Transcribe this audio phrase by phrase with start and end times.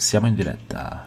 [0.00, 1.04] Siamo in diretta.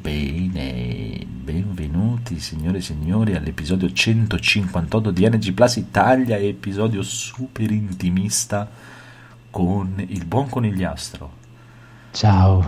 [0.00, 8.66] Bene, benvenuti signore e signori all'episodio 158 di NG Plus Italia, episodio super intimista
[9.50, 11.30] con il buon conigliastro
[12.10, 12.64] Ciao,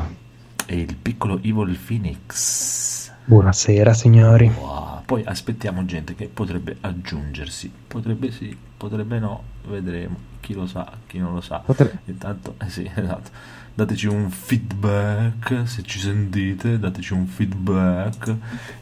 [0.66, 3.11] e il piccolo Evil Phoenix.
[3.25, 4.46] buonasera signori.
[4.48, 10.90] Wow, Poi aspettiamo gente che potrebbe aggiungersi, potrebbe sì, potrebbe no, vedremo, chi lo sa,
[11.06, 11.62] chi non lo sa.
[11.64, 13.30] Potre- Intanto, eh sì, esatto.
[13.79, 18.35] Dateci un feedback se ci sentite, dateci un feedback.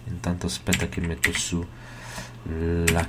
[0.07, 1.63] Intanto aspetta che metto su
[2.45, 3.07] la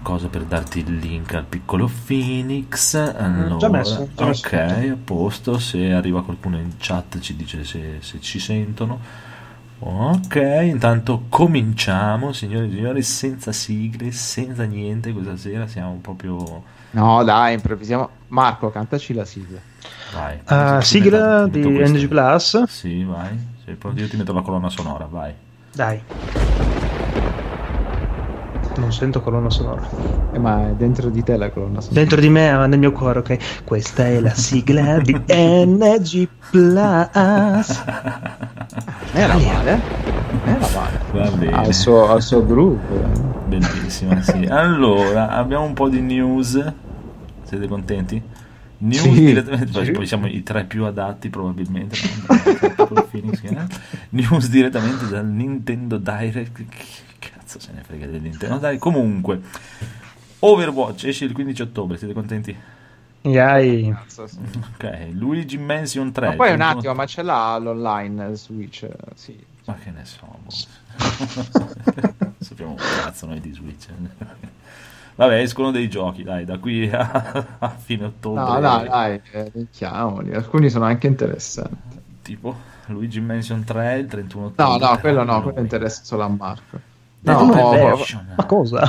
[0.00, 2.94] cosa per darti il link al piccolo Phoenix.
[2.94, 4.92] Allora, già messo, già messo ok, tutto.
[4.92, 5.58] a posto.
[5.58, 8.98] Se arriva qualcuno in chat ci dice se, se ci sentono.
[9.80, 15.12] Ok, intanto cominciamo, signori e signori, senza sigle, senza niente.
[15.12, 16.62] Questa sera siamo proprio.
[16.92, 18.08] No, dai, improvvisiamo.
[18.28, 19.60] Marco, cantaci la sigla.
[20.16, 20.78] Vai.
[20.80, 21.68] Ti sigla metto- di.
[21.68, 22.62] NG Plus.
[22.64, 23.54] Sì, vai.
[23.94, 25.32] Io ti metto la colonna sonora, vai.
[25.72, 26.00] Dai.
[28.76, 29.82] Non sento colonna sonora.
[30.32, 31.98] Eh, ma è dentro di te la colonna sonora.
[32.00, 33.62] Dentro di me, ma nel mio cuore, ok.
[33.64, 37.84] Questa è la sigla di NG Plus.
[39.12, 39.80] Era male.
[40.30, 41.00] Non era male.
[41.12, 41.52] Va bene.
[41.52, 42.78] Ha il suo, ha il suo groove.
[43.46, 44.44] Bellissima, sì.
[44.44, 46.62] Allora, abbiamo un po' di news.
[47.44, 48.22] Siete contenti?
[48.78, 49.10] News Sì.
[49.12, 49.90] direttamente, Sì.
[49.92, 51.96] poi siamo i tre più adatti probabilmente.
[53.10, 53.66] Phoenix, eh?
[54.10, 56.64] News direttamente dal Nintendo Direct.
[57.18, 58.58] Che cazzo se ne frega del Nintendo?
[58.58, 59.40] Dai, comunque.
[60.40, 62.54] Overwatch esce il 15 ottobre, siete contenti?
[63.22, 63.94] Sì.
[64.74, 66.28] Ok, Luigi Mansion 3.
[66.28, 68.86] Ma poi un 31 attimo, ma ce l'ha l'online Switch?
[69.14, 69.36] Sì.
[69.64, 70.50] Ma che ne so, boh.
[72.38, 73.86] sappiamo un cazzo noi di Switch.
[75.16, 78.42] Vabbè, escono dei giochi, dai, da qui a, a fine ottobre.
[78.42, 80.34] No, dai, dai, eh, mettiamoli.
[80.34, 81.98] Alcuni sono anche interessanti.
[82.22, 82.54] Tipo
[82.86, 84.88] Luigi Mansion 3 il 31 No, ottobre.
[84.88, 86.78] no, quello no, quello interessa solo a Marco.
[87.18, 88.34] Dead No, Premonition.
[88.36, 88.88] Ma cosa?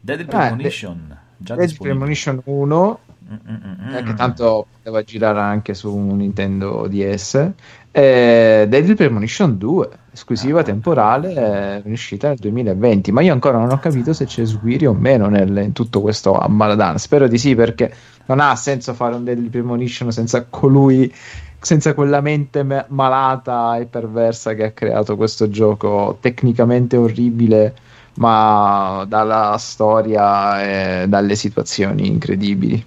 [0.00, 1.16] Dead Premonition.
[1.36, 1.98] già Dead disponibile.
[1.98, 2.98] Premonition 1
[3.32, 7.50] Mm, mm, mm, eh, che tanto poteva girare anche su un Nintendo DS.
[7.90, 10.62] E Devil Premonition 2, esclusiva Ah.
[10.62, 13.12] temporale, è in uscita nel 2020.
[13.12, 16.38] Ma io ancora non ho capito se c'è Sguiri o meno nel- in tutto questo
[16.38, 16.98] Ammaladan.
[16.98, 17.92] Spero di sì, perché
[18.26, 21.12] non ha senso fare un Devil Premonition senza colui.
[21.58, 27.74] Senza quella mente me- malata e perversa che ha creato questo gioco tecnicamente orribile,
[28.14, 32.84] ma dalla storia e dalle situazioni incredibili.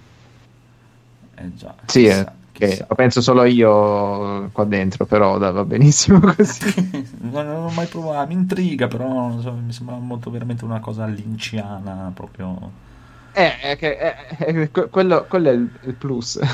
[1.38, 2.26] Eh già, Sì, eh,
[2.58, 6.74] che lo penso solo io qua dentro, però da- va benissimo così.
[7.20, 11.06] non, non ho mai provato, mi intriga, però so, mi sembra molto veramente una cosa
[11.06, 12.84] linciana proprio.
[13.32, 16.38] Eh, è che- è- è- que- quello, quello è il, il plus.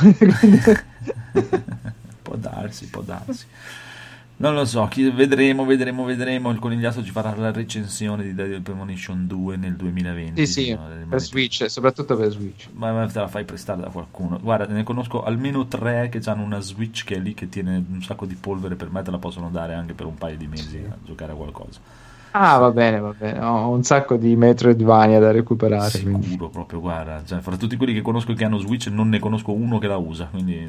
[2.22, 3.46] può darsi, può darsi.
[4.36, 6.50] Non lo so, vedremo, vedremo, vedremo.
[6.50, 10.40] Il conigliato ci farà la recensione di Devil Premonition 2 nel 2020.
[10.46, 11.20] sì, sì, no, delle per.
[11.20, 12.68] Switch, soprattutto per Switch.
[12.72, 14.40] Ma ma te la fai prestare da qualcuno.
[14.40, 18.02] Guarda, ne conosco almeno tre che hanno una Switch che è lì che tiene un
[18.02, 20.78] sacco di polvere per me, te la possono dare anche per un paio di mesi
[20.78, 21.80] a giocare a qualcosa.
[22.34, 23.40] Ah, va bene, va bene.
[23.44, 26.00] Ho un sacco di Metroidvania da recuperare.
[26.00, 26.28] quindi.
[26.28, 27.22] Sicuro, proprio, guarda.
[27.24, 29.96] Cioè, fra tutti quelli che conosco che hanno Switch, non ne conosco uno che la
[29.98, 30.28] usa.
[30.30, 30.66] Quindi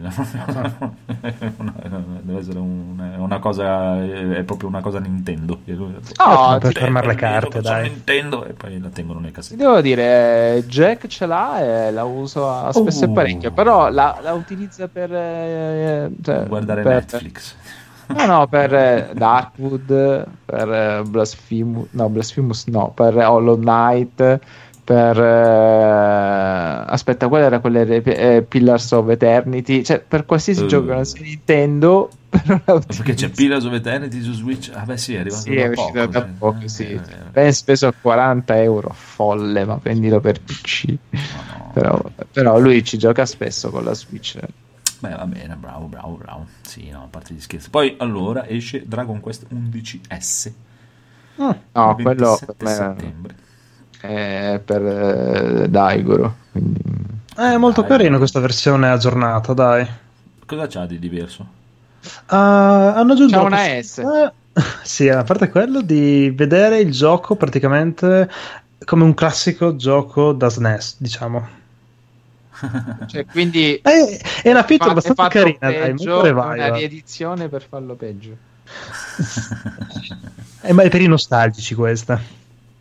[2.21, 5.59] deve essere un- una cosa, è proprio una cosa Nintendo.
[5.63, 7.89] Che lui- Oh, per fermare le carte, dai.
[7.89, 9.55] Nintendo e poi la tengono nei Ti cassetti.
[9.55, 13.09] devo dire, eh, Jack ce l'ha e la uso a spesso Oh.
[13.09, 15.13] e parecchio, però la, la utilizza per...
[15.13, 17.55] eh, cioè, Guardare per- Netflix.
[18.07, 24.39] No, no, per eh, Darkwood, per eh, Blasphemous, no, Blasphemous no, per Hollow Knight,
[24.83, 25.19] per...
[25.19, 29.83] eh, aspetta, qual era quelle eh, Pillars of Eternity?
[29.83, 30.67] Cioè, per qualsiasi Eh.
[30.67, 33.29] gioco che non sia Nintendo, Perché c'è.
[33.29, 34.71] Pillars of Eternity su Switch?
[34.73, 36.05] Ah, beh, sì, è arrivato Sì, da è poco.
[36.07, 36.31] da sì.
[36.37, 36.99] poco, Eh, sì.
[37.31, 40.85] Ben speso 40 euro, folle, ma prendilo per PC.
[41.11, 41.19] Ma
[41.57, 41.71] no.
[41.73, 44.37] Però, però lui ci gioca spesso con la Switch.
[45.03, 46.45] Beh, va bene, bravo, bravo, bravo.
[46.61, 47.69] Sì, no, a parte gli scherzi.
[47.69, 50.51] Poi, allora, esce Dragon Quest 11S.
[51.35, 53.35] No, il quello 27 per me settembre.
[53.99, 56.35] è per eh, Daigoro.
[56.53, 56.79] Quindi...
[57.35, 57.89] È molto Dai.
[57.89, 59.85] carina questa versione aggiornata, dai.
[60.45, 61.45] Cosa c'ha di diverso?
[62.27, 64.33] Ah, hanno aggiunto C'ha la una possibilità-
[64.83, 68.29] Sì, a parte quello di vedere il gioco praticamente
[68.85, 71.61] come un classico gioco da SNES, diciamo.
[73.07, 77.65] Cioè, quindi È, è una feature abbastanza carina, dai, peggio, molto è una riedizione per
[77.67, 78.35] farlo peggio.
[80.65, 82.21] Eh, ma è per i nostalgici questa.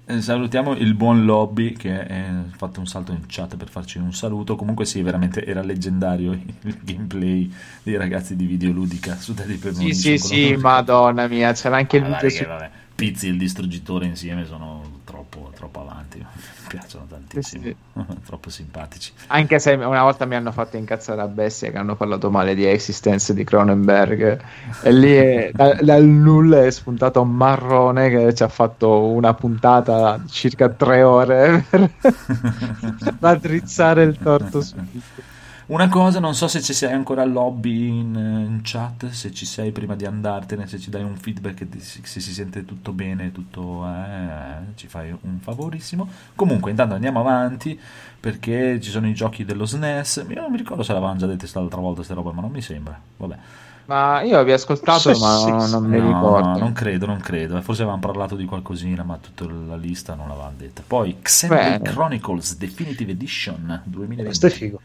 [0.05, 4.13] Eh, salutiamo il buon Lobby che ha fatto un salto in chat per farci un
[4.13, 4.55] saluto.
[4.55, 6.31] Comunque sì, veramente era leggendario
[6.63, 7.53] il gameplay
[7.83, 9.93] dei ragazzi di Videoludica su Premonition.
[9.93, 12.45] Sì, sì, sì, madonna mia, c'era anche il video su...
[12.45, 12.71] Vabbè,
[13.03, 16.19] E il distruggitore insieme sono troppo, troppo avanti.
[16.19, 16.25] Mi
[16.69, 18.15] piacciono tantissimo, sì, sì.
[18.25, 19.13] troppo simpatici.
[19.27, 22.65] Anche se una volta mi hanno fatto incazzare a bestia che hanno parlato male di
[22.65, 24.41] Existence di Cronenberg
[24.83, 29.35] e lì è, da, dal nulla è spuntato un marrone che ci ha fatto una
[29.35, 31.91] puntata circa tre ore per
[33.19, 35.41] raddrizzare il torto subito.
[35.67, 39.47] Una cosa, non so se ci sei ancora al lobby in, in, chat, se ci
[39.47, 43.87] sei prima di andartene, se ci dai un feedback, se si sente tutto bene, tutto,
[43.87, 46.09] eh, ci fai un favorissimo.
[46.35, 47.79] Comunque, intanto andiamo avanti
[48.19, 50.27] perché ci sono i giochi dello SNES.
[50.29, 52.63] Io non mi ricordo se l'avevamo già detto l'altra volta queste robe, ma non mi
[52.63, 53.01] sembra.
[53.17, 53.37] Vabbè.
[53.85, 56.49] Ma io avevo ascoltato, ma sì, non, non mi no, ricordo.
[56.49, 57.61] No, non credo, non credo.
[57.63, 60.83] Forse avevamo parlato di qualcosina, ma tutta la lista non l'avevamo detta.
[60.87, 64.25] Poi Xenoblade Chronicles Definitive Edition 2020.
[64.25, 64.81] Questo è figo.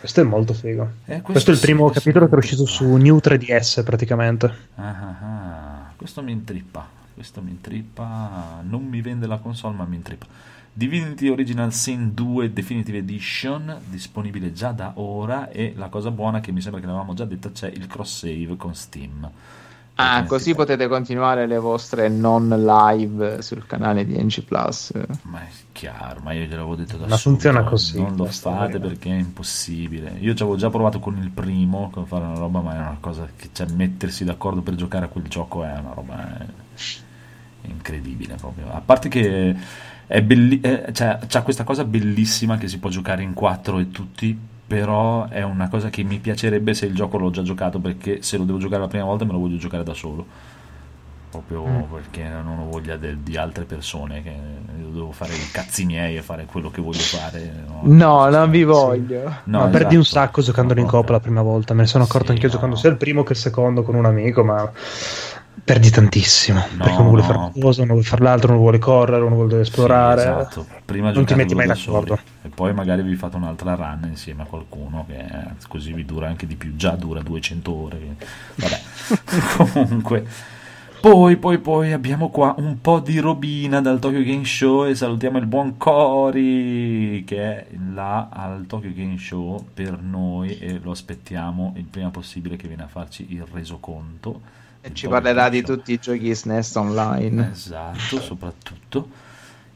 [0.00, 0.82] Questo è molto figo.
[1.06, 4.46] Eh, questo, questo, è il primo capitolo che è uscito su New 3DS praticamente.
[4.76, 5.92] Ah, ah, ah.
[5.96, 6.88] Questo mi intrippa.
[7.14, 8.62] Questo mi intrippa.
[8.62, 10.26] Non mi vende la console, ma mi intrippa.
[10.72, 15.50] Divinity Original Sin 2 Definitive Edition, disponibile già da ora.
[15.50, 18.56] E la cosa buona, che mi sembra che l'avevamo già detta, c'è il cross save
[18.56, 19.28] con Steam.
[20.00, 24.92] Ah, così potete continuare le vostre non live sul canale di NG Plus.
[25.22, 28.00] Ma è chiaro, ma io gliel'avevo detto da Ma funziona così.
[28.00, 30.14] Non lo fate perché è impossibile.
[30.20, 32.98] Io ci avevo già provato con il primo a fare una roba, ma è una
[33.00, 36.46] cosa che cioè, mettersi d'accordo per giocare a quel gioco è una roba
[37.62, 38.70] incredibile proprio.
[38.70, 39.56] A parte che
[40.06, 43.90] è belli- è, cioè, c'ha questa cosa bellissima che si può giocare in quattro e
[43.90, 48.20] tutti però è una cosa che mi piacerebbe se il gioco l'ho già giocato perché
[48.20, 50.26] se lo devo giocare la prima volta me lo voglio giocare da solo
[51.30, 51.82] proprio mm.
[51.90, 54.34] perché non ho voglia de, di altre persone che
[54.90, 58.62] devo fare i cazzi miei e fare quello che voglio fare no, no non vi
[58.64, 59.78] voglio no, no esatto.
[59.78, 62.42] perdi un sacco giocando in coppa la prima volta me ne sono accorto sì, anche
[62.42, 62.54] io no.
[62.54, 64.70] giocando sia il primo che il secondo con un amico ma
[65.62, 68.78] perdi tantissimo no, perché uno vuole fare una cosa, uno vuole fare l'altro, uno vuole
[68.78, 70.20] correre, uno vuole esplorare.
[70.20, 70.66] Sì, esatto.
[70.84, 72.18] Prima non ti metti mai d'accordo.
[72.42, 75.24] E poi magari vi fate un'altra run insieme a qualcuno che
[75.68, 76.76] così vi dura anche di più.
[76.76, 78.16] Già dura 200 ore.
[78.54, 78.80] Vabbè,
[79.72, 80.26] comunque.
[81.00, 85.38] Poi, poi, poi abbiamo qua un po' di robina dal Tokyo Game Show e salutiamo
[85.38, 91.74] il buon Cori che è là al Tokyo Game Show per noi e lo aspettiamo
[91.76, 94.40] il prima possibile che viene a farci il resoconto
[94.92, 97.50] ci parlerà di tutti i giochi SNES online.
[97.52, 99.08] Esatto, soprattutto.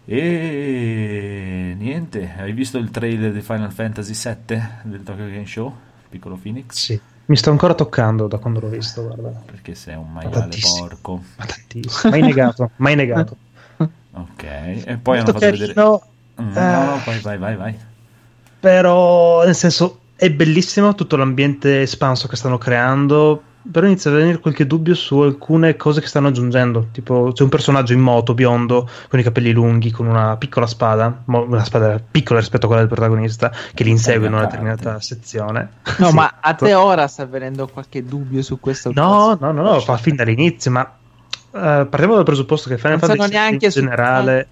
[0.05, 5.75] E niente, hai visto il trailer di Final Fantasy VII del Tokyo Game Show?
[6.09, 6.75] Piccolo Phoenix?
[6.75, 7.01] Sì.
[7.25, 9.43] Mi sto ancora toccando da quando l'ho visto, guarda.
[9.47, 11.23] Perché sei un maiale porco.
[11.37, 12.11] Ma tantissimo.
[12.11, 13.37] Mai negato, mai negato.
[13.79, 15.73] ok, e poi Molto hanno fatto carino, vedere...
[15.75, 16.03] No,
[16.37, 17.79] no, no, vai, vai, vai, vai.
[18.59, 24.39] Però, nel senso, è bellissimo tutto l'ambiente espanso che stanno creando però inizia a venire
[24.39, 26.89] qualche dubbio su alcune cose che stanno aggiungendo.
[26.91, 31.23] Tipo, c'è un personaggio in moto biondo con i capelli lunghi, con una piccola spada,
[31.27, 35.71] una spada piccola rispetto a quella del protagonista, che li insegue in una determinata sezione.
[35.99, 36.15] No, sì.
[36.15, 38.91] ma a te ora sta venendo qualche dubbio su questo?
[38.93, 40.97] No, no, no, no, fa fin dall'inizio, ma.
[41.53, 44.49] Uh, partiamo dal presupposto che Final Fantasy neanche in generale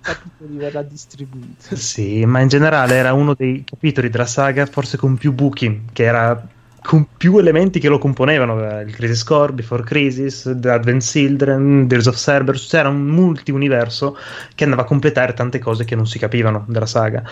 [0.00, 1.74] capitoli verrà distribuito.
[1.74, 6.04] Sì, ma in generale era uno dei capitoli della saga forse con più buchi, che
[6.04, 6.40] era
[6.84, 11.86] con più elementi che lo componevano, eh, il Crisis Core, Before Crisis, The Advent Children,
[11.86, 14.18] Days of Cerberus, c'era un multi-universo
[14.54, 17.22] che andava a completare tante cose che non si capivano della saga.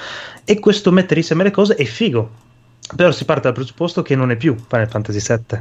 [0.44, 2.30] E questo mettere insieme le cose è figo,
[2.96, 5.60] però si parte dal presupposto che non è più Final Fantasy VII.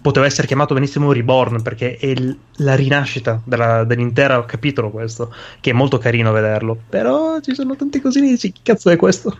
[0.00, 5.70] Poteva essere chiamato benissimo Reborn perché è il, la rinascita della, dell'intero capitolo questo, che
[5.70, 9.36] è molto carino vederlo, però ci sono tante cosine dici, che cazzo è questo?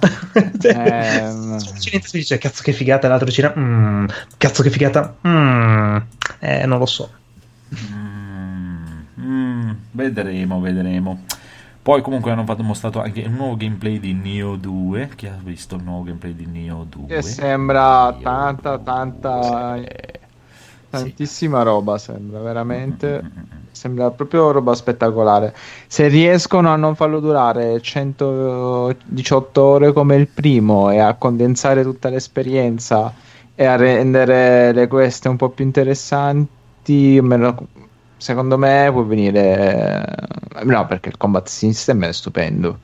[0.62, 1.58] eh,
[2.00, 5.96] si dice cazzo che figata, l'altro dice mm, cazzo che figata, mm,
[6.40, 7.10] eh, non lo so.
[7.74, 11.24] Mm, mm, vedremo, vedremo.
[11.82, 15.10] Poi comunque hanno fatto, mostrato anche un nuovo gameplay di Neo 2.
[15.16, 17.06] Chi ha visto il nuovo gameplay di Neo 2?
[17.06, 19.76] Che sembra Neo tanta, tanta...
[19.76, 20.19] Sì.
[20.90, 21.64] Tantissima sì.
[21.64, 23.22] roba sembra, veramente.
[23.70, 25.54] Sembra proprio roba spettacolare.
[25.86, 32.08] Se riescono a non farlo durare 118 ore come il primo e a condensare tutta
[32.10, 33.14] l'esperienza
[33.54, 37.22] e a rendere le queste un po' più interessanti,
[38.16, 40.04] secondo me può venire.
[40.64, 42.78] No, perché il combat system è stupendo.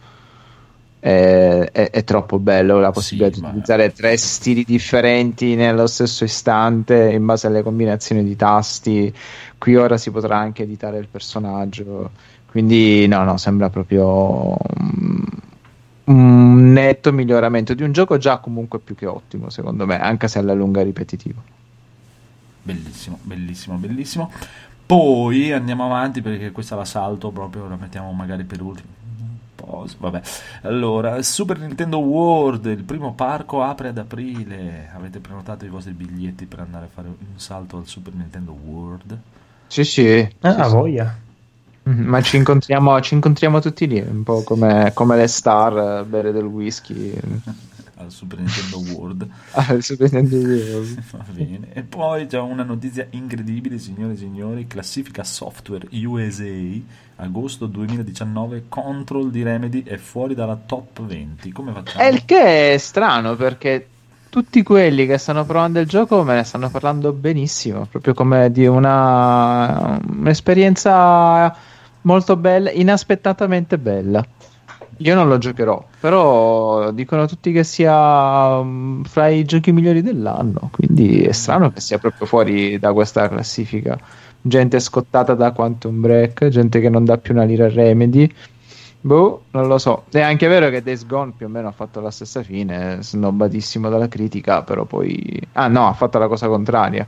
[1.07, 6.25] È, è, è troppo bello la possibilità sì, di utilizzare tre stili differenti nello stesso
[6.25, 9.15] istante in base alle combinazioni di tasti
[9.59, 12.11] qui ora si potrà anche editare il personaggio,
[12.51, 14.57] quindi no, no, sembra proprio
[16.05, 20.39] un netto miglioramento di un gioco già comunque più che ottimo, secondo me, anche se
[20.39, 21.43] alla lunga è ripetitivo.
[22.63, 24.31] Bellissimo, bellissimo, bellissimo.
[24.87, 28.89] Poi andiamo avanti perché questa la salto proprio, la mettiamo magari per ultimo.
[29.99, 30.21] Vabbè,
[30.63, 34.91] allora, Super Nintendo World, il primo parco apre ad aprile.
[34.95, 39.19] Avete prenotato i vostri biglietti per andare a fare un salto al Super Nintendo World?
[39.67, 40.29] Sì, sì.
[40.41, 41.19] Ah, sì, voglia.
[41.83, 46.05] Mhm, ma ci incontriamo, ci incontriamo tutti lì, un po' come, come le star, a
[46.05, 47.13] bere del whisky.
[47.97, 49.29] Al Super Nintendo World.
[49.53, 51.03] Al Super Nintendo World.
[51.11, 51.69] Va bene.
[51.73, 56.45] E poi c'è una notizia incredibile, signore e signori, classifica software USA,
[57.17, 61.53] agosto 2019, Control di Remedy è fuori dalla top 20.
[61.53, 62.03] Come facciamo?
[62.03, 63.89] È il che è strano perché
[64.29, 68.67] tutti quelli che stanno provando il gioco me ne stanno parlando benissimo, proprio come di
[68.67, 71.57] una un'esperienza
[72.03, 74.25] molto bella, inaspettatamente bella.
[74.99, 80.71] Io non lo giocherò, però dicono tutti che sia um, fra i giochi migliori dell'anno,
[80.73, 83.99] quindi è strano che sia proprio fuori da questa classifica.
[84.41, 88.33] Gente scottata da Quantum Break, gente che non dà più una lira a Remedy.
[89.07, 90.03] Boh, non lo so.
[90.11, 93.89] È anche vero che Days Gone più o meno ha fatto la stessa fine, snobbatissimo
[93.89, 95.41] dalla critica, però poi...
[95.53, 97.07] Ah no, ha fatto la cosa contraria.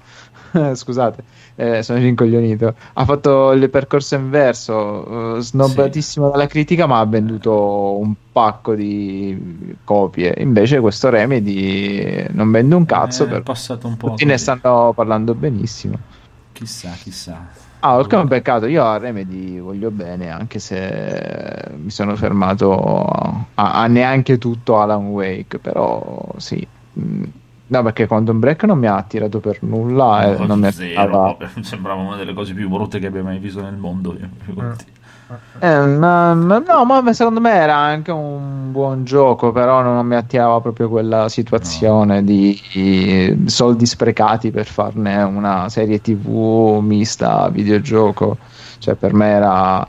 [0.75, 1.25] Scusate,
[1.57, 2.73] eh, sono rincoglionito.
[2.93, 6.31] Ha fatto il percorso inverso, uh, snobbatissimo sì.
[6.31, 10.37] dalla critica, ma ha venduto un pacco di copie.
[10.39, 13.25] Invece questo Remedy non vende un cazzo.
[13.25, 13.43] È per...
[13.43, 14.11] passato un po'.
[14.11, 15.99] Tutti ne stanno parlando benissimo.
[16.53, 17.67] Chissà, chissà.
[17.81, 18.67] Ah, è un peccato.
[18.67, 23.05] Io a Remedy voglio bene, anche se mi sono fermato
[23.55, 26.67] a, a neanche tutto Alan Wake, però sì.
[26.99, 27.25] Mm,
[27.67, 30.33] no, perché Quantum Break non mi ha attirato per nulla.
[30.33, 33.63] No, e non mi zero, sembrava una delle cose più brutte che abbia mai visto
[33.63, 34.17] nel mondo.
[34.17, 34.29] Eh,
[35.61, 40.61] ma, ma, no, ma secondo me era anche un buon gioco, però non mi attirava
[40.61, 42.23] proprio quella situazione no.
[42.23, 48.39] di, di soldi sprecati per farne una serie TV mista videogioco.
[48.79, 49.87] Cioè, per me era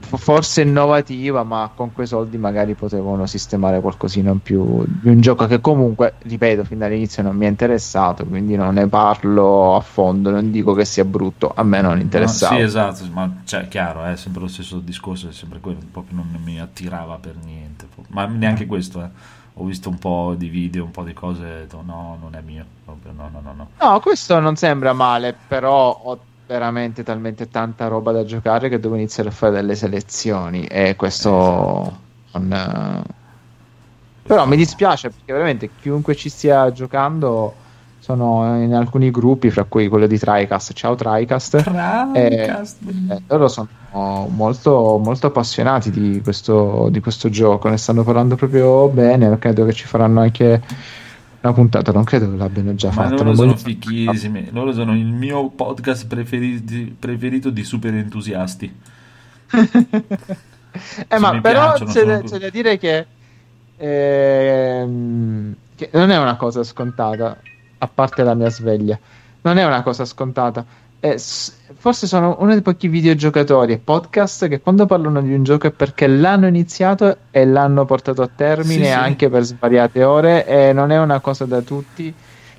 [0.00, 5.46] forse innovativa, ma con quei soldi magari potevano sistemare qualcosina in più di un gioco
[5.46, 10.30] che comunque, ripeto, fin dall'inizio non mi è interessato, quindi non ne parlo a fondo,
[10.30, 12.52] non dico che sia brutto, a me non interessava.
[12.52, 16.16] No, sì, esatto, ma cioè, chiaro, è sempre lo stesso discorso, è sempre quello, proprio
[16.16, 19.08] non mi attirava per niente, ma neanche questo, eh.
[19.60, 22.36] Ho visto un po' di video, un po' di cose, e ho detto no, non
[22.36, 23.68] è mio, no, no, no, no.
[23.80, 28.94] No, questo non sembra male, però ho veramente talmente tanta roba da giocare che devo
[28.94, 32.38] iniziare a fare delle selezioni e questo esatto.
[32.38, 33.04] non...
[34.22, 37.66] però mi dispiace perché veramente chiunque ci stia giocando
[37.98, 42.76] sono in alcuni gruppi fra cui quello di TriCast ciao TriCast, TriCast.
[42.86, 43.68] E, e loro sono
[44.30, 49.74] molto, molto appassionati di questo, di questo gioco ne stanno parlando proprio bene credo che
[49.74, 50.62] ci faranno anche
[51.40, 53.14] una puntata, non credo che l'abbiano già fatta.
[53.14, 58.80] Loro sono fichissimi, loro sono il mio podcast preferiti, preferito di super entusiasti.
[61.08, 63.06] eh, ma però c'è, da, c'è, da dire che,
[63.76, 67.38] ehm, che non è una cosa scontata,
[67.78, 68.98] a parte la mia sveglia,
[69.42, 70.64] non è una cosa scontata
[71.00, 75.68] eh, forse sono uno dei pochi videogiocatori e podcast che quando parlano di un gioco
[75.68, 79.30] è perché l'hanno iniziato e l'hanno portato a termine sì, anche sì.
[79.30, 82.12] per svariate ore e non è una cosa da tutti.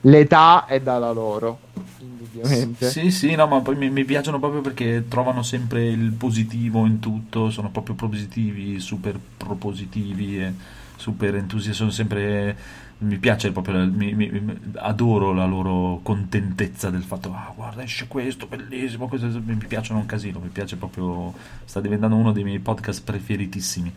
[0.04, 1.60] L'età è dalla loro,
[2.00, 2.90] indubbiamente.
[2.90, 7.00] Sì, sì, no, ma poi mi, mi piacciono proprio perché trovano sempre il positivo in
[7.00, 10.54] tutto, sono proprio propositivi, super propositivi e
[10.96, 12.56] super entusiasti, sono sempre
[13.00, 18.48] mi piace proprio, mi, mi, adoro la loro contentezza del fatto, ah guarda esce questo,
[18.48, 23.04] bellissimo, questo, mi piacciono un casino, mi piace proprio, sta diventando uno dei miei podcast
[23.04, 23.94] preferitissimi.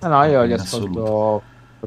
[0.00, 1.42] No, no, io li ascolto proprio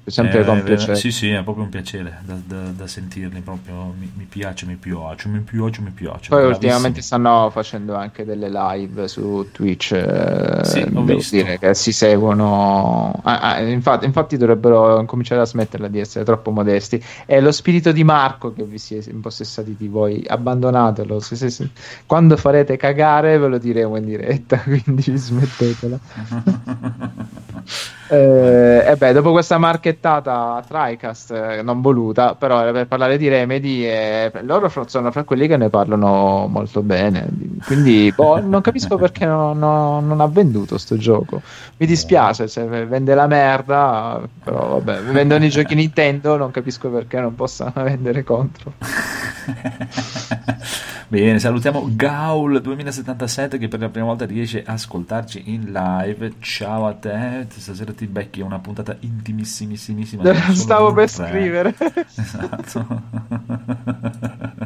[0.05, 0.95] sempre eh, con piacere.
[0.95, 4.75] Sì, sì, è proprio un piacere da, da, da sentirli, proprio mi, mi, piace, mi
[4.75, 6.29] piace, mi piace, mi piace.
[6.29, 11.35] Poi ultimamente stanno facendo anche delle live su Twitch, eh, sì, devo visto.
[11.35, 16.51] dire che si seguono, ah, ah, infatti, infatti, dovrebbero cominciare a smetterla di essere troppo
[16.51, 17.03] modesti.
[17.25, 21.49] È lo spirito di Marco che vi si è impossessati di voi, abbandonatelo, se, se,
[21.49, 21.69] se,
[22.05, 25.99] quando farete cagare ve lo diremo in diretta, quindi smettetela.
[28.13, 33.17] eh, e beh, dopo questa marchettata a TriCast eh, non voluta, però era per parlare
[33.17, 37.27] di Remedy e loro sono fra quelli che ne parlano molto bene.
[37.65, 41.41] Quindi boh, non capisco perché non, non, non, ha venduto sto gioco.
[41.77, 47.19] Mi dispiace, cioè, vende la merda, però vabbè, vendono i giochi Nintendo, non capisco perché
[47.19, 48.73] non possano vendere contro.
[51.13, 56.33] Bene, salutiamo Gaul 2077 che per la prima volta riesce a ascoltarci in live.
[56.39, 60.23] Ciao a te, stasera ti becchi una puntata intimissimissima.
[60.53, 61.27] Stavo per tre.
[61.27, 61.75] scrivere.
[62.15, 63.01] Esatto.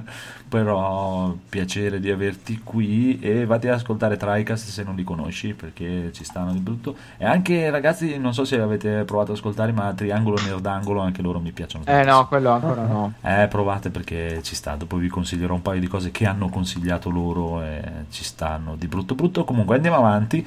[0.48, 6.12] Però piacere di averti qui e vatti ad ascoltare Tricast se non li conosci perché
[6.14, 6.96] ci stanno di brutto.
[7.18, 11.40] E anche ragazzi, non so se avete provato ad ascoltare, ma Triangolo Nerdangolo anche loro
[11.40, 11.84] mi piacciono.
[11.86, 13.14] Eh no, quello ancora no.
[13.28, 14.76] Eh, provate perché ci sta.
[14.76, 18.88] Dopo vi consiglierò un paio di cose che hanno consigliato loro e ci stanno di
[18.88, 19.44] brutto brutto.
[19.44, 20.46] Comunque andiamo avanti.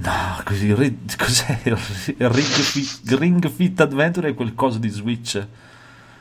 [0.00, 0.68] No, così,
[1.16, 5.44] cos'è Ring Fit, Ring Fit Adventure è qualcosa di Switch.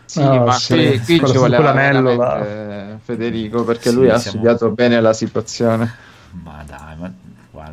[0.07, 4.37] Sì, oh, ma sì, qui, qui ci vuole l'anello Federico perché sì, lui ha siamo...
[4.37, 5.93] studiato bene la situazione.
[6.31, 7.11] Ma dai, ma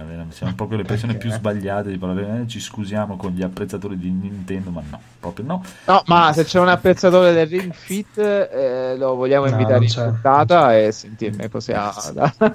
[0.04, 2.42] guarda, siamo proprio le persone più sbagliate di parlare.
[2.42, 5.64] Eh, ci scusiamo con gli apprezzatori di Nintendo, ma no, proprio no.
[5.86, 9.92] No, ma se c'è un apprezzatore del Ring Fit, eh, lo vogliamo no, invitare in
[9.92, 12.34] puntata e sentirne cosa ha da,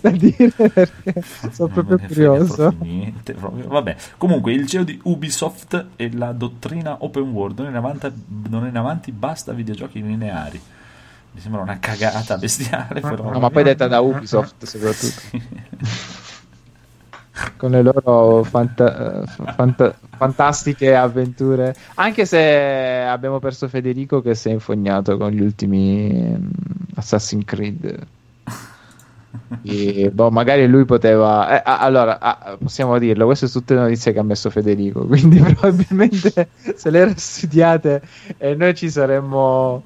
[0.00, 2.74] da, dire perché sono proprio curioso.
[2.80, 3.68] Niente, proprio.
[3.68, 8.12] Vabbè, comunque il CEO di Ubisoft e la dottrina open world non è in avanti,
[8.48, 10.60] non è in avanti basta videogiochi lineari
[11.34, 13.00] mi sembra una cagata bestiale.
[13.00, 13.30] Però...
[13.30, 15.20] No, ma poi detta da Ubisoft soprattutto.
[17.56, 21.74] Con le loro fanta- fanta- fantastiche avventure.
[21.94, 26.50] Anche se abbiamo perso Federico che si è infognato con gli ultimi um,
[26.94, 28.06] Assassin's Creed.
[29.62, 31.58] E, boh, magari lui poteva.
[31.58, 35.04] Eh, allora, ah, possiamo dirlo: queste sono tutte notizie che ha messo Federico.
[35.06, 38.02] Quindi, probabilmente se le era studiate,
[38.38, 39.84] eh, noi ci saremmo.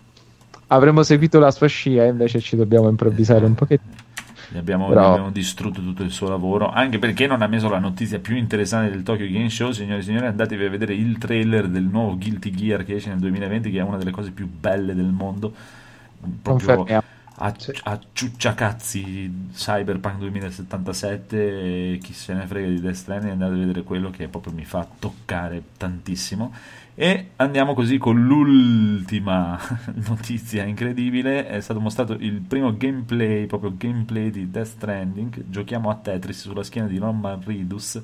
[0.69, 4.06] Avremmo seguito la sua scia, invece ci dobbiamo improvvisare un pochettino.
[4.49, 5.11] Gli abbiamo, Però...
[5.13, 8.91] abbiamo, distrutto tutto il suo lavoro, anche perché non ha meso la notizia più interessante
[8.91, 9.73] del Tokyo Game Show.
[9.73, 13.19] Signori e signori, andatevi a vedere il trailer del nuovo Guilty Gear che esce nel
[13.19, 15.53] 2020, che è una delle cose più belle del mondo.
[16.43, 16.85] Proprio
[17.39, 23.83] a, a ciucciacazzi Cyberpunk 2077 chi se ne frega di Death Stranding andate a vedere
[23.83, 26.55] quello che proprio mi fa toccare tantissimo
[26.99, 29.61] e andiamo così con l'ultima
[30.09, 31.47] notizia incredibile.
[31.47, 35.45] È stato mostrato il primo gameplay, proprio gameplay di Death Stranding.
[35.51, 38.01] Giochiamo a Tetris sulla schiena di Roman Ridus.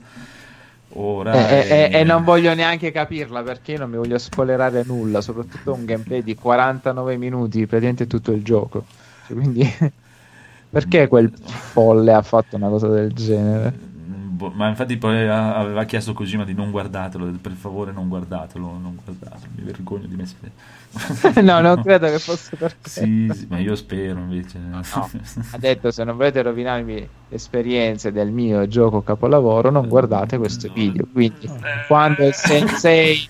[0.94, 1.90] Ora e, è...
[1.90, 6.22] e, e, non voglio neanche capirla perché non mi voglio spoilerare nulla, soprattutto un gameplay
[6.22, 8.84] di 49 minuti, praticamente tutto il gioco.
[9.26, 9.66] Cioè, quindi
[10.68, 13.90] perché quel folle ha fatto una cosa del genere?
[14.34, 18.98] Boh, ma infatti poi aveva chiesto Kojima di non guardatelo, per favore non guardatelo, non
[19.04, 21.40] guardatelo, mi vergogno di me stesso.
[21.42, 22.88] no, non credo che fosse per te.
[22.88, 24.58] Sì, sì, ma io spero invece.
[24.58, 25.10] No, no.
[25.52, 31.06] Ha detto se non volete rovinarmi l'esperienza del mio gioco capolavoro non guardate questo video.
[31.12, 31.50] Quindi
[31.86, 33.28] quando il sensei,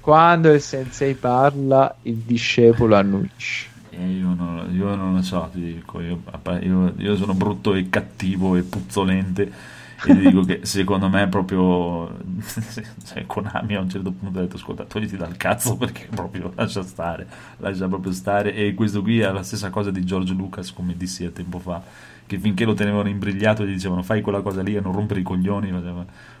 [0.00, 3.66] quando il sensei parla il discepolo annuisce.
[3.90, 6.22] Io non, io non, lo so, ti dico, io,
[6.62, 12.08] io, io sono brutto e cattivo e puzzolente e ti dico che secondo me proprio
[13.04, 16.82] cioè, Konami a un certo punto ha detto ascolta togliti dal cazzo perché proprio lascia
[16.82, 17.26] stare
[17.58, 18.54] lascia proprio stare.
[18.54, 21.82] E questo qui è la stessa cosa di George Lucas come dissi a tempo fa
[22.26, 25.22] che finché lo tenevano imbrigliato gli dicevano fai quella cosa lì e non rompere i
[25.22, 25.72] coglioni.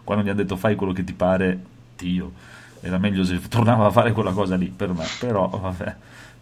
[0.04, 1.58] Quando gli ha detto fai quello che ti pare
[1.96, 2.32] Dio.
[2.80, 5.04] Era meglio se tornava a fare quella cosa lì per me.
[5.18, 5.96] Però vabbè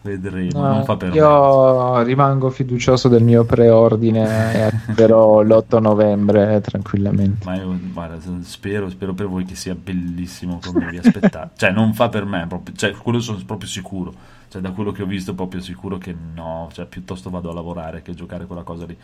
[0.06, 0.60] vedremo.
[0.60, 2.04] No, non fa per io me.
[2.04, 7.44] rimango fiducioso del mio preordine e attiverò l'8 novembre tranquillamente.
[7.44, 11.54] Ma io guarda, spero, spero, per voi che sia bellissimo come vi aspettate.
[11.56, 14.14] cioè, non fa per me, proprio, cioè, quello sono proprio sicuro.
[14.48, 16.68] Cioè, da quello che ho visto, proprio sicuro che no.
[16.72, 18.96] Cioè, piuttosto vado a lavorare che giocare quella cosa lì.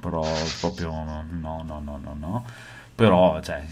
[0.00, 0.24] Però
[0.60, 2.44] proprio no, no, no, no, no.
[2.94, 3.62] Però, cioè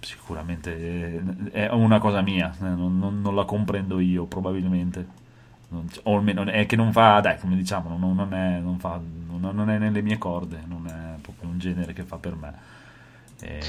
[0.00, 5.26] sicuramente è una cosa mia, non, non, non la comprendo io probabilmente
[6.02, 9.00] o almeno è che non fa, dai, come diciamo, non, non, è, non, fa,
[9.38, 12.54] non, è, nelle mie corde, non è proprio un genere che fa per me.
[13.40, 13.60] E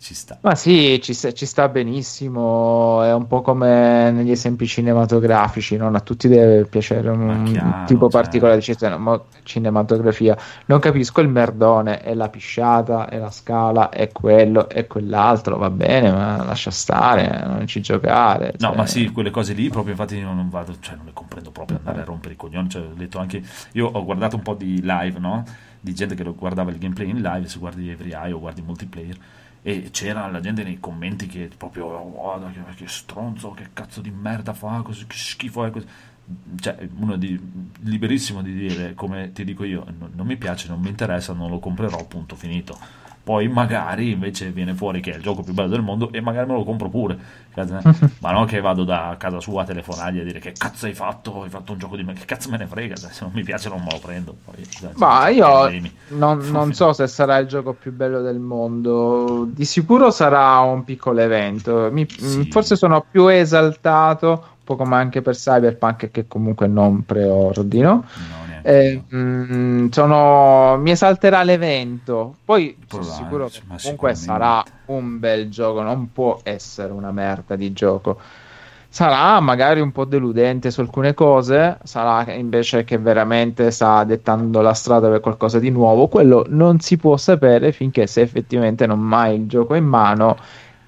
[0.00, 0.38] ci sta.
[0.40, 3.02] Ma sì, ci, ci, sta benissimo.
[3.02, 8.08] È un po' come negli esempi cinematografici, non a tutti deve piacere un chiaro, tipo
[8.08, 8.22] cioè...
[8.22, 10.36] particolare di cinematografia.
[10.66, 15.58] Non capisco il merdone, è la pisciata, è la scala, è quello, è quell'altro.
[15.58, 18.54] Va bene, ma lascia stare, non ci giocare.
[18.56, 18.70] Cioè...
[18.70, 21.50] No, ma sì, quelle cose lì proprio infatti io non vado, cioè non le comprendo
[21.50, 22.70] proprio andare a rompere i coglioni.
[22.70, 25.44] Cioè, ho detto anche, io ho guardato un po' di live, no?
[25.80, 29.18] Di gente che guardava il gameplay in live, se guardi Every Eye o guardi multiplayer
[29.62, 34.10] e c'era la gente nei commenti che proprio oh, che, che, stronzo che cazzo di
[34.10, 35.86] merda fa così che schifo è così
[36.60, 37.38] cioè uno di,
[37.80, 41.50] liberissimo di dire come ti dico io non, non, mi piace non mi interessa non
[41.50, 42.78] lo comprerò punto finito
[43.22, 46.48] poi magari invece viene fuori che è il gioco più bello del mondo e magari
[46.48, 47.18] me lo compro pure.
[48.20, 51.42] Ma non che vado da casa sua a telefonargli a dire che cazzo hai fatto?
[51.42, 52.14] Hai fatto un gioco di me?
[52.14, 52.96] Che cazzo me ne frega?
[52.96, 54.34] Se non mi piace non me lo prendo.
[54.44, 55.70] Poi, Ma io
[56.08, 59.46] non, non, so se sarà il gioco più bello del mondo.
[59.50, 61.88] Di sicuro sarà un piccolo evento.
[61.92, 62.48] Mi, sì.
[62.50, 68.04] Forse sono più esaltato, un po' come anche per Cyberpunk che comunque non preordino.
[68.30, 70.76] No eh, mh, mm, sono...
[70.78, 72.36] mi esalterà l'evento.
[72.44, 77.72] Poi sono sicuro che comunque sarà un bel gioco, non può essere una merda di
[77.72, 78.18] gioco.
[78.92, 84.74] Sarà magari un po' deludente su alcune cose, sarà invece che veramente sta dettando la
[84.74, 86.08] strada per qualcosa di nuovo.
[86.08, 90.36] Quello non si può sapere finché se effettivamente non hai il gioco in mano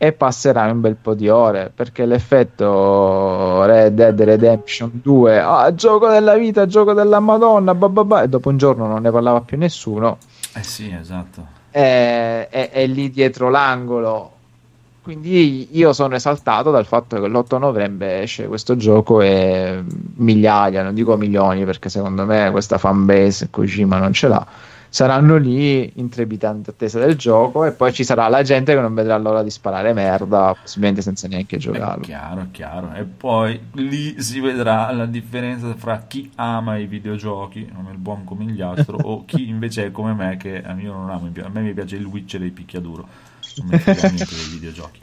[0.02, 6.08] e passerai un bel po' di ore perché l'effetto Red Dead Redemption 2 ah, gioco
[6.08, 10.18] della vita, gioco della madonna bah, e dopo un giorno non ne parlava più nessuno.
[10.54, 11.46] Eh sì esatto.
[11.70, 14.32] È, è, è lì dietro l'angolo.
[15.02, 19.84] Quindi io sono esaltato dal fatto che l'8 novembre esce questo gioco e
[20.16, 24.46] migliaia, non dico milioni perché secondo me questa fanbase Kojima non ce l'ha
[24.92, 28.92] saranno lì in trepidante attesa del gioco e poi ci sarà la gente che non
[28.92, 32.02] vedrà l'ora di sparare merda, possibilmente senza neanche giocarlo.
[32.02, 32.92] È chiaro, è chiaro.
[32.92, 38.24] E poi lì si vedrà la differenza fra chi ama i videogiochi, come il buon
[38.24, 41.96] conigliastro, o chi invece è come me che io non amo, a me mi piace
[41.96, 43.08] il Witcher e il picchiaduro,
[43.56, 45.00] non mi frega niente dei videogiochi.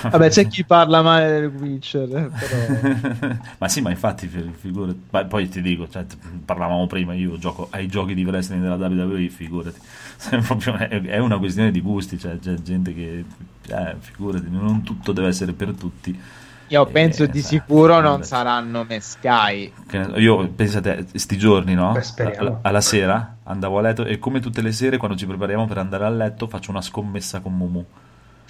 [0.00, 3.36] Vabbè, c'è chi parla male del Witcher, eh, però...
[3.58, 5.02] ma sì, ma infatti, figurati.
[5.10, 6.04] Ma poi ti dico, cioè,
[6.44, 9.78] parlavamo prima, io gioco ai giochi di wrestling della WWE, figurati.
[11.06, 13.24] È una questione di gusti, cioè, c'è gente che,
[13.68, 16.20] eh, figurati, non tutto deve essere per tutti.
[16.68, 19.70] Io penso di sicuro non saranno mescai.
[20.16, 21.94] Io pensate, sti giorni, no?
[22.16, 25.76] Alla, alla sera andavo a letto e come tutte le sere quando ci prepariamo per
[25.76, 27.84] andare a letto faccio una scommessa con Mumu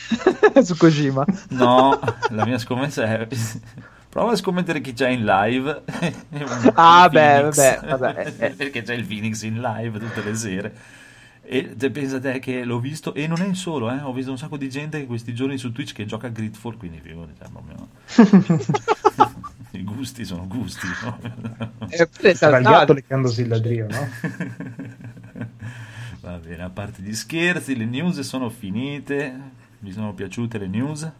[0.62, 1.24] su Kojima.
[1.50, 1.98] No,
[2.30, 3.26] la mia scommessa è
[4.12, 5.82] prova a scommettere chi c'è in live.
[6.74, 8.34] ah, beh, vabbè, vabbè.
[8.38, 8.50] Eh, eh.
[8.56, 10.76] Perché c'è il Phoenix in live tutte le sere.
[11.44, 14.30] E te, pensa te che l'ho visto, e non è il solo, eh, ho visto
[14.30, 17.48] un sacco di gente questi giorni su Twitch che gioca a Gridfall, quindi figurati, cioè,
[19.72, 20.86] i gusti sono gusti.
[21.02, 21.18] No?
[21.88, 24.08] È sbagliato leccandosi il ladrio, no?
[26.20, 29.60] Va bene, a parte gli scherzi, le news sono finite.
[29.82, 31.10] Vi sono piaciute le news?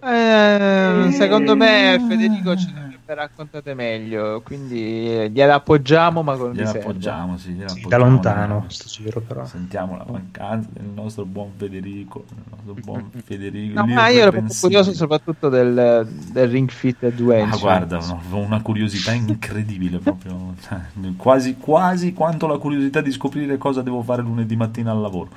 [0.00, 7.36] Eh, secondo me Federico ce le raccontate meglio, quindi gliela appoggiamo ma con gliela appoggiamo,
[7.36, 9.44] sì, gliela sì, appoggiamo, da lontano sto giro però.
[9.44, 13.80] Sentiamo la mancanza del nostro buon Federico, nostro buon Federico.
[13.80, 17.56] No, ma io ero proprio curioso soprattutto del, del Ring Fit Adventure.
[17.56, 20.78] Ah, guarda, no, una curiosità incredibile proprio, cioè,
[21.16, 25.30] quasi, quasi quanto la curiosità di scoprire cosa devo fare lunedì mattina al lavoro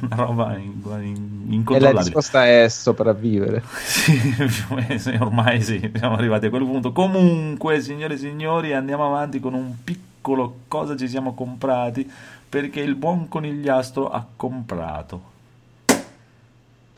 [0.00, 1.76] una roba in, in, incontrollabile.
[1.76, 3.62] E la risposta è sopravvivere.
[4.98, 6.92] sì, ormai sì, siamo arrivati a quel punto.
[6.92, 12.10] Comunque, signore e signori, andiamo avanti con un piccolo cosa ci siamo comprati
[12.48, 15.36] perché il buon conigliastro ha comprato.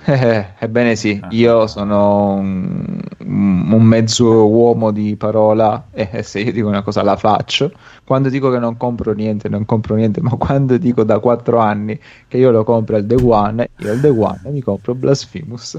[0.03, 1.29] Eh, ebbene sì, ah.
[1.31, 3.00] io sono un,
[3.31, 7.73] un, mezzo uomo di parola e se io dico una cosa la faccio.
[8.05, 11.99] Quando dico che non compro niente, non compro niente, ma quando dico da quattro anni
[12.27, 15.79] che io lo compro al The One, io al The One mi compro Blasphemous.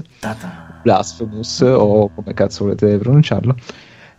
[0.82, 3.54] Blasphemous o come cazzo volete pronunciarlo.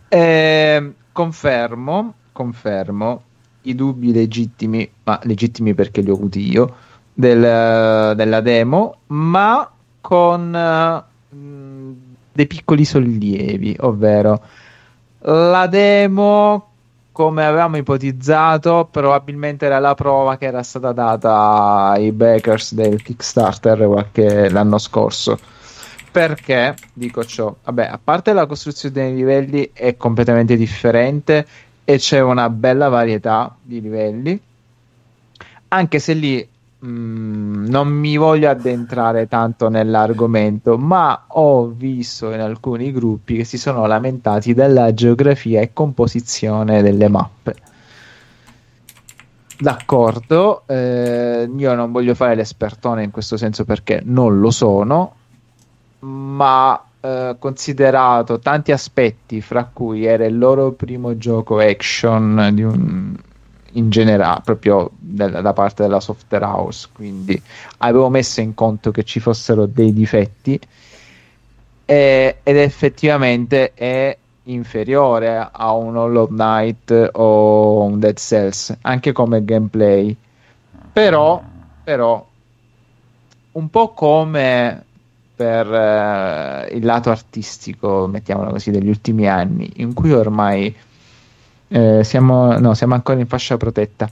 [0.08, 3.22] E confermo, confermo
[3.62, 6.74] i dubbi legittimi, ma legittimi perché li ho avuti io,
[7.12, 9.68] del, della demo, ma
[10.00, 11.12] con uh,
[12.34, 14.42] dei piccoli sollievi, ovvero
[15.20, 16.68] la demo
[17.12, 23.86] come avevamo ipotizzato, probabilmente era la prova che era stata data ai backers del Kickstarter
[23.86, 25.38] qualche l'anno scorso.
[26.10, 27.54] Perché dico ciò?
[27.64, 31.46] Vabbè, a parte la costruzione dei livelli è completamente differente
[31.84, 34.40] e c'è una bella varietà di livelli,
[35.68, 36.48] anche se lì
[36.84, 43.56] Mm, non mi voglio addentrare tanto nell'argomento, ma ho visto in alcuni gruppi che si
[43.56, 47.54] sono lamentati della geografia e composizione delle mappe.
[49.56, 55.14] D'accordo, eh, io non voglio fare l'espertone in questo senso perché non lo sono,
[56.00, 63.16] ma eh, considerato tanti aspetti, fra cui era il loro primo gioco action di un
[63.74, 66.88] in generale, proprio del, da parte della software house.
[66.92, 67.40] Quindi
[67.78, 70.58] avevo messo in conto che ci fossero dei difetti
[71.84, 79.44] e, ed effettivamente è inferiore a un Hollow Knight o un Dead Cells, anche come
[79.44, 80.16] gameplay.
[80.92, 81.42] Però,
[81.82, 82.26] però,
[83.52, 84.84] un po' come
[85.34, 90.74] per eh, il lato artistico, mettiamolo così, degli ultimi anni, in cui ormai
[91.68, 94.08] eh, siamo, no, siamo ancora in fascia protetta,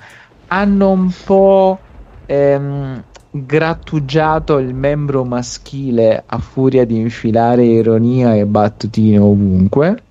[0.49, 1.79] hanno un po'
[2.27, 10.03] ehm, grattugiato il membro maschile a furia di infilare ironia e battutine ovunque.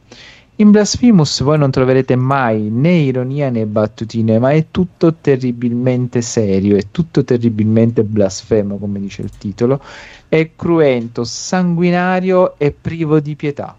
[0.61, 6.77] In Blasphemous voi non troverete mai né ironia né battutine, ma è tutto terribilmente serio,
[6.77, 9.81] è tutto terribilmente blasfemo, come dice il titolo.
[10.27, 13.75] È cruento, sanguinario e privo di pietà.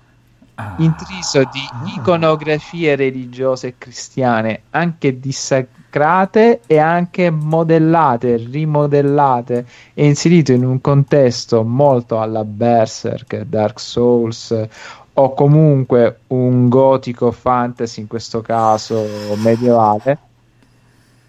[0.55, 0.75] Ah.
[0.79, 10.65] Intriso di iconografie religiose e cristiane, anche dissacrate e anche modellate, rimodellate e inserito in
[10.65, 14.69] un contesto molto alla Berserk, Dark Souls
[15.15, 19.05] o comunque un gotico fantasy, in questo caso
[19.37, 20.19] medievale,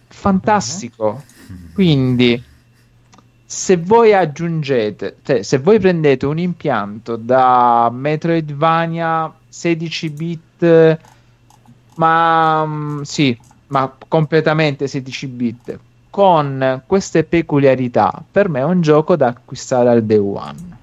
[0.07, 1.21] fantastico.
[1.73, 2.41] Quindi,
[3.53, 10.99] se voi aggiungete, cioè, se voi prendete un impianto da Metroidvania 16 bit,
[11.95, 13.37] ma mm, sì,
[13.67, 20.03] ma completamente 16 bit, con queste peculiarità, per me è un gioco da acquistare al
[20.03, 20.77] day one.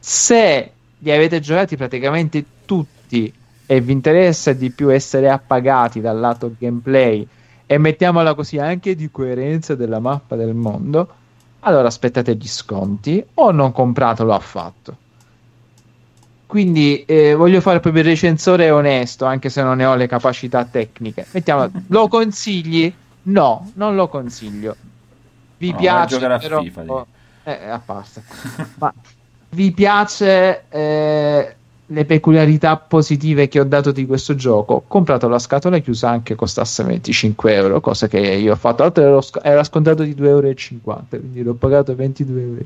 [0.00, 3.32] Se li avete giocati praticamente tutti
[3.64, 7.24] e vi interessa di più essere appagati dal lato gameplay
[7.64, 11.20] e mettiamola così anche di coerenza della mappa del mondo,
[11.64, 14.96] allora aspettate gli sconti o non compratelo affatto.
[16.46, 20.64] Quindi eh, voglio fare proprio il recensore onesto, anche se non ne ho le capacità
[20.64, 21.26] tecniche.
[21.32, 22.94] Mettiamo, lo consigli?
[23.22, 24.76] No, non lo consiglio.
[25.56, 27.02] Vi No, piace però, FIFA, lì.
[27.44, 28.22] eh, a parte.
[28.78, 28.92] Ma
[29.50, 31.56] vi piace eh,
[31.92, 34.82] le peculiarità positive che ho dato di questo gioco?
[34.86, 38.76] Comprato la scatola chiusa anche costasse 25 euro, cosa che io ho fatto.
[38.76, 40.54] Tra l'altro ero era scontato di 2,50 euro,
[41.08, 42.64] quindi l'ho pagato 22,50 euro.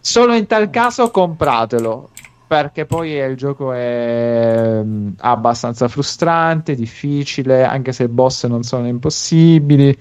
[0.00, 2.10] Solo in tal caso compratelo.
[2.52, 8.86] Perché poi il gioco è mm, abbastanza frustrante, difficile, anche se i boss non sono
[8.88, 9.96] impossibili.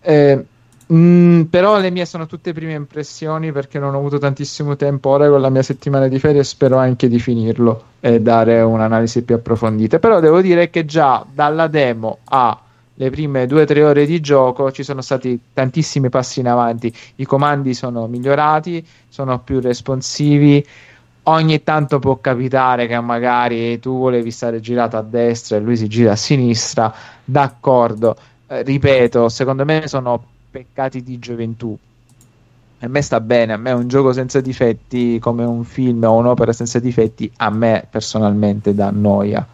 [0.00, 0.44] Eh,
[0.92, 5.28] mm, però le mie sono tutte prime impressioni perché non ho avuto tantissimo tempo ora
[5.28, 9.98] con la mia settimana di ferie spero anche di finirlo e dare un'analisi più approfondita.
[9.98, 12.60] Però devo dire che già dalla demo a
[12.98, 16.92] le prime due o tre ore di gioco ci sono stati tantissimi passi in avanti.
[17.16, 20.64] I comandi sono migliorati, sono più responsivi.
[21.28, 25.88] Ogni tanto può capitare che magari tu volevi stare girato a destra e lui si
[25.88, 26.94] gira a sinistra.
[27.24, 28.16] D'accordo,
[28.48, 31.76] Eh, ripeto, secondo me sono peccati di gioventù.
[32.80, 36.52] A me sta bene, a me un gioco senza difetti come un film o un'opera
[36.52, 39.46] senza difetti, a me personalmente dà noia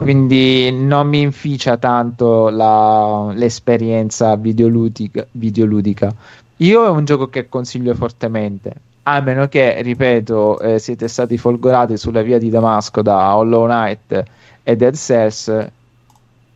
[0.00, 6.10] quindi non mi inficia tanto la- l'esperienza videoludica, videoludica.
[6.56, 8.72] Io è un gioco che consiglio fortemente,
[9.02, 14.24] a meno che, ripeto, eh, siete stati folgorati sulla via di Damasco da Hollow Knight
[14.62, 15.68] e Dead Cells,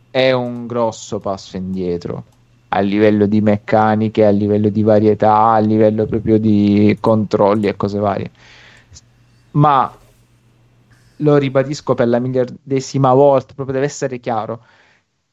[0.09, 2.23] è un grosso passo indietro
[2.75, 7.99] a livello di meccaniche, a livello di varietà, a livello proprio di controlli e cose
[7.99, 8.31] varie.
[9.51, 9.91] Ma
[11.17, 14.61] lo ribadisco per la miliardesima volta, proprio deve essere chiaro.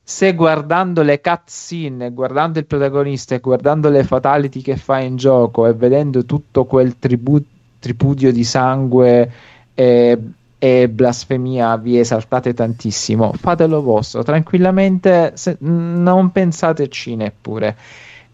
[0.04, 5.66] Se guardando le cutscene, guardando il protagonista e guardando le fatality che fa in gioco
[5.66, 7.44] e vedendo tutto quel tribu-
[7.78, 9.32] tripudio di sangue
[9.74, 10.18] e,
[10.62, 17.76] e blasfemia vi esaltate tantissimo, fatelo vostro tranquillamente, se- non pensateci neppure.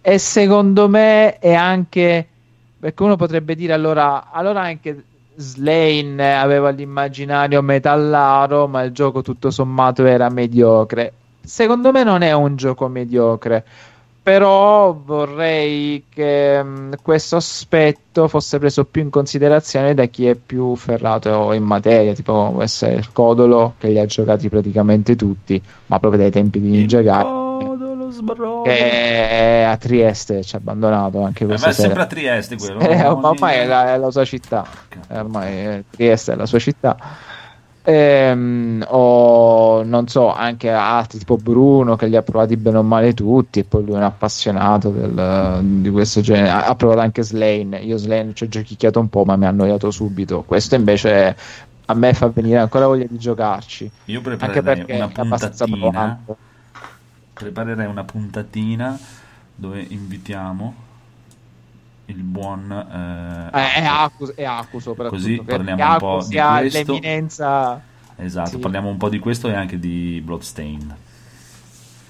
[0.03, 2.29] E secondo me è anche
[2.79, 5.05] perché uno potrebbe dire allora, allora anche
[5.37, 11.15] Slane aveva l'immaginario metallaro, ma il gioco tutto sommato era mediocre.
[11.41, 13.65] Secondo me non è un gioco mediocre,
[14.29, 20.77] però vorrei che mh, questo aspetto fosse preso più in considerazione da chi è più
[20.77, 25.99] ferrato in materia, tipo può essere il Codolo, che li ha giocati praticamente tutti, ma
[25.99, 31.55] proprio dai tempi di Ninja Gaiden, che a Trieste ci ha abbandonato anche Eh, ma
[31.55, 32.81] è sempre a Trieste quello.
[32.87, 33.17] Eh, no?
[33.17, 34.67] ma ormai è la, è la sua città.
[35.09, 36.99] Ormai eh, Trieste è la sua città.
[37.91, 43.15] Ehm, o non so, anche altri tipo Bruno che li ha provati bene o male
[43.15, 43.61] tutti.
[43.61, 46.51] E poi lui è un appassionato del- di questo genere.
[46.51, 47.79] Ha, ha provato anche Slane.
[47.79, 50.43] Io Slane ci ho giochicchiato un po', ma mi ha annoiato subito.
[50.43, 51.35] Questo invece
[51.87, 53.91] a me fa venire ancora voglia di giocarci.
[54.05, 56.25] Io Anche preparerei perché una puntatina.
[57.33, 58.99] Preparerei una puntatina
[59.55, 60.75] dove invitiamo
[62.09, 63.83] il buon eh, Eh, è
[64.35, 64.45] è
[64.81, 65.09] soprattutto.
[65.17, 66.93] Così parliamo un po' di questo.
[66.93, 67.81] l'eminenza.
[68.17, 68.59] Esatto, Sì.
[68.59, 70.97] parliamo un po' di questo e anche di Bloodstain.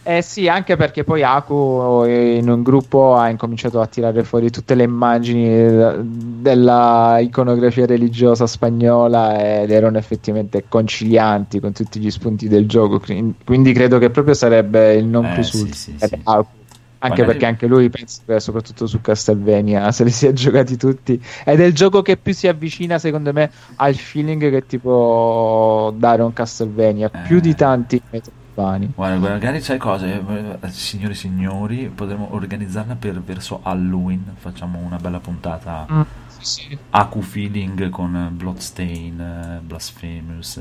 [0.05, 4.75] Eh sì, anche perché poi Aku in un gruppo ha incominciato a tirare fuori tutte
[4.75, 6.01] le immagini
[6.41, 13.03] della iconografia religiosa spagnola ed erano effettivamente concilianti con tutti gli spunti del gioco.
[13.45, 16.21] Quindi credo che proprio sarebbe il non Eh, plus sì, sì, sì.
[16.23, 16.57] Aku.
[17.01, 21.61] Anche perché anche lui penso che soprattutto su Castlevania se li sia giocati tutti ed
[21.61, 26.23] è il gioco che più si avvicina secondo me al feeling che ti può dare
[26.23, 27.41] un Castlevania più Eh.
[27.41, 30.21] di tanti Metroidvania Guarda, magari sai cose,
[30.61, 34.35] eh, signori e signori, potremmo organizzarla per verso Halloween.
[34.37, 36.01] Facciamo una bella puntata Mm,
[36.39, 36.77] sì.
[36.91, 40.61] Aku feeling con Bloodstain, eh, Blasphemous.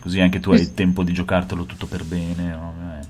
[0.00, 2.48] Così anche tu hai il tempo di giocartelo tutto per bene.
[2.48, 2.72] no?
[3.02, 3.06] Eh,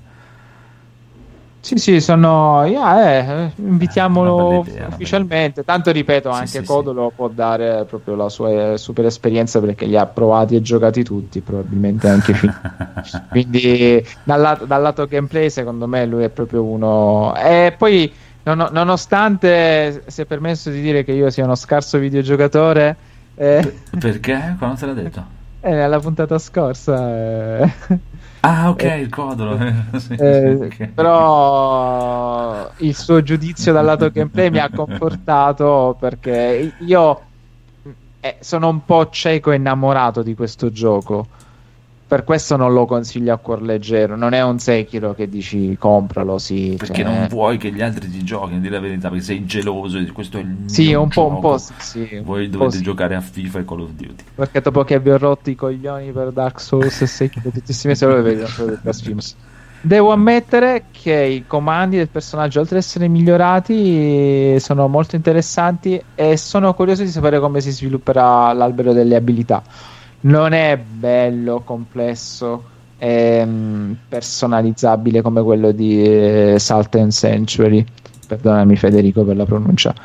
[1.67, 2.63] Sì, sì, sono.
[2.65, 5.63] yeah, eh, invitiamolo bella idea, ufficialmente.
[5.65, 9.85] Tanto ripeto, Sì, anche sì, Codolo può dare proprio la sua eh, super esperienza perché
[9.85, 12.57] li ha provati e giocati tutti, probabilmente anche finiti.
[13.27, 17.35] Quindi, dal lato, dal lato gameplay, secondo me, lui è proprio uno.
[17.35, 22.97] E poi, non- nonostante si è permesso di dire che io sia uno scarso videogiocatore,
[23.35, 24.55] eh, Perché?
[24.57, 25.35] Quando te l'ha detto?
[25.59, 27.57] eh, nella puntata scorsa.
[27.59, 27.73] eh,
[28.43, 29.57] Ah, ok, Eh, il codolo.
[29.99, 30.93] Sì, Eh, sì, ok.
[30.93, 37.31] però il suo giudizio dal lato gameplay mi ha confortato perché io
[38.19, 41.27] eh, sono un po' cieco e innamorato di questo gioco.
[42.07, 44.15] Per questo non lo consiglio a cuor leggero.
[44.15, 46.75] Non è un Sekiro che dici compralo, sì.
[46.77, 49.97] Perché cioè- non vuoi che gli altri ti giochino, di la verità, perché sei geloso
[49.97, 53.19] e questo è il mio Sì, un po', un po' sì, Voi dovete giocare a
[53.19, 54.23] FIFA e Call of Duty.
[54.35, 57.87] Perché dopo che vi ho rotto i coglioni per Dark Souls e Sekiro tutti questi
[57.87, 59.35] mesi, allora vedo solo per Blasphemous.
[59.81, 66.35] Devo ammettere che i comandi del personaggio, oltre ad essere migliorati, sono molto interessanti e
[66.37, 69.61] sono curioso di sapere come si svilupperà l'albero delle abilità.
[70.27, 72.63] Non è bello, complesso,
[72.97, 77.85] e mm, personalizzabile come quello di eh, Salt and Sanctuary.
[78.27, 79.95] Perdonami Federico per la pronuncia.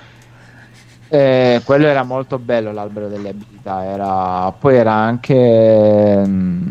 [1.09, 6.71] Eh, quello era molto bello l'albero delle abilità, era, poi era anche, mm,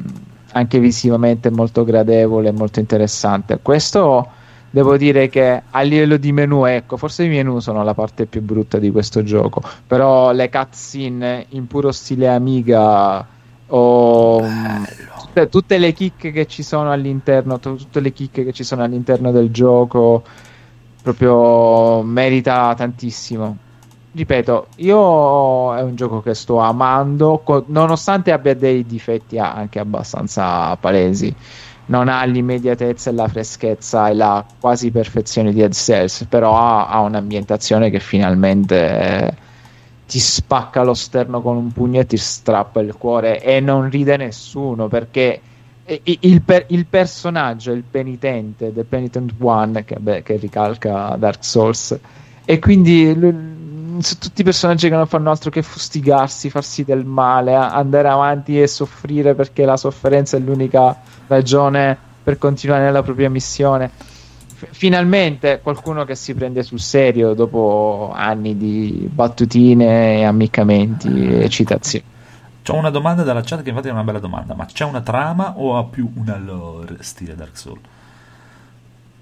[0.53, 3.59] anche visivamente molto gradevole e molto interessante.
[3.61, 4.29] Questo
[4.69, 8.41] devo dire che a livello di menu, ecco, forse i menu sono la parte più
[8.41, 13.39] brutta di questo gioco, però le cutscene in puro stile Amiga
[13.73, 14.83] o mm,
[15.19, 18.83] tutte, tutte le chicche che ci sono all'interno, tu- tutte le chicche che ci sono
[18.83, 20.23] all'interno del gioco,
[21.01, 23.57] proprio merita tantissimo
[24.13, 30.75] ripeto, io è un gioco che sto amando, co- nonostante abbia dei difetti anche abbastanza
[30.77, 31.33] palesi.
[31.85, 36.87] Non ha l'immediatezza e la freschezza e la quasi perfezione di Dead Cells, però ha,
[36.87, 39.35] ha un'ambientazione che finalmente
[40.11, 44.17] ti spacca lo sterno con un pugno e ti strappa il cuore e non ride
[44.17, 45.39] nessuno perché
[45.85, 51.43] i- il, per- il personaggio, il penitente, The Penitent One, che, beh, che ricalca Dark
[51.45, 51.97] Souls,
[52.43, 58.09] e quindi sono tutti personaggi che non fanno altro che fustigarsi, farsi del male, andare
[58.09, 60.97] avanti e soffrire perché la sofferenza è l'unica
[61.27, 63.91] ragione per continuare nella propria missione.
[64.69, 72.05] Finalmente qualcuno che si prende sul serio dopo anni di battutine ammiccamenti e citazioni.
[72.63, 75.57] C'ho una domanda dalla chat che infatti è una bella domanda, ma c'è una trama
[75.57, 77.81] o ha più una lore stile Dark Souls?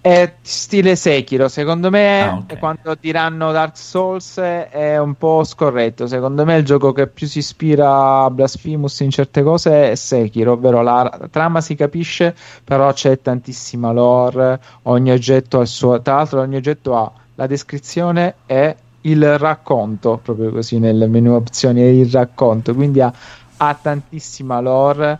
[0.01, 2.57] È stile Sekiro, secondo me Ah, ok.
[2.57, 6.07] quando diranno Dark Souls è un po' scorretto.
[6.07, 10.53] Secondo me il gioco che più si ispira a Blasphemous in certe cose è Sekiro,
[10.53, 12.33] ovvero la trama si capisce,
[12.63, 16.01] però c'è tantissima lore, ogni oggetto ha il suo...
[16.01, 21.81] Tra l'altro ogni oggetto ha la descrizione e il racconto, proprio così nel menu opzioni
[21.81, 23.11] è il racconto, quindi ha,
[23.57, 25.19] ha tantissima lore.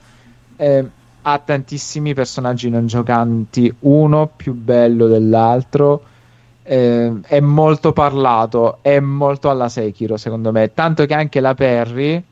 [0.56, 0.86] eh,
[1.22, 6.04] ha tantissimi personaggi non giocanti, uno più bello dell'altro.
[6.64, 10.72] eh, è molto parlato, è molto alla Sekiro, secondo me.
[10.72, 12.24] Tanto che anche la Perry,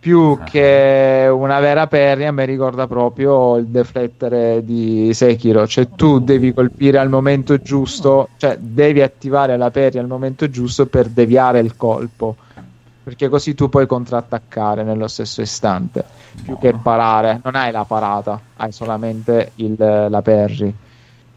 [0.00, 0.44] più Ah.
[0.44, 5.64] che una vera Perry, a me ricorda proprio il deflettere di Sekiro.
[5.66, 10.86] Cioè, tu devi colpire al momento giusto, cioè devi attivare la Perry al momento giusto
[10.86, 12.36] per deviare il colpo.
[13.06, 16.04] Perché così tu puoi contrattaccare nello stesso istante
[16.42, 20.74] più che parare, non hai la parata, hai solamente il, la Perry.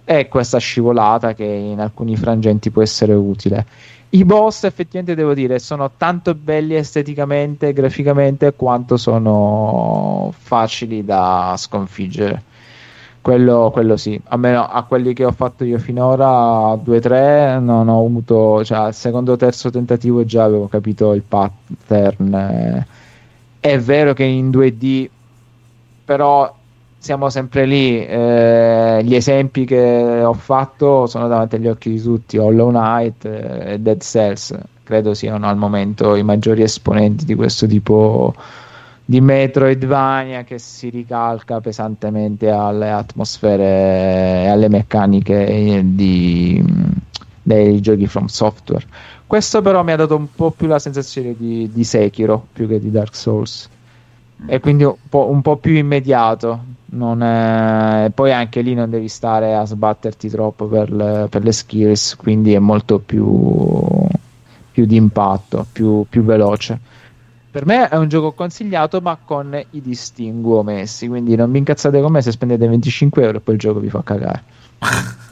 [0.04, 3.68] E questa scivolata che in alcuni frangenti può essere utile.
[4.10, 12.42] I boss, effettivamente, devo dire, sono tanto belli esteticamente, graficamente, quanto sono facili da sconfiggere.
[13.30, 18.64] Quello, quello sì, almeno a quelli che ho fatto io finora, 2-3, non ho avuto,
[18.66, 22.34] cioè al secondo o terzo tentativo già avevo capito il pattern.
[22.34, 22.88] eh.
[23.60, 25.08] È vero che in 2D,
[26.06, 26.52] però
[26.98, 28.04] siamo sempre lì.
[28.04, 33.78] Eh, gli esempi che ho fatto sono davanti agli occhi di tutti: Hollow Knight e
[33.80, 34.58] Dead Cells.
[34.84, 38.69] Credo siano al momento i maggiori esponenti di questo tipo di
[39.20, 46.64] Metroidvania che si ricalca pesantemente alle atmosfere e alle meccaniche di,
[47.42, 48.86] dei giochi from software.
[49.26, 52.80] Questo però mi ha dato un po' più la sensazione di, di Sekiro più che
[52.80, 53.70] di Dark Souls
[54.46, 56.64] e quindi un po', un po più immediato.
[56.90, 58.12] È...
[58.14, 62.54] Poi anche lì non devi stare a sbatterti troppo per le, per le skills, quindi
[62.54, 64.08] è molto più,
[64.72, 66.80] più di impatto, più, più veloce.
[67.52, 71.08] Per me è un gioco consigliato, ma con i distinguo messi.
[71.08, 73.90] Quindi non vi incazzate con me se spendete 25 euro e poi il gioco vi
[73.90, 74.44] fa cagare.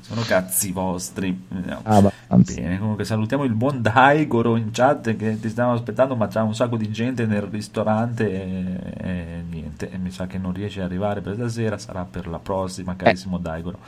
[0.00, 1.38] Sono cazzi vostri.
[1.82, 6.40] Ah, Bene, comunque salutiamo il buon Daigoro in chat che ti stavamo aspettando, ma c'è
[6.40, 9.90] un sacco di gente nel ristorante e, e niente.
[9.90, 13.36] E mi sa che non riesce ad arrivare per stasera, sarà per la prossima, carissimo
[13.36, 13.40] eh.
[13.40, 13.78] Daigoro.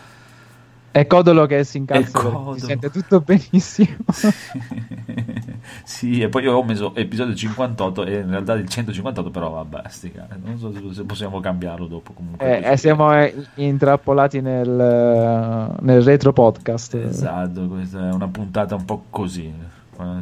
[0.93, 3.97] È Codolo che si incazza, si sente tutto benissimo.
[5.85, 9.83] sì, e poi io ho messo episodio 58 e in realtà il 158 però vabbè,
[9.89, 10.27] stica.
[10.43, 12.61] non so se possiamo cambiarlo dopo comunque.
[12.61, 13.09] Eh, eh, siamo
[13.55, 16.95] intrappolati nel, nel retro podcast.
[16.95, 19.53] Esatto, questa è una puntata un po' così.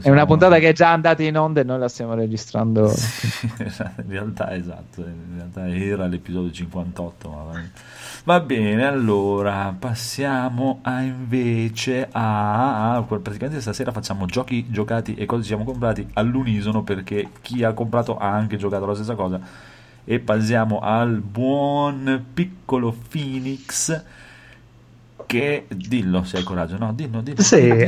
[0.00, 2.92] È una puntata che è già andata in onda e noi la stiamo registrando.
[3.58, 7.62] in realtà esatto, in realtà era l'episodio 58, ma
[8.24, 15.42] Va bene, allora passiamo a invece a, a, praticamente stasera facciamo giochi giocati e cose
[15.42, 19.40] ci siamo comprati all'unisono perché chi ha comprato ha anche giocato la stessa cosa
[20.04, 24.02] e passiamo al buon piccolo Phoenix
[25.28, 27.68] che dillo se hai coraggio no dillo dillo sì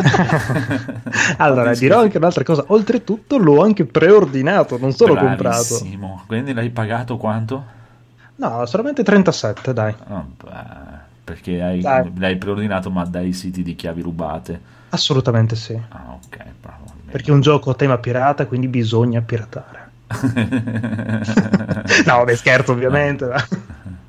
[1.39, 6.07] allora dirò anche un'altra cosa oltretutto l'ho anche preordinato non solo Bravissimo.
[6.07, 7.79] comprato quindi l'hai pagato quanto?
[8.41, 9.95] No, solamente 37, dai.
[10.09, 10.27] Oh,
[11.23, 14.61] perché hai, l'hai preordinato ma dai siti di chiavi rubate?
[14.89, 15.79] Assolutamente sì.
[15.89, 16.85] Ah, ok, bravo.
[17.11, 19.89] Perché è un gioco a tema pirata, quindi bisogna piratare.
[22.07, 23.27] no, beh, scherzo ovviamente.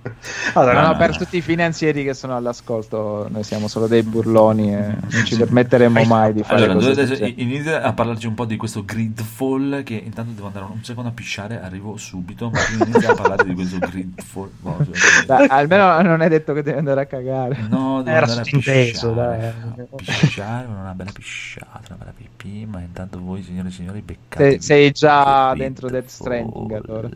[0.54, 4.74] Allora, no, no, per tutti i finanzieri che sono all'ascolto, noi siamo solo dei burloni
[4.74, 8.58] e non ci permetteremo mai di fare allora, adesso inizia a parlarci un po' di
[8.58, 13.16] questo Gridfall che intanto devo andare un secondo a pisciare, arrivo subito, ma inizia a
[13.16, 14.50] parlare di questo Gridfall.
[14.62, 17.58] No, cioè, dai, almeno non è detto che devi andare a cagare.
[17.70, 19.46] No, devo Era andare a pisciare, dai.
[19.46, 24.50] A pisciare, una bella pisciata, una bella pipì, ma intanto voi signore e signori beccate.
[24.50, 27.10] Sei, sei già dentro Death Stranding allora.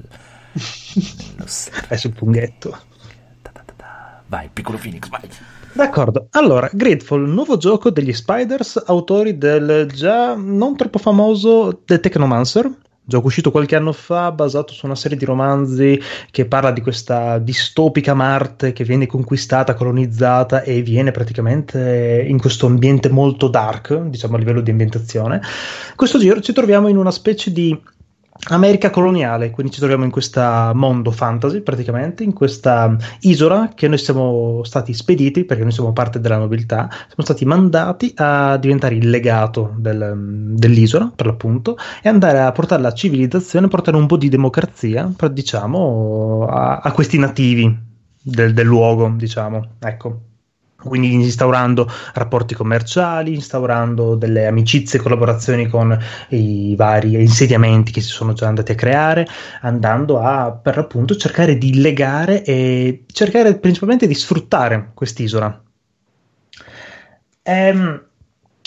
[1.88, 2.94] È sul funghetto.
[4.28, 5.22] Vai, piccolo Phoenix, vai.
[5.74, 12.72] D'accordo, allora, Gridfall, nuovo gioco degli Spiders, autori del già non troppo famoso The Technomancer,
[13.04, 16.00] gioco uscito qualche anno fa, basato su una serie di romanzi
[16.32, 22.66] che parla di questa distopica Marte che viene conquistata, colonizzata e viene praticamente in questo
[22.66, 25.42] ambiente molto dark, diciamo a livello di ambientazione.
[25.96, 27.80] Questo giro ci troviamo in una specie di
[28.50, 30.42] America coloniale, quindi ci troviamo in questo
[30.74, 36.20] mondo fantasy praticamente, in questa isola che noi siamo stati spediti, perché noi siamo parte
[36.20, 42.42] della nobiltà, siamo stati mandati a diventare il legato del, dell'isola, per l'appunto, e andare
[42.42, 47.74] a portare la civilizzazione, portare un po' di democrazia, diciamo, a, a questi nativi
[48.22, 50.20] del, del luogo, diciamo, ecco
[50.88, 55.98] quindi instaurando rapporti commerciali, instaurando delle amicizie e collaborazioni con
[56.30, 59.28] i vari insediamenti che si sono già andati a creare,
[59.62, 65.62] andando a per l'appunto cercare di legare e cercare principalmente di sfruttare quest'isola.
[67.44, 68.04] Ehm,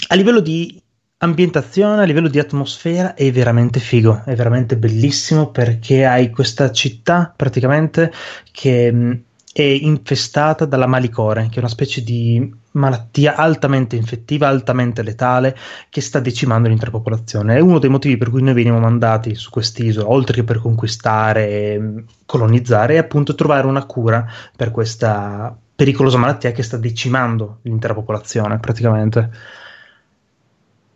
[0.09, 0.81] a livello di
[1.19, 7.33] ambientazione, a livello di atmosfera è veramente figo, è veramente bellissimo perché hai questa città
[7.35, 8.13] praticamente
[8.53, 9.23] che
[9.63, 15.57] è infestata dalla malicore, che è una specie di malattia altamente infettiva, altamente letale,
[15.89, 17.57] che sta decimando l'intera popolazione.
[17.57, 21.49] È uno dei motivi per cui noi veniamo mandati su quest'isola, oltre che per conquistare
[21.49, 27.95] e colonizzare, è appunto trovare una cura per questa pericolosa malattia che sta decimando l'intera
[27.95, 29.31] popolazione, praticamente.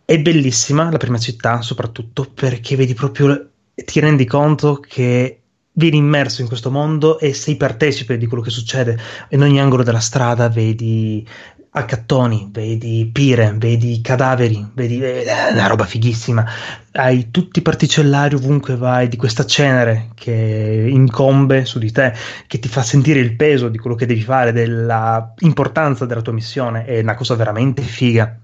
[0.05, 5.42] È bellissima la prima città, soprattutto perché vedi proprio, ti rendi conto che
[5.75, 8.99] vieni immerso in questo mondo e sei partecipe di quello che succede.
[9.31, 11.27] In ogni angolo della strada vedi
[11.75, 16.45] accattoni, vedi pire, vedi cadaveri, vedi eh, una roba fighissima.
[16.93, 22.13] Hai tutti i particellari ovunque vai di questa cenere che incombe su di te,
[22.47, 26.85] che ti fa sentire il peso di quello che devi fare, dell'importanza della tua missione.
[26.85, 28.39] È una cosa veramente figa.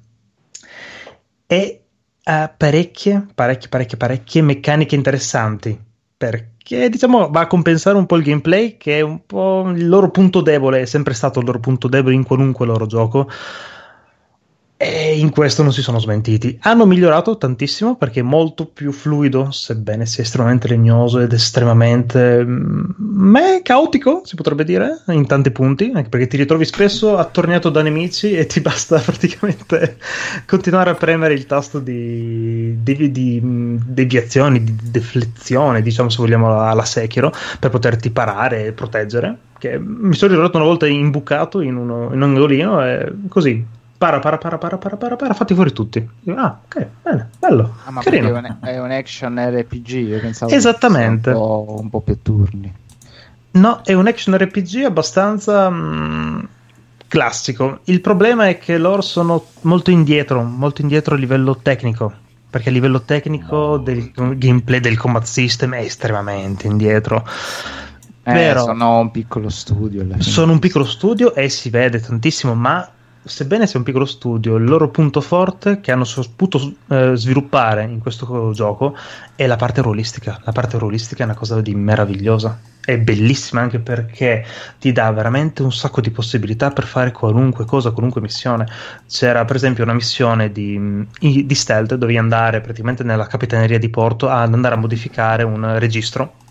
[1.47, 1.83] E
[2.25, 5.79] ha parecchie, parecchie, parecchie, parecchie meccaniche interessanti
[6.17, 9.89] perché che diciamo va a compensare un po' il gameplay, che è un po' il
[9.89, 13.27] loro punto debole, è sempre stato il loro punto debole in qualunque loro gioco.
[14.81, 16.57] E in questo non si sono smentiti.
[16.63, 23.41] Hanno migliorato tantissimo perché è molto più fluido, sebbene sia estremamente legnoso ed estremamente ma
[23.41, 27.83] mm, caotico, si potrebbe dire, in tanti punti, anche perché ti ritrovi spesso attorniato da
[27.83, 29.97] nemici e ti basta praticamente
[30.47, 36.57] continuare a premere il tasto di, di, di mm, deviazione, di deflezione, diciamo se vogliamo
[36.63, 39.39] alla Sekiro, per poterti parare e proteggere.
[39.59, 44.21] Che mi sono ritrovato una volta imbucato in, uno, in un angolino e così para,
[44.21, 46.09] para, para, para, para, para, para, fatti fuori tutti.
[46.29, 47.75] Ah, ok, bene, bello.
[47.85, 48.29] Ah, ma carino.
[48.29, 51.31] È un, è un action RPG, io pensavo Esattamente.
[51.31, 52.73] Un po', un po', più turni.
[53.51, 56.45] No, è un action RPG abbastanza mh, mm,
[57.09, 57.81] classico.
[57.85, 62.27] Il problema è che loro sono molto indietro, molto indietro a livello tecnico.
[62.51, 63.77] Perché a livello tecnico no.
[63.79, 67.27] del gameplay del combat system è estremamente indietro.
[68.23, 70.07] Eh, Però sono un piccolo studio.
[70.19, 72.91] Sono un piccolo studio e si vede tantissimo, ma
[73.29, 78.01] sebbene sia un piccolo studio, il loro punto forte che hanno saputo eh, sviluppare in
[78.01, 78.97] questo gioco
[79.37, 80.41] è la parte ruolistica.
[80.45, 82.59] La parte ruolistica è una cosa di meravigliosa.
[82.85, 84.45] È bellissima anche perché
[84.79, 88.67] ti dà veramente un sacco di possibilità per fare qualunque cosa, qualunque missione.
[89.07, 94.29] C'era per esempio una missione di, di stealth, dovevi andare praticamente nella capitaneria di porto
[94.29, 96.47] ad andare a modificare un registro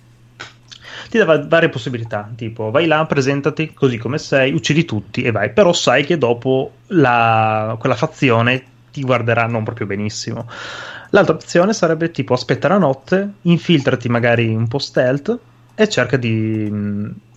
[1.09, 5.51] ti dava varie possibilità, tipo vai là, presentati così come sei, uccidi tutti e vai,
[5.51, 10.47] però sai che dopo la, quella fazione ti guarderà non proprio benissimo.
[11.11, 15.39] L'altra opzione sarebbe tipo aspetta la notte, infiltrati magari un po' stealth
[15.75, 16.69] e cerca di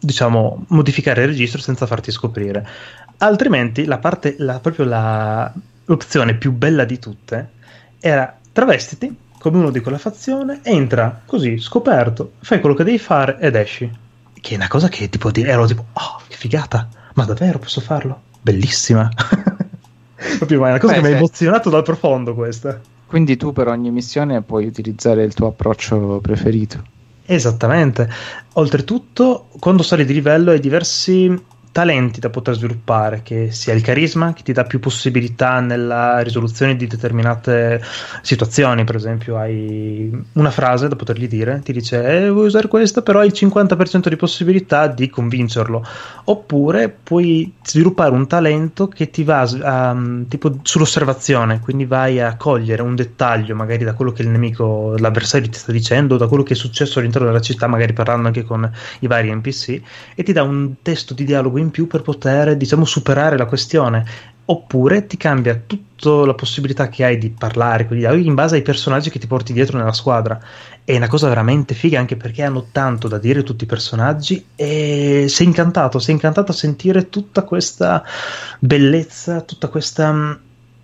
[0.01, 2.67] diciamo modificare il registro senza farti scoprire.
[3.19, 5.53] Altrimenti la parte la, proprio la,
[5.85, 7.51] l'opzione più bella di tutte
[8.01, 13.39] era travestiti come uno di quella fazione, entra così scoperto, fai quello che devi fare
[13.41, 13.91] ed esci.
[14.39, 18.21] Che è una cosa che tipo ero tipo, oh, che figata, ma davvero posso farlo?
[18.43, 19.09] Bellissima.
[20.37, 22.79] Proprio, è una cosa Beh, che mi ha emozionato dal profondo questa.
[23.07, 26.85] Quindi tu per ogni missione puoi utilizzare il tuo approccio preferito.
[27.25, 28.11] Esattamente.
[28.55, 31.35] Oltretutto, quando sali di livello hai diversi
[31.73, 36.77] talenti da poter sviluppare, che sia il carisma che ti dà più possibilità nella risoluzione
[36.77, 37.81] di determinate
[38.23, 43.03] situazioni, per esempio hai una frase da potergli dire, ti dice eh, vuoi usare questa,
[43.03, 45.85] però hai il 50% di possibilità di convincerlo,
[46.25, 52.37] oppure puoi sviluppare un talento che ti va a, um, tipo sull'osservazione, quindi vai a
[52.37, 56.43] cogliere un dettaglio magari da quello che il nemico, l'avversario ti sta dicendo, da quello
[56.43, 58.69] che è successo all'interno della città, magari parlando anche con
[59.01, 59.81] i vari NPC,
[60.17, 64.05] e ti dà un testo di dialogo in più per poter, diciamo, superare la questione.
[64.47, 68.57] Oppure ti cambia tutta la possibilità che hai di parlare con gli altri in base
[68.57, 70.41] ai personaggi che ti porti dietro nella squadra.
[70.83, 75.27] È una cosa veramente figa anche perché hanno tanto da dire tutti i personaggi e
[75.29, 78.03] sei incantato, sei incantato a sentire tutta questa
[78.59, 80.41] bellezza, tutta questa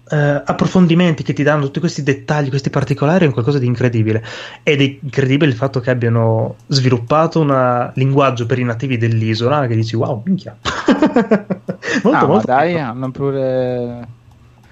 [0.09, 4.25] Uh, approfondimenti che ti danno tutti questi dettagli, questi particolari, è qualcosa di incredibile.
[4.63, 9.75] Ed è incredibile il fatto che abbiano sviluppato un linguaggio per i nativi dell'isola che
[9.75, 10.57] dici wow, minchia.
[12.05, 14.09] molto, ah, molto dai, hanno pure...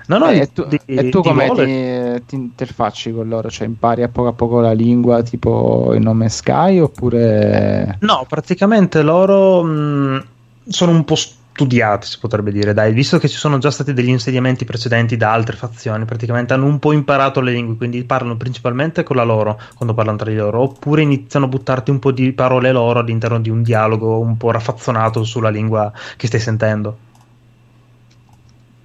[0.07, 3.51] No, no, eh, e, tu, di, e tu come ti, ti, interfacci con loro?
[3.51, 7.97] Cioè impari a poco a poco la lingua tipo il nome Sky oppure...
[8.01, 10.25] No, praticamente loro mh,
[10.69, 11.17] sono un po'
[11.55, 15.33] studiati, si potrebbe dire, dai, visto che ci sono già stati degli insediamenti precedenti da
[15.33, 19.61] altre fazioni, praticamente hanno un po' imparato le lingue, quindi parlano principalmente con la loro
[19.77, 23.39] quando parlano tra di loro, oppure iniziano a buttarti un po' di parole loro all'interno
[23.39, 26.99] di un dialogo un po' raffazzonato sulla lingua che stai sentendo.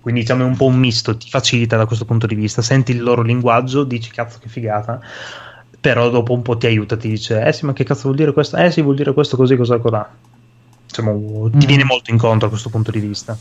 [0.01, 2.91] Quindi diciamo è un po' un misto, ti facilita da questo punto di vista, senti
[2.91, 5.01] il loro linguaggio, dici cazzo che figata,
[5.79, 8.31] però dopo un po' ti aiuta, ti dice eh sì ma che cazzo vuol dire
[8.31, 8.57] questo?
[8.57, 10.28] Eh sì vuol dire questo così, cosa là
[11.01, 11.87] diciamo, ti viene mm.
[11.87, 13.37] molto incontro a questo punto di vista.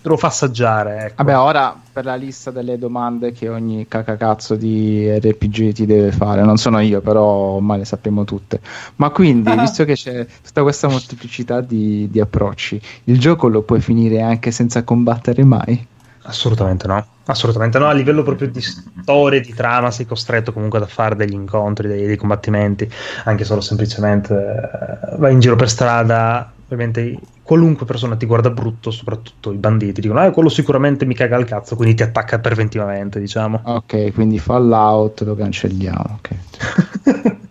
[0.00, 1.06] Te lo fa assaggiare.
[1.06, 1.24] Ecco.
[1.24, 6.42] Vabbè, ora per la lista delle domande che ogni cacacazzo di RPG ti deve fare,
[6.42, 8.60] non sono io, però ormai le sappiamo tutte.
[8.96, 13.80] Ma quindi, visto che c'è tutta questa molteplicità di, di approcci, il gioco lo puoi
[13.80, 15.86] finire anche senza combattere mai?
[16.28, 17.88] Assolutamente no, assolutamente no.
[17.88, 22.06] A livello proprio di storia, di trama, sei costretto comunque a fare degli incontri, dei,
[22.06, 22.88] dei combattimenti,
[23.24, 28.90] anche solo semplicemente eh, vai in giro per strada, ovviamente qualunque persona ti guarda brutto,
[28.90, 33.18] soprattutto i banditi, dicono ah, quello sicuramente mi caga il cazzo, quindi ti attacca preventivamente,
[33.18, 33.60] diciamo.
[33.64, 37.36] Ok, quindi Fallout lo cancelliamo, ok.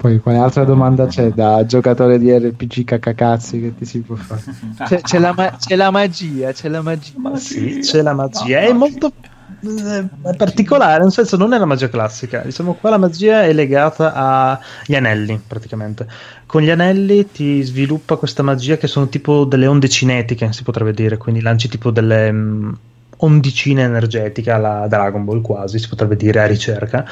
[0.00, 4.42] Poi quale altra domanda c'è da giocatore di RPG cacacazzi che ti si può fare?
[4.86, 7.14] C'è, c'è, la, ma- c'è la, magia, c'è la magia.
[7.16, 8.60] Ma sì, c'è la magia.
[8.60, 9.12] No, è molto
[9.60, 12.40] è particolare, nel senso non è la magia classica.
[12.40, 16.06] Diciamo qua la magia è legata agli anelli, praticamente.
[16.48, 20.94] Con gli anelli ti sviluppa questa magia che sono tipo delle onde cinetiche, si potrebbe
[20.94, 22.74] dire, quindi lanci tipo delle um,
[23.18, 27.04] ondicine energetiche alla Dragon Ball quasi, si potrebbe dire a ricerca.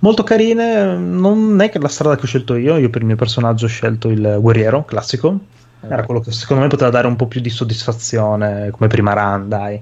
[0.00, 3.16] Molto carine, non è che la strada che ho scelto io, io per il mio
[3.16, 5.38] personaggio ho scelto il guerriero classico,
[5.80, 9.48] era quello che secondo me poteva dare un po' più di soddisfazione come prima run,
[9.48, 9.80] dai,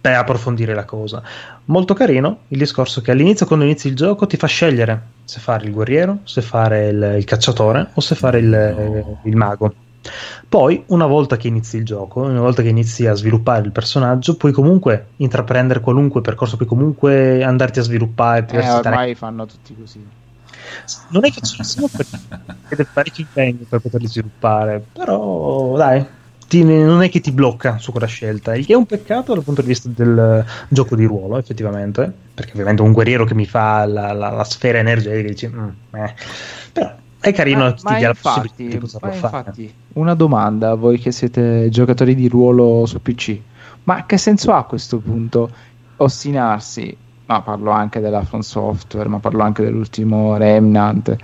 [0.00, 1.22] per approfondire la cosa.
[1.66, 5.66] Molto carino il discorso che all'inizio, quando inizi il gioco, ti fa scegliere se fare
[5.66, 9.20] il guerriero, se fare il, il cacciatore o se fare il, no.
[9.24, 9.74] il mago.
[10.48, 14.36] Poi, una volta che inizi il gioco, una volta che inizi a sviluppare il personaggio,
[14.36, 18.46] puoi comunque intraprendere qualunque percorso, puoi comunque andarti a sviluppare.
[18.50, 20.18] Eh, ormai fanno tutti così
[21.08, 26.04] non è facilissimo perché parecchio impegno per poterli sviluppare, però dai,
[26.50, 29.44] ti, non è che ti blocca su quella scelta, il che è un peccato dal
[29.44, 33.86] punto di vista del gioco di ruolo, effettivamente, perché ovviamente un guerriero che mi fa
[33.86, 36.14] la, la, la sfera energetica dici, mm, eh.
[36.72, 42.16] però è carino ma, ma infatti, ma infatti una domanda a voi che siete giocatori
[42.16, 43.38] di ruolo su PC
[43.84, 45.50] ma che senso ha a questo punto
[45.98, 46.96] ostinarsi
[47.26, 51.16] ma parlo anche della From Software, ma parlo anche dell'ultimo Remnant.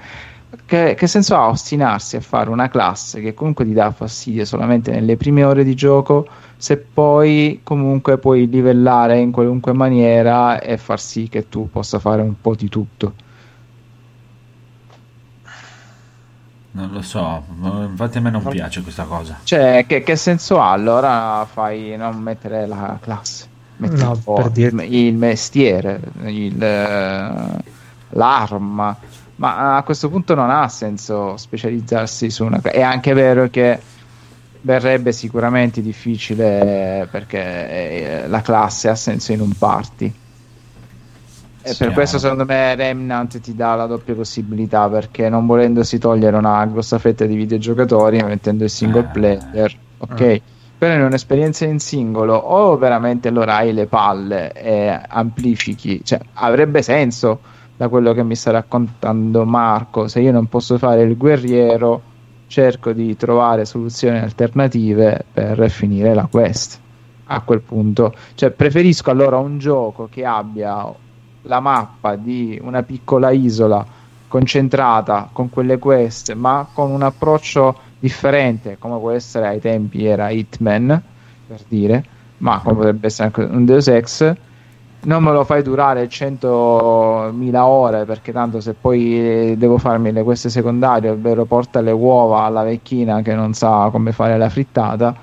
[0.65, 4.91] Che, che, senso ha ostinarsi a fare una classe che comunque ti dà fastidio solamente
[4.91, 6.27] nelle prime ore di gioco
[6.57, 12.23] se poi comunque puoi livellare in qualunque maniera e far sì che tu possa fare
[12.23, 13.15] un po' di tutto?
[16.73, 17.43] Non lo so,
[17.89, 19.39] infatti a me non piace questa cosa.
[19.43, 23.55] Cioè, che, che senso ha allora fai non mettere la classe?
[23.79, 24.85] no, per dire...
[24.85, 27.63] il mestiere, il, eh,
[28.11, 28.97] l'arma.
[29.37, 32.61] Ma a questo punto non ha senso specializzarsi su una.
[32.61, 33.79] È anche vero che
[34.63, 37.39] verrebbe sicuramente difficile perché
[38.25, 40.13] eh, la classe ha senso in un party.
[41.63, 45.99] E sì, per questo, secondo me, Remnant ti dà la doppia possibilità perché non volendosi
[45.99, 49.13] togliere una grossa fetta di videogiocatori, mettendo il single eh.
[49.13, 50.21] player, ok.
[50.21, 50.43] Eh
[50.79, 56.83] però in un'esperienza in singolo o veramente allora hai le palle e amplifichi, cioè avrebbe
[56.83, 57.41] senso
[57.77, 62.15] da quello che mi sta raccontando Marco, se io non posso fare il guerriero
[62.47, 66.81] cerco di trovare soluzioni alternative per finire la quest.
[67.27, 70.93] A quel punto, cioè preferisco allora un gioco che abbia
[71.43, 73.85] la mappa di una piccola isola
[74.29, 80.31] concentrata con quelle quest ma con un approccio differente come può essere ai tempi era
[80.31, 81.03] Hitman
[81.47, 82.05] per dire
[82.39, 84.35] ma come potrebbe essere anche un Deus Ex
[85.07, 90.51] non me lo fai durare 100.000 ore perché tanto se poi devo farmi le queste
[90.51, 95.15] secondarie ovvero porta le uova alla vecchina che non sa come fare la frittata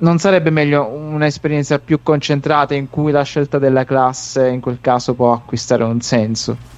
[0.00, 5.14] non sarebbe meglio un'esperienza più concentrata in cui la scelta della classe in quel caso
[5.14, 6.76] può acquistare un senso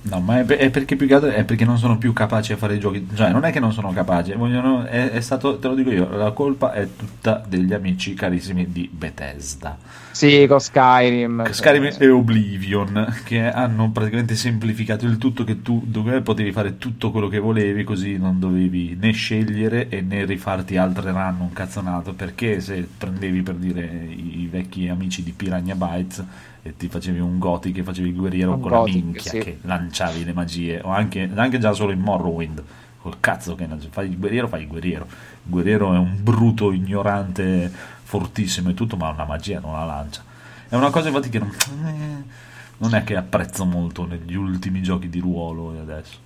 [0.00, 2.76] No, ma è, perché più che altro è perché non sono più capaci a fare
[2.76, 3.06] i giochi.
[3.14, 6.08] Cioè, non è che non sono capaci, vogliono, è, è, stato, te lo dico io,
[6.16, 9.76] la colpa è tutta degli amici carissimi di Bethesda.
[10.18, 11.48] Sì, con Skyrim.
[11.52, 17.12] Skyrim e Oblivion, che hanno praticamente semplificato il tutto, che tu dove potevi fare tutto
[17.12, 22.14] quello che volevi, così non dovevi né scegliere e né rifarti altre run un cazzonato,
[22.14, 26.24] perché se prendevi per dire i, i vecchi amici di Piranha Bytes
[26.64, 29.38] e ti facevi un gothic che facevi il guerriero un con gothic, la minchia sì.
[29.38, 32.60] che lanciavi le magie o anche, anche, già solo in Morrowind
[33.00, 37.70] col cazzo che fai il guerriero fai il guerriero il guerriero è un bruto ignorante
[38.08, 40.22] fortissimo e tutto ma una magia non la lancia
[40.66, 42.24] è una cosa infatti che non, eh,
[42.78, 46.16] non è che apprezzo molto negli ultimi giochi di ruolo adesso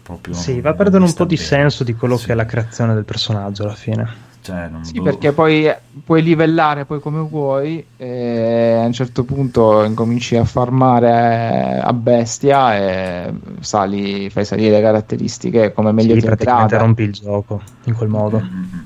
[0.00, 2.26] proprio sì va a perdere un po' di senso di quello sì.
[2.26, 5.02] che è la creazione del personaggio alla fine cioè, sì, boh.
[5.02, 5.72] perché poi
[6.04, 12.76] puoi livellare poi come vuoi e a un certo punto incominci a farmare a bestia
[12.76, 17.94] e sali, fai salire le caratteristiche come meglio sì, ti praticamente rompi il gioco in
[17.94, 18.40] quel modo.
[18.40, 18.81] Mm, mm, mm,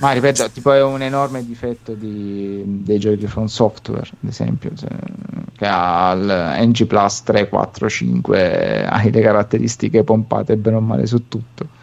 [0.00, 4.70] Ma ripeto, tipo è un enorme difetto di, dei giochi di From Software, ad esempio,
[4.74, 4.90] cioè,
[5.56, 11.06] che ha il NG Plus 3, 4, 5, hai le caratteristiche pompate bene o male
[11.06, 11.76] su tutto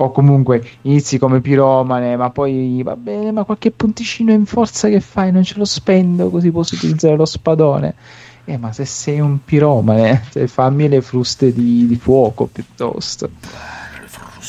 [0.00, 5.00] o comunque inizi come piromane, ma poi va bene, ma qualche punticino in forza che
[5.00, 5.32] fai?
[5.32, 7.94] Non ce lo spendo così posso utilizzare lo spadone.
[8.44, 13.28] Eh, ma se sei un piromane, cioè, fammi le fruste di, di fuoco piuttosto.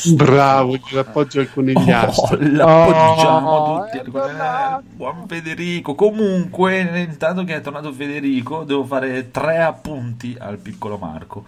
[0.06, 2.36] Bravo, ci appoggio al conigliastro.
[2.36, 3.98] Oh, l'appoggiamo oh, tutti.
[3.98, 5.94] Eh, buon Federico.
[5.94, 11.44] Comunque, intanto che è tornato Federico, devo fare tre appunti al piccolo Marco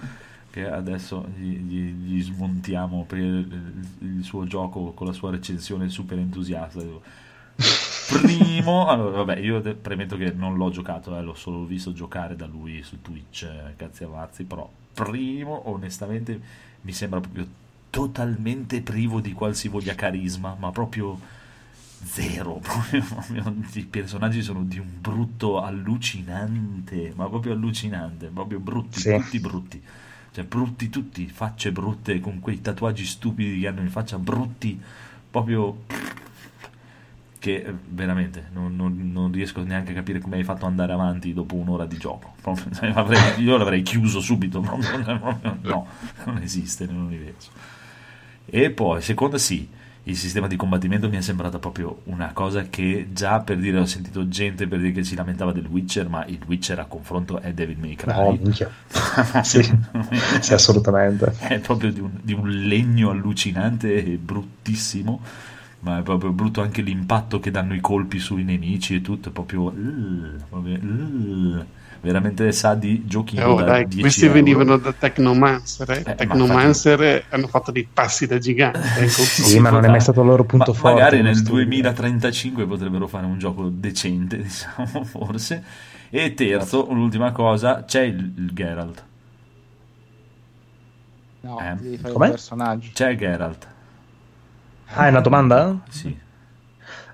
[0.51, 5.89] che adesso gli, gli, gli, smontiamo per il, il, suo gioco con la sua recensione
[5.89, 6.81] super entusiasta.
[8.21, 12.45] Primo, allora, vabbè, io premetto che non l'ho giocato, eh, l'ho solo visto giocare da
[12.45, 16.39] lui su Twitch, eh, cazzi avazzi, però primo, onestamente,
[16.83, 17.47] mi sembra proprio
[17.93, 21.19] totalmente privo di qualsivoglia carisma, ma proprio
[22.05, 22.55] zero.
[22.65, 29.11] Proprio, proprio, I personaggi sono di un brutto allucinante, ma proprio allucinante, proprio brutti, Sì.
[29.11, 29.83] brutti, brutti.
[30.33, 34.81] Cioè, brutti tutti, facce brutte, con quei tatuaggi stupidi che hanno in faccia, brutti,
[35.31, 35.85] proprio
[37.39, 40.93] che eh, veramente non, non- non riesco neanche a capire come hai fatto ad andare
[40.93, 42.35] avanti dopo un'ora di gioco.
[42.41, 45.87] Proprio, cioè, avrei- io l'avrei chiuso subito, proprio, proprio, no,
[46.27, 47.51] non esiste nell'universo.
[48.47, 49.69] E poi, seconda, sì,
[50.05, 53.85] il sistema di combattimento mi è sembrata proprio una cosa che già per dire ho
[53.85, 57.53] sentito gente per dire che si lamentava del Witcher, ma il Witcher a confronto è
[57.53, 58.13] Devil May Cry.
[58.13, 58.71] No, minchia.
[59.43, 59.63] Sì,
[60.41, 61.35] sì, assolutamente.
[61.39, 65.21] È proprio di un, di un legno allucinante e bruttissimo,
[65.81, 69.33] ma è proprio brutto anche l'impatto che danno i colpi sui nemici e tutto, è
[69.33, 69.63] proprio...
[69.63, 71.65] uh, proprio, uh,
[72.03, 74.35] veramente sa di giochi Eh, oh, da dai, 10 questi euro.
[74.35, 75.91] venivano da Technomancer.
[75.91, 76.03] eh.
[76.05, 78.79] ma Technomancer eh, hanno fatto dei passi da gigante.
[78.99, 80.95] eh, con- Sì, ma non è mai stato il loro punto Ma forte.
[81.01, 81.65] Magari nel studio.
[81.65, 85.65] 2035 potrebbero fare un gioco decente, diciamo, forse.
[86.11, 89.05] E terzo, l'ultima cosa, c'è il, il Geralt.
[91.41, 91.75] No, Eh.
[91.81, 92.25] devi fare Com'è?
[92.27, 92.91] un personaggio.
[92.93, 93.67] C'è Geralt.
[94.95, 95.81] Ah, è una domanda?
[95.89, 96.17] Sì.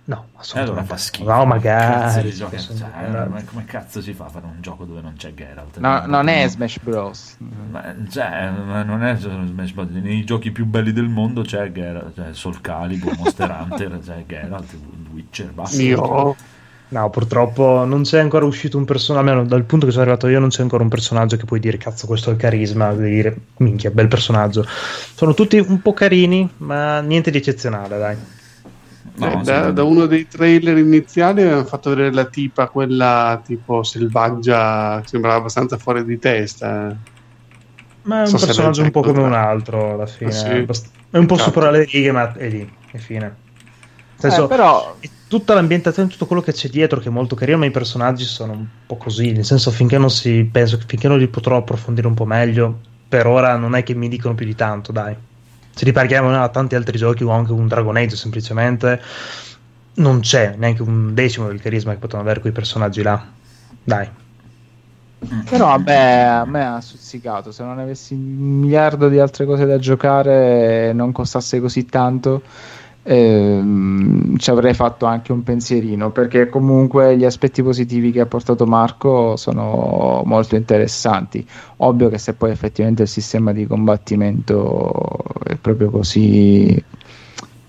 [0.08, 0.70] No, assolutamente.
[0.80, 1.24] allora fa schifo.
[1.24, 2.32] No, Cazzo magari.
[2.32, 5.76] sono- cioè, ma come cazzo si fa a fare un gioco dove non c'è Geralt?
[5.78, 6.48] No, non è No.
[6.48, 7.36] Smash Bros.
[7.70, 9.88] Ma, cioè, ma non è Smash Bros.
[9.90, 14.74] Nei giochi più belli del mondo c'è Geralt, cioè Soul Calibur, Monster Hunter, c'è Geralt,
[15.12, 15.82] Witcher, basta.
[15.82, 16.34] Io
[16.90, 20.40] No, purtroppo non c'è ancora uscito un personaggio, almeno dal punto che sono arrivato io
[20.40, 23.36] non c'è ancora un personaggio che puoi dire cazzo questo è il carisma, devi dire
[23.58, 24.64] minchia, bel personaggio.
[24.66, 28.16] Sono tutti un po' carini, ma niente di eccezionale, dai.
[29.18, 33.82] No, eh, da, da uno dei trailer iniziali avevano fatto vedere la tipa, quella tipo
[33.82, 36.90] selvaggia, sembrava abbastanza fuori di testa.
[36.90, 36.96] eh.
[38.02, 40.30] Ma è un So se personaggio un po' come un altro alla fine.
[40.30, 40.48] Ah, sì?
[41.10, 41.50] È un po' Cazzo.
[41.50, 43.26] sopra le righe, ma è lì, è fine.
[44.20, 47.34] Nel senso, Eh, però è tutta l'ambientazione, tutto quello che c'è dietro, che è molto
[47.36, 49.32] carino, ma i personaggi sono un po' così.
[49.32, 53.26] Nel senso, finché non si penso finché non li potrò approfondire un po' meglio, per
[53.26, 55.16] ora non è che mi dicono più di tanto, dai.
[55.78, 59.00] Se riparliamo a tanti altri giochi o anche un Dragon Age, semplicemente
[59.94, 63.24] non c'è neanche un decimo del carisma che potevano avere quei personaggi là.
[63.84, 64.08] Dai.
[65.48, 67.52] Però vabbè, a me ha stuzzicato.
[67.52, 72.42] Se non avessi un miliardo di altre cose da giocare e non costasse così tanto,
[73.08, 76.10] ehm, ci avrei fatto anche un pensierino.
[76.10, 81.46] Perché comunque gli aspetti positivi che ha portato Marco sono molto interessanti.
[81.78, 84.92] Ovvio che se poi effettivamente il sistema di combattimento
[85.44, 86.84] è proprio così.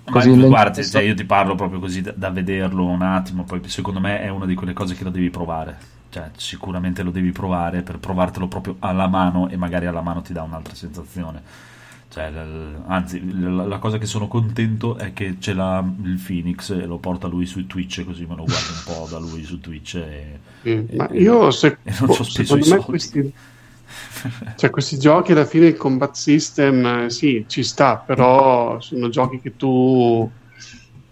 [0.06, 3.44] Ma così guarda, lento- cioè, io ti parlo proprio così da, da vederlo un attimo,
[3.44, 5.78] poi secondo me è una di quelle cose che lo devi provare.
[6.10, 10.34] Cioè, sicuramente lo devi provare per provartelo proprio alla mano e magari alla mano ti
[10.34, 11.42] dà un'altra sensazione.
[12.12, 12.32] Cioè,
[12.88, 16.98] anzi, l- la cosa che sono contento è che ce l'ha il Phoenix e lo
[16.98, 19.96] porta lui su Twitch, così me lo guardo un po' da lui su Twitch.
[19.96, 23.34] E, Sì, e- ma io se- e non speso secondo me questi,
[24.56, 29.40] cioè, questi giochi alla fine il combat system eh, sì ci sta però sono giochi
[29.40, 30.30] che tu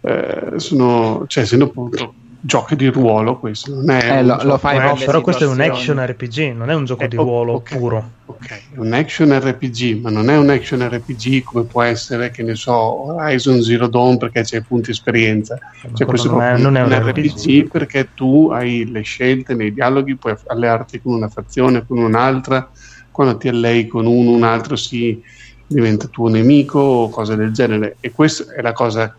[0.02, 4.57] eh, sono cioè essendo appunto giochi di ruolo questo non è Eh, un lo- lo
[4.57, 7.15] fai Eh, le però questo è un action RPG, non è un gioco Eh, di
[7.17, 7.75] ruolo ok.
[7.77, 8.11] puro.
[8.29, 12.43] Ok, è un action RPG, ma non è un action RPG come può essere, che
[12.43, 12.73] ne so,
[13.05, 15.57] Horizon Zero Dawn perché c'è punti esperienza.
[15.93, 17.67] Cioè, questo non, è, non è un RPG, RPG.
[17.69, 22.69] perché tu hai le scelte nei dialoghi, puoi allearti con una fazione, con un'altra,
[23.11, 25.19] quando ti allei con uno, un altro si
[25.65, 27.95] diventa tuo nemico o cose del genere.
[27.99, 29.17] E questa è la cosa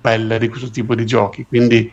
[0.00, 1.44] bella di questo tipo di giochi.
[1.46, 1.90] Quindi,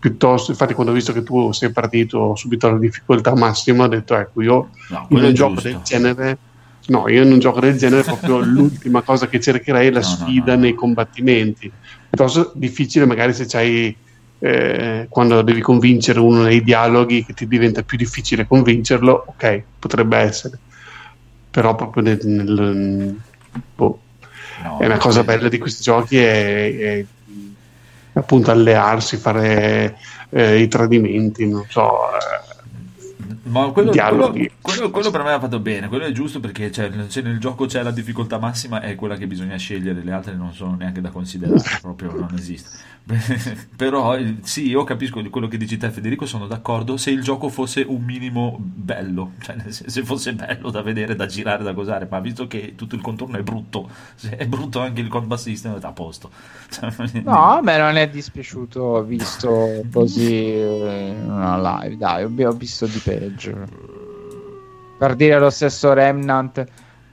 [0.00, 4.16] piuttosto, infatti, quando ho visto che tu sei partito subito alla difficoltà massima, ho detto:
[4.16, 6.38] Ecco, io No, in un gioco del genere.
[6.86, 10.04] No, io in un gioco del genere proprio l'ultima cosa che cercherei è la No,
[10.06, 10.62] sfida no.
[10.62, 11.70] nei combattimenti.
[12.08, 13.96] Piuttosto difficile magari se c'hai
[14.40, 20.16] eh, quando devi convincere uno nei dialoghi che ti diventa più difficile convincerlo, ok, potrebbe
[20.16, 20.58] essere.
[21.50, 23.16] Però proprio nel, nel-
[23.74, 24.00] boh,
[24.78, 27.04] è una cosa bella di questi giochi è, è
[28.12, 29.96] appunto allearsi, fare
[30.30, 31.88] eh, i tradimenti, non so.
[32.14, 32.49] eh,
[33.42, 34.50] Ma quello, dialoghi.
[34.60, 37.66] quello, quello, quello per me ha fatto bene, quello è giusto perché cioè, nel gioco
[37.66, 41.10] c'è la difficoltà massima è quella che bisogna scegliere, le altre non sono neanche da
[41.10, 42.88] considerare, proprio non esiste.
[43.76, 47.84] Però sì, io capisco quello che dici te Federico, sono d'accordo se il gioco fosse
[47.86, 52.46] un minimo bello, cioè se fosse bello da vedere, da girare, da cosare, ma visto
[52.46, 55.92] che tutto il contorno è brutto, se è brutto anche il combat system è a
[55.92, 56.30] posto.
[57.22, 62.98] No, a me non è dispiaciuto visto così in una live, dai, ho visto di
[62.98, 63.29] peggio.
[64.98, 66.64] Per dire lo stesso Remnant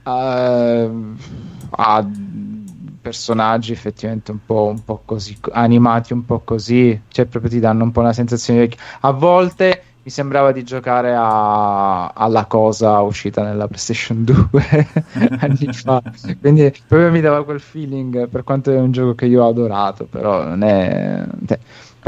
[0.04, 1.16] uh,
[1.70, 2.10] ha
[3.00, 7.84] personaggi effettivamente un po', un po' così animati un po' così cioè proprio ti danno
[7.84, 13.42] un po' una sensazione di a volte mi sembrava di giocare a, alla cosa uscita
[13.42, 14.88] nella PlayStation 2
[15.40, 16.02] anni fa.
[16.40, 20.06] Quindi proprio mi dava quel feeling, per quanto è un gioco che io ho adorato,
[20.06, 21.26] però non è...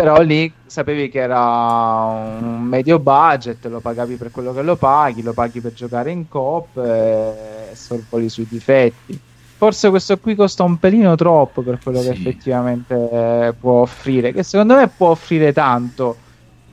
[0.00, 5.22] Però lì sapevi che era un medio budget, lo pagavi per quello che lo paghi,
[5.22, 9.20] lo paghi per giocare in coop e sorvoli sui difetti.
[9.58, 12.06] Forse questo qui costa un pelino troppo per quello sì.
[12.06, 16.16] che effettivamente può offrire, che secondo me può offrire tanto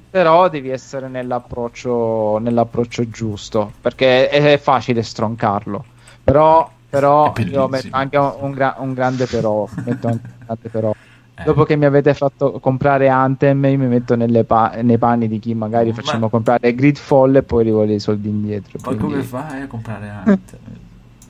[0.10, 5.84] però devi essere nell'approccio, nell'approccio giusto perché è, facile stroncarlo
[6.24, 10.70] però, però io metto anche un, un, gra- un grande però metto anche un grande
[10.70, 10.94] però
[11.38, 11.44] eh.
[11.44, 15.94] dopo che mi avete fatto comprare Anthem mi metto pa- nei panni di chi magari
[15.94, 16.30] facciamo Ma...
[16.30, 19.04] comprare Gridfall e poi rivolgo i soldi indietro ma quindi...
[19.04, 20.60] come fai a comprare Anthem?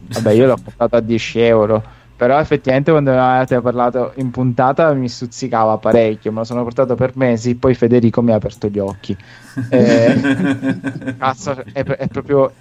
[0.07, 1.83] vabbè io l'ho comprato a 10 euro
[2.17, 6.95] però effettivamente quando ne avete parlato in puntata mi stuzzicava parecchio, me lo sono portato
[6.95, 9.15] per mesi, poi Federico mi ha aperto gli occhi.
[9.69, 12.51] Eh, cazzo, è, è, proprio...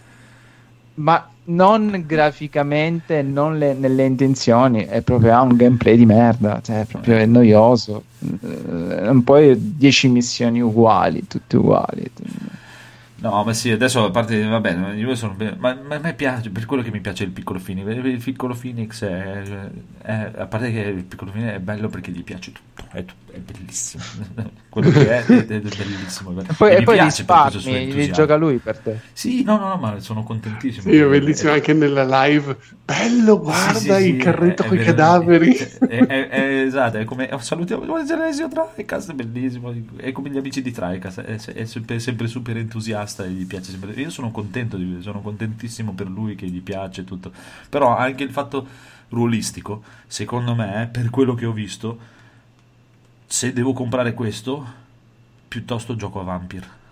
[0.97, 6.80] Ma non graficamente, non le, nelle intenzioni, è proprio ha un gameplay di merda, cioè
[6.80, 8.05] è proprio è noioso.
[8.18, 12.11] Un po' 10 missioni uguali, tutte uguali.
[13.18, 16.66] No, ma sì, adesso a parte, vabbè, io sono, ma, ma a me piace, per
[16.66, 19.42] quello che mi piace il piccolo Phoenix, il piccolo Phoenix è,
[20.03, 23.05] è, a parte che il piccolo Phoenix è bello perché gli piace tutto, è,
[23.37, 24.03] è bellissimo,
[24.70, 26.41] quello che è, è, è bellissimo.
[26.41, 29.01] E poi, e poi risparmi, li gioca lui per te.
[29.12, 30.91] Sì, no, no, no, ma sono contentissimo.
[30.91, 35.57] Sì, è bellissimo anche nella live, bello, guarda sì, sì, il carretto con i cadaveri.
[35.89, 40.72] esatto, è come, oh, salutiamo il Genesio Tricast, è bellissimo, è come gli amici di
[40.72, 43.93] Tricast, è, sempre, sempre super entusiasta e gli piace sempre.
[43.93, 47.30] Io sono contento di sono contentissimo per lui che gli piace tutto.
[47.68, 52.14] Però anche il fatto ruolistico, secondo me, per quello che ho visto,
[53.26, 54.64] se devo comprare questo,
[55.48, 56.84] piuttosto gioco a Vampire.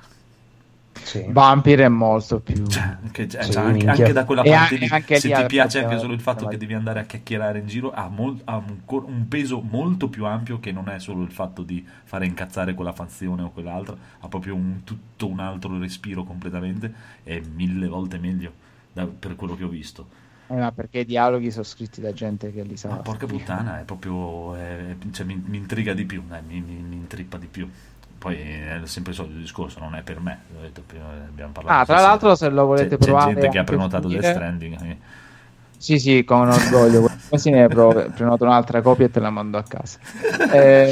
[1.02, 1.24] Sì.
[1.28, 5.18] Vampire è molto più cioè, che, cioè, sì, anche, anche, da quella parte lì anche
[5.18, 8.08] se ti piace anche solo il fatto che devi andare a chiacchierare in giro ha,
[8.08, 11.84] mol, ha un, un, peso molto più ampio che non è solo il fatto di
[12.04, 17.40] fare incazzare quella fazione o quell'altra ha proprio un, tutto un altro respiro completamente è
[17.52, 18.52] mille volte meglio
[18.92, 20.22] da, per quello che ho visto
[20.54, 23.80] eh, ma perché i dialoghi sono scritti da gente che li sa ma porca puttana
[23.80, 27.46] è proprio è, cioè, mi, mi, intriga di più eh, mi, mi, mi intrippa di
[27.46, 27.68] più
[28.24, 30.38] poi è sempre il solito discorso, non è per me.
[31.28, 33.26] Abbiamo parlato ah, tra l'altro, se lo volete c'è, provare.
[33.26, 34.76] C'è gente che ha prenotato Death Stranding.
[34.78, 34.98] Quindi...
[35.84, 37.10] Sì, sì, con orgoglio.
[37.28, 39.98] Quasi ne prenoto un'altra copia e te la mando a casa.
[40.50, 40.90] Eh,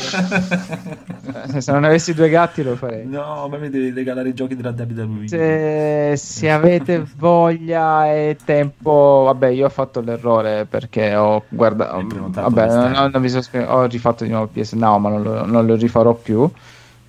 [1.59, 3.07] se non avessi due gatti lo farei.
[3.07, 5.28] No, ma mi devi regalare i giochi della WWE.
[5.28, 12.07] Se, se avete voglia e tempo, vabbè, io ho fatto l'errore perché ho guardato.
[12.28, 15.74] Vabbè, non, non, sono ho rifatto di nuovo PS Now, ma non lo, non lo
[15.74, 16.51] rifarò più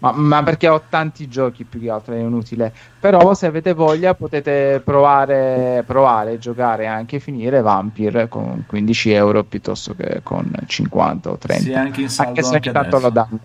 [0.04, 2.74] ma, ma, perché ho tanti giochi più che altro, è inutile.
[2.99, 9.45] Però se avete voglia potete provare, provare giocare e anche finire Vampire con 15 euro
[9.45, 11.64] piuttosto che con 50 o 30.
[11.64, 13.39] Sì, anche in saldo anche se ogni tanto lo danno.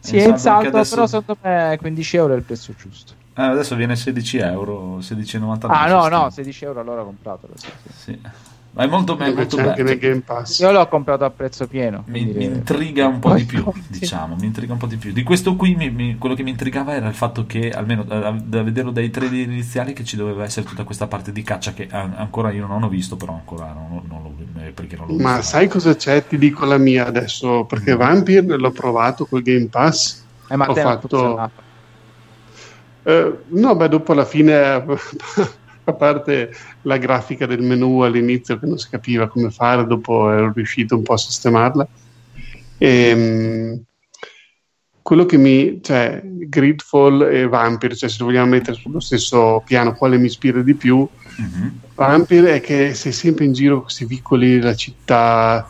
[0.00, 0.94] Sì, è in saldo, adesso...
[0.94, 3.12] però secondo me 15 euro è il prezzo giusto.
[3.36, 5.66] Eh, adesso viene 16 euro, 16,99.
[5.68, 7.52] Ah no, no, 16 euro allora compratelo.
[7.56, 8.20] Sì, sì.
[8.76, 9.70] Ma è molto, è molto bello.
[9.70, 10.58] Anche nel Game Pass.
[10.58, 12.04] Io l'ho comprato a prezzo pieno.
[12.08, 15.12] Mi, mi intriga un po' di più, diciamo, mi intriga un po' di più.
[15.12, 18.36] Di questo qui mi, mi, quello che mi intrigava era il fatto che, almeno da,
[18.38, 21.88] da vederlo dai trailer iniziali, che ci doveva essere tutta questa parte di caccia che
[21.90, 25.36] ancora io non ho visto, però ancora non, non lo, eh, perché non l'ho Ma
[25.36, 25.52] visto.
[25.52, 26.26] sai cosa c'è?
[26.26, 27.98] Ti dico la mia adesso, perché mm.
[27.98, 30.22] Vampire l'ho provato col Game Pass.
[30.48, 31.50] Eh, ma ho fatto...
[33.04, 34.84] Uh, no, beh, dopo alla fine
[35.88, 40.52] a parte la grafica del menu all'inizio che non si capiva come fare, dopo ero
[40.52, 41.86] riuscito un po' a sistemarla.
[42.78, 43.82] E, ehm,
[45.00, 49.94] quello che mi, cioè, Gridfall e Vampire, cioè se lo vogliamo mettere sullo stesso piano,
[49.94, 51.06] quale mi ispira di più?
[51.40, 51.68] Mm-hmm.
[51.94, 55.64] Vampire è che sei sempre in giro con questi vicoli, la città,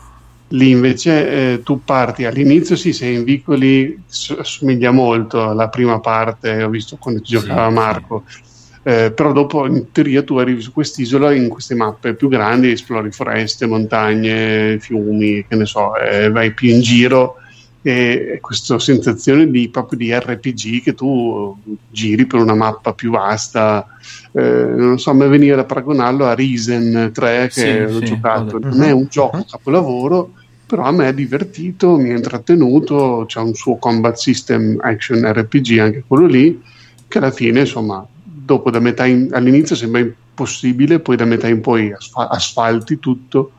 [0.49, 4.01] lì invece eh, tu parti all'inizio, sì, sei in vicoli,
[4.39, 8.23] assomiglia molto alla prima parte, ho visto quando giocava sì, Marco.
[8.25, 8.46] Sì
[8.87, 13.11] Eh, però dopo in teoria tu arrivi su quest'isola in queste mappe più grandi, esplori
[13.11, 17.35] foreste, montagne, fiumi, che ne so, eh, vai più in giro
[17.81, 21.53] e questa sensazione di, proprio di RPG che tu
[21.89, 23.85] giri per una mappa più vasta.
[24.31, 28.05] Eh, non so, a me veniva da paragonarlo a Risen 3 che Sì, l'ho sì,
[28.05, 28.57] giocato.
[28.57, 28.67] vabbè.
[28.69, 29.07] Non è un Mhm.
[29.09, 30.31] gioco capolavoro,
[30.65, 35.77] però a me è divertito, mi ha intrattenuto, c'è un suo combat system action RPG,
[35.79, 36.57] anche quello lì,
[37.05, 38.05] che alla fine, insomma,
[38.47, 43.51] dopo da metà in- all'inizio sembra impossibile, poi da metà in poi asfa- asfalti tutto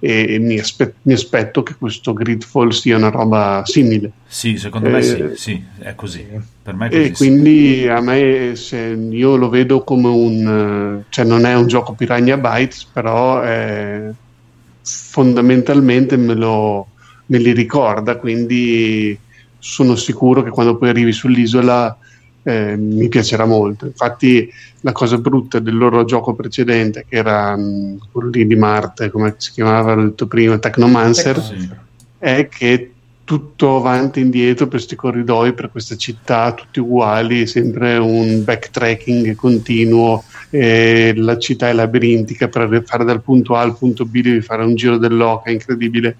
[0.00, 4.10] e, e mi, aspe- mi aspetto che questo Gridfall sia una roba simile.
[4.26, 6.26] Sì, secondo me sì, Eh, sì, è così.
[6.60, 7.02] Per me è così.
[7.02, 7.12] E sì.
[7.12, 11.92] quindi a me se io lo vedo come un eh, cioè non è un gioco
[11.92, 14.10] Piranha Bytes, però eh,
[14.82, 16.88] fondamentalmente me, lo,
[17.26, 19.16] me li ricorda, quindi
[19.58, 21.96] sono sicuro che quando poi arrivi sull'isola
[22.42, 23.86] eh, mi piacerà molto.
[23.86, 29.10] Infatti la cosa brutta del loro gioco precedente, che era mh, quello lì di Marte,
[29.10, 31.68] come si chiamava, detto prima, Technomancer, Sì.
[32.18, 32.92] è che
[33.24, 39.34] tutto avanti e indietro per questi corridoi, per questa città, tutti uguali, sempre un backtracking
[39.36, 44.42] continuo, e la città è labirintica, per fare dal punto A al punto B devi
[44.42, 46.16] fare un giro dell'oca incredibile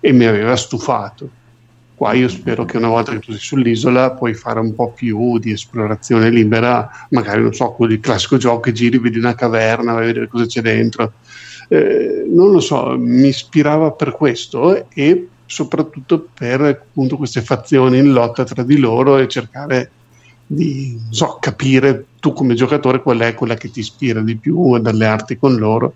[0.00, 1.30] e mi aveva stufato.
[2.00, 5.38] Qua io spero che una volta che tu sei sull'isola puoi fare un po' più
[5.38, 9.92] di esplorazione libera, magari non so, quello di classico gioco che giri, vedi una caverna,
[9.92, 11.12] vai a vedere cosa c'è dentro.
[11.68, 18.12] Eh, non lo so, mi ispirava per questo e soprattutto per appunto queste fazioni in
[18.12, 19.90] lotta tra di loro e cercare
[20.46, 24.86] di so, capire tu come giocatore qual è quella che ti ispira di più ad
[24.86, 25.92] allearti con loro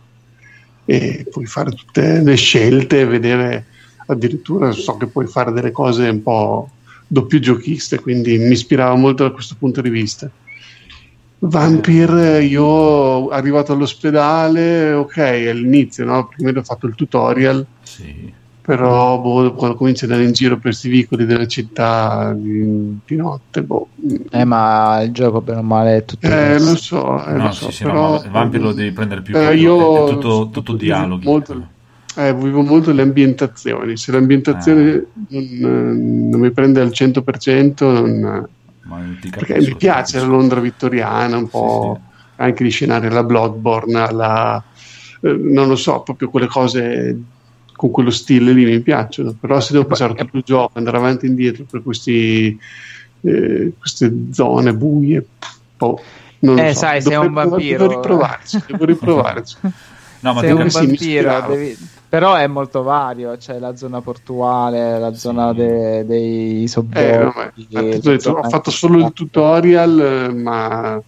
[0.84, 3.68] e puoi fare tutte le scelte, vedere
[4.06, 6.68] addirittura so che puoi fare delle cose un po'
[7.06, 10.30] doppio giochiste, quindi mi ispirava molto da questo punto di vista.
[11.38, 16.26] Vampir, io arrivato all'ospedale, ok, all'inizio, no?
[16.28, 18.32] Prima ho fatto il tutorial, Sì.
[18.62, 23.16] però boh, quando cominci ad andare in giro per questi vicoli della città di, di
[23.16, 23.88] notte, boh.
[24.30, 27.52] Eh, ma il gioco, bene o male, è tutto Eh, lo so, eh, No, lo
[27.52, 28.22] sì, so, sì, però...
[28.22, 31.26] no, Vampir lo devi prendere più Eh, proprio, io è tutto, tutto vivo dialoghi.
[31.26, 31.72] molto-
[32.16, 33.96] Eh, vivo molto le ambientazioni.
[33.96, 35.02] Se l'ambientazione Ah.
[35.30, 38.48] non, non mi prende al 100%, non,
[39.20, 40.26] ti perché mi piace la.
[40.26, 42.00] Londra vittoriana, un po'
[42.36, 44.62] anche gli scenari alla Bloodborne, alla,
[45.22, 47.18] eh, non lo so, proprio quelle cose
[47.72, 49.34] con quello stile lì mi piacciono.
[49.38, 52.56] Però se devo passare tutto il gioco, andare avanti e indietro per questi,
[53.22, 55.24] eh, queste zone buie,
[55.76, 56.00] boh,
[56.40, 56.78] non lo Eh, so.
[56.80, 57.86] sai, sei Dovrei un vampiro.
[57.88, 59.56] Devo riprovarci, devo riprovarci.
[60.20, 61.76] No, ma Sei un sì, vampiro, devi-
[62.14, 63.36] però è molto vario.
[63.36, 67.66] C'è la zona portuale, la zona de- dei Eh, sobborghi.
[67.66, 71.02] ti ho fatto solo il tutorial, eh, ma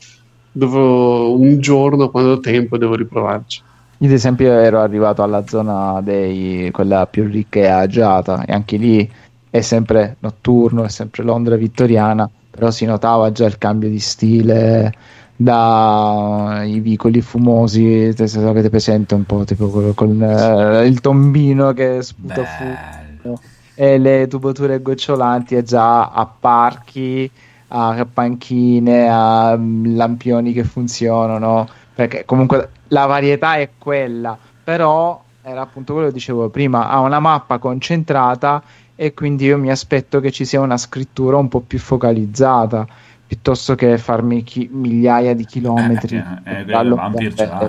[0.50, 3.62] dovrò un giorno, quando ho tempo, devo riprovarci.
[3.98, 8.76] Io, ad esempio, ero arrivato alla zona dei quella più ricca e agiata, e anche
[8.76, 9.08] lì
[9.48, 14.92] è sempre notturno, è sempre Londra vittoriana, però si notava già il cambio di stile
[15.36, 22.02] dai vicoli fumosi, se avete presente un po' tipo quello con eh, il tombino che
[22.02, 23.38] sputa fumo
[23.78, 27.30] e le tubature gocciolanti e già a parchi,
[27.68, 35.60] a panchine, a mm, lampioni che funzionano, perché comunque la varietà è quella, però era
[35.60, 38.62] appunto quello che dicevo prima, ha una mappa concentrata
[38.94, 42.86] e quindi io mi aspetto che ci sia una scrittura un po' più focalizzata
[43.26, 46.16] piuttosto che farmi chi- migliaia di chilometri.
[46.44, 46.64] Eh, eh, eh,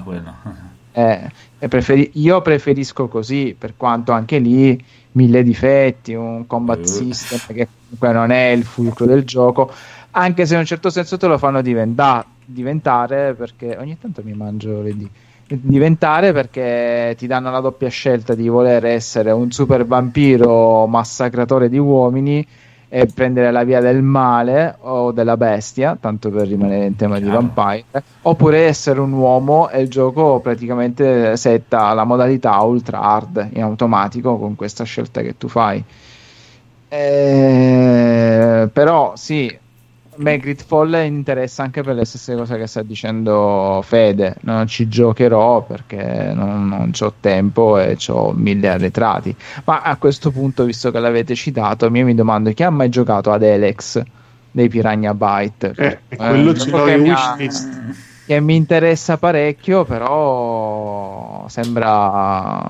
[0.04, 0.34] quello.
[0.92, 4.80] eh, e preferi- io preferisco così, per quanto anche lì
[5.14, 6.88] mille difetti, un combat Eh.
[6.88, 9.72] system che comunque non è il fulcro del gioco,
[10.12, 14.34] anche se in un certo senso te lo fanno diventa- diventare, perché ogni tanto mi
[14.34, 15.08] mangio le D.
[15.50, 21.78] Diventare perché ti danno la doppia scelta di voler essere un super vampiro massacratore di
[21.78, 22.46] uomini
[22.90, 27.28] e prendere la via del male o della bestia, tanto per rimanere in tema di
[27.28, 27.84] vampire,
[28.22, 34.38] oppure essere un uomo e il gioco praticamente setta la modalità ultra hard in automatico
[34.38, 35.84] con questa scelta che tu fai.
[36.90, 39.58] Eh, però sì,
[40.18, 44.36] me Gridfall interessa anche per le stesse cose che sta dicendo Fede.
[44.42, 49.36] Non ci giocherò perché non, non ho tempo e ho mille arretrati.
[49.66, 53.32] Ma a questo punto, visto che l'avete citato, io mi domando chi ha mai giocato
[53.32, 54.02] ad Alex
[54.52, 55.74] dei Piranha Byte?
[55.76, 57.70] Eh, e quello Eh, ce l'ho in wishlist.
[58.26, 62.62] che mi interessa parecchio, però sembra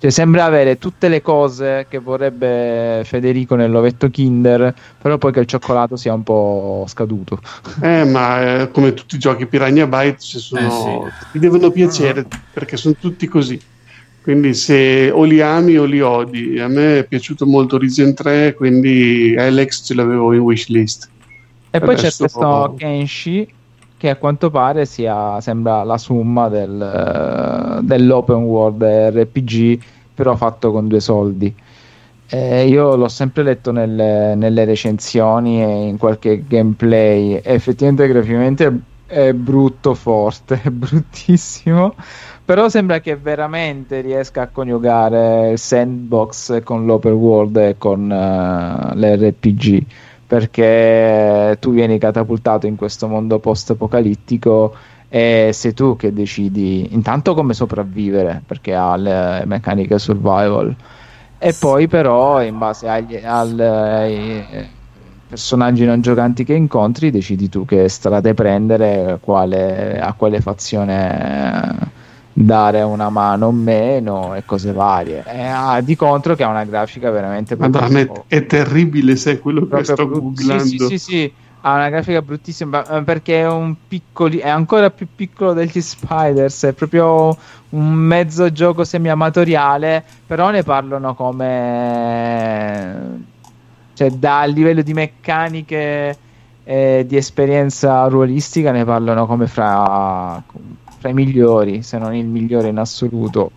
[0.00, 5.46] Cioè, sembra avere tutte le cose che vorrebbe Federico nell'ovetto Kinder, però poi che il
[5.46, 7.38] cioccolato sia un po' scaduto.
[7.82, 11.06] Eh, ma eh, come tutti i giochi Piranha Byte ci sono...
[11.06, 11.26] Eh, sì.
[11.32, 13.60] ti devono piacere perché sono tutti così.
[14.22, 16.58] Quindi se o li ami o li odi.
[16.58, 21.10] A me è piaciuto molto Risen 3, quindi Alex ce l'avevo in wishlist.
[21.68, 23.46] E poi c'è Adesso- questo Kenshi
[24.00, 29.78] che a quanto pare sia, sembra la somma del, eh, dell'open world RPG,
[30.14, 31.54] però fatto con due soldi.
[32.26, 37.34] Eh, io l'ho sempre letto nelle, nelle recensioni e in qualche gameplay.
[37.34, 41.94] e effettivamente graficamente è brutto forte, è bruttissimo.
[42.42, 48.94] Però sembra che veramente riesca a coniugare il sandbox con l'open world e con eh,
[48.96, 49.84] l'RPG
[50.30, 54.76] perché tu vieni catapultato in questo mondo post-apocalittico
[55.08, 60.72] e sei tu che decidi intanto come sopravvivere perché ha le meccaniche survival.
[61.36, 64.46] E poi però in base agli, al- ai
[65.26, 71.90] personaggi non giocanti che incontri decidi tu che strade prendere quale, a quale fazione
[72.32, 76.64] dare una mano o meno e cose varie e ha di contro che ha una
[76.64, 80.64] grafica veramente Madonna, è, è terribile se quello che sto brut- googlando.
[80.64, 81.32] Sì, sì, sì, sì.
[81.62, 86.64] Ha una grafica bruttissima eh, perché è un piccoli è ancora più piccolo degli Spiders,
[86.64, 87.36] è proprio
[87.70, 92.48] un mezzo gioco semi-amatoriale, però ne parlano come
[93.92, 96.16] cioè da livello di meccaniche
[96.64, 100.42] e di esperienza ruolistica ne parlano come fra,
[101.00, 103.50] fra i migliori, se non il migliore in assoluto.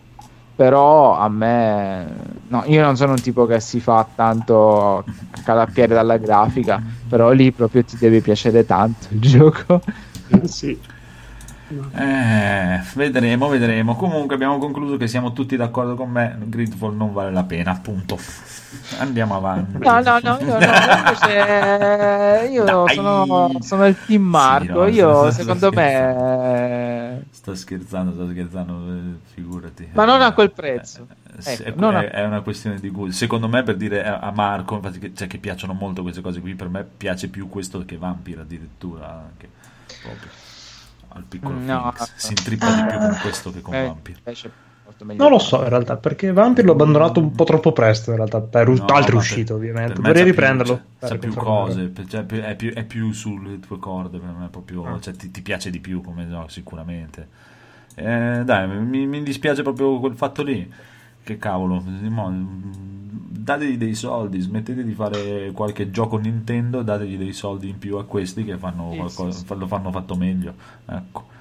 [0.55, 2.07] Però a me,
[2.47, 5.03] no, io non sono un tipo che si fa tanto
[5.43, 9.81] calappiare dalla grafica, però lì proprio ti deve piacere tanto il gioco.
[10.43, 10.79] Sì.
[11.95, 13.95] Eh, vedremo, vedremo.
[13.95, 16.37] Comunque abbiamo concluso che siamo tutti d'accordo con me.
[16.45, 18.17] Gridfall non vale la pena, appunto.
[18.99, 19.77] Andiamo avanti.
[19.77, 20.59] No, no, no, io, no,
[20.97, 24.73] invece, io sono, sono il team Marco.
[24.79, 26.23] no, io, sto- sto secondo scherzando.
[26.23, 28.99] me, Sto scherzando, sto scherzando, eh,
[29.33, 29.89] figurati.
[29.93, 31.07] Ma non a quel prezzo.
[31.37, 33.13] Eh, sì, Ecco, è, non è- una questione di gusto.
[33.15, 36.39] Secondo me, per dire a a Marco, infatti, che, cioè, che piacciono molto queste cose
[36.41, 39.07] qui, per me piace più questo che Vampire addirittura.
[39.09, 39.49] Anche,
[40.01, 40.29] proprio.
[41.13, 41.81] Al piccolo No.
[41.95, 42.11] Phoenix.
[42.15, 43.95] Si intrippa di più con questo che con eh,
[45.03, 45.23] meglio.
[45.23, 48.41] Non lo so in realtà, perché Vampire l'ho abbandonato un po' troppo presto in realtà,
[48.41, 49.93] per No, altre uscite ovviamente.
[49.93, 50.75] per me Vorrei c'ha riprenderlo.
[50.99, 54.85] Più, c'ha più cose, cioè, è, più, è più sulle tue corde, per me proprio,
[54.85, 54.99] Ah.
[54.99, 57.27] cioè, ti, ti piace di più come gioco, sicuramente.
[57.95, 60.71] Eh, dai, mi, mi dispiace proprio quel fatto lì.
[61.23, 61.81] Che cavolo,
[63.43, 68.05] dategli dei soldi, smettete di fare qualche gioco Nintendo, dategli dei soldi in più a
[68.05, 69.55] questi che fanno Sì, qualcosa, sì, sì.
[69.57, 70.53] lo fanno fatto meglio.
[70.85, 71.31] Ecco.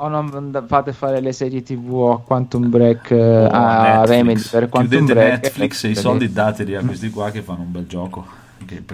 [0.00, 4.08] O non da- fate fare le serie TV a Quantum Break eh, O a Netflix.
[4.08, 5.42] Remedy per Quantum Chiudete Break.
[5.42, 8.24] Netflix e i soldi dateli a questi qua che fanno un bel gioco.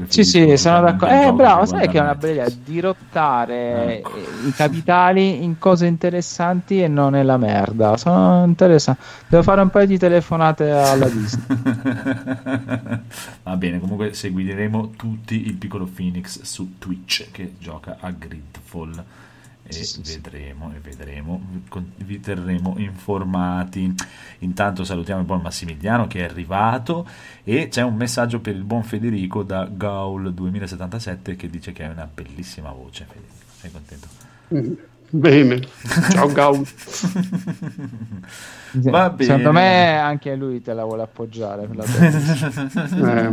[0.08, 1.28] Sì, sì, sono d'accordo.
[1.28, 4.16] Eh, bravo, sai che è una bella idea dirottare Ecco.
[4.16, 7.96] eh, i capitali in cose interessanti e non nella merda.
[7.96, 9.02] Sono interessanti.
[9.26, 11.44] Devo fare un paio di telefonate alla Disney.
[13.42, 19.04] Va bene, comunque seguiremo tutti il piccolo Phoenix su Twitch che gioca a Gridfall
[19.66, 20.20] e Sì, sì, sì.
[20.20, 21.40] vedremo e vedremo,
[21.96, 23.92] vi terremo informati.
[24.40, 27.06] Intanto salutiamo il buon Massimiliano che è arrivato
[27.42, 31.90] e c'è un messaggio per il buon Federico da Gaul 2077 che dice che hai
[31.90, 33.06] una bellissima voce.
[33.08, 34.08] Federico, sei contento?
[34.54, 34.74] Mm,
[35.10, 35.60] Bene.
[36.08, 36.62] Ciao Gau.
[38.86, 39.24] Va bene.
[39.24, 41.66] Secondo me anche lui te la vuole appoggiare.
[41.66, 41.84] per la
[42.96, 43.30] Eh,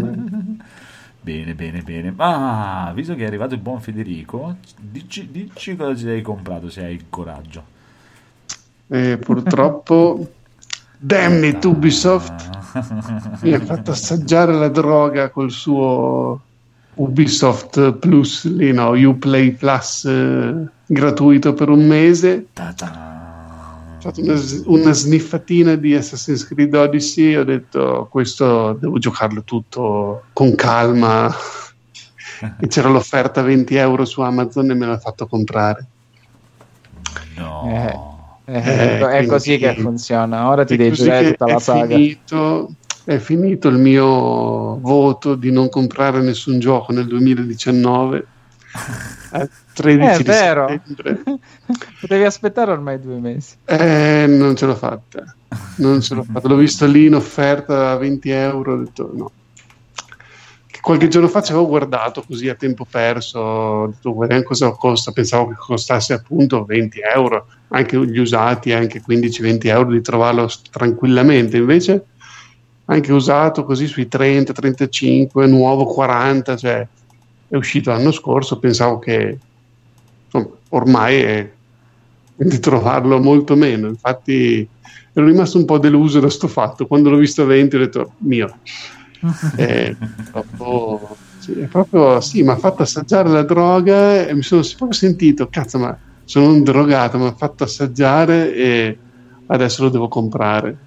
[1.24, 2.14] Bene, bene, bene.
[2.18, 6.84] Ah, visto che è arrivato il buon Federico, dici, dici cosa ci hai comprato se
[6.84, 7.64] hai il coraggio.
[8.88, 10.32] eh, purtroppo,
[10.98, 12.50] damn it, Ubisoft
[13.44, 16.42] mi ha fatto assaggiare la droga col suo
[16.96, 22.48] Ubisoft Plus, lì no, Uplay Plus eh, gratuito per un mese.
[22.52, 23.11] Ta-ta.
[24.04, 29.44] Ho fatto una, una sniffatina di Assassin's Creed Odyssey e ho detto questo devo giocarlo
[29.44, 31.32] tutto con calma.
[32.60, 35.86] e c'era l'offerta 20 euro su Amazon e me l'ha fatto comprare.
[37.38, 37.64] No.
[37.68, 38.10] Eh,
[38.54, 40.50] Eh, è quindi- così che funziona.
[40.50, 41.96] Ora ti devi che tutta la è saga.
[41.96, 42.72] Finito,
[43.04, 48.26] è finito il mio voto di non comprare nessun gioco nel 2019.
[49.34, 50.82] Eh, 13 Eh, è vero.
[52.00, 53.56] Potevi aspettare ormai due mesi.
[53.66, 55.36] Eh, non ce l'ho fatta.
[55.78, 56.48] Non ce l'ho fatta.
[56.48, 58.74] L'ho visto lì in offerta a 20 euro.
[58.74, 59.32] Ho detto no.
[60.68, 64.72] Che qualche giorno fa ci avevo guardato così a tempo perso, ho detto vediamo cosa
[64.72, 70.50] costa, pensavo che costasse appunto 20 euro, anche gli usati, anche 15-20 euro di trovarlo
[70.70, 72.06] tranquillamente, invece
[72.86, 76.88] anche usato così sui 30, 35, nuovo 40, cioè
[77.52, 79.38] è uscito l'anno scorso, pensavo che
[80.24, 81.52] insomma, ormai è
[82.34, 84.66] di trovarlo molto meno, infatti
[85.14, 88.14] ero rimasto un po' deluso da sto fatto, quando l'ho visto a 20 ho detto
[88.20, 88.58] mio,
[89.58, 89.94] è
[90.32, 94.98] proprio, sì, è proprio sì, mi ha fatto assaggiare la droga e mi sono proprio
[94.98, 99.00] sentito, cazzo ma sono un drogato, mi ha fatto assaggiare e
[99.48, 100.78] adesso lo devo comprare.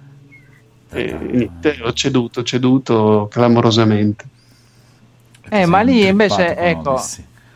[0.89, 4.25] E niente, ho ceduto, ho ceduto clamorosamente.
[5.49, 7.01] Eh, ma lì invece, ecco,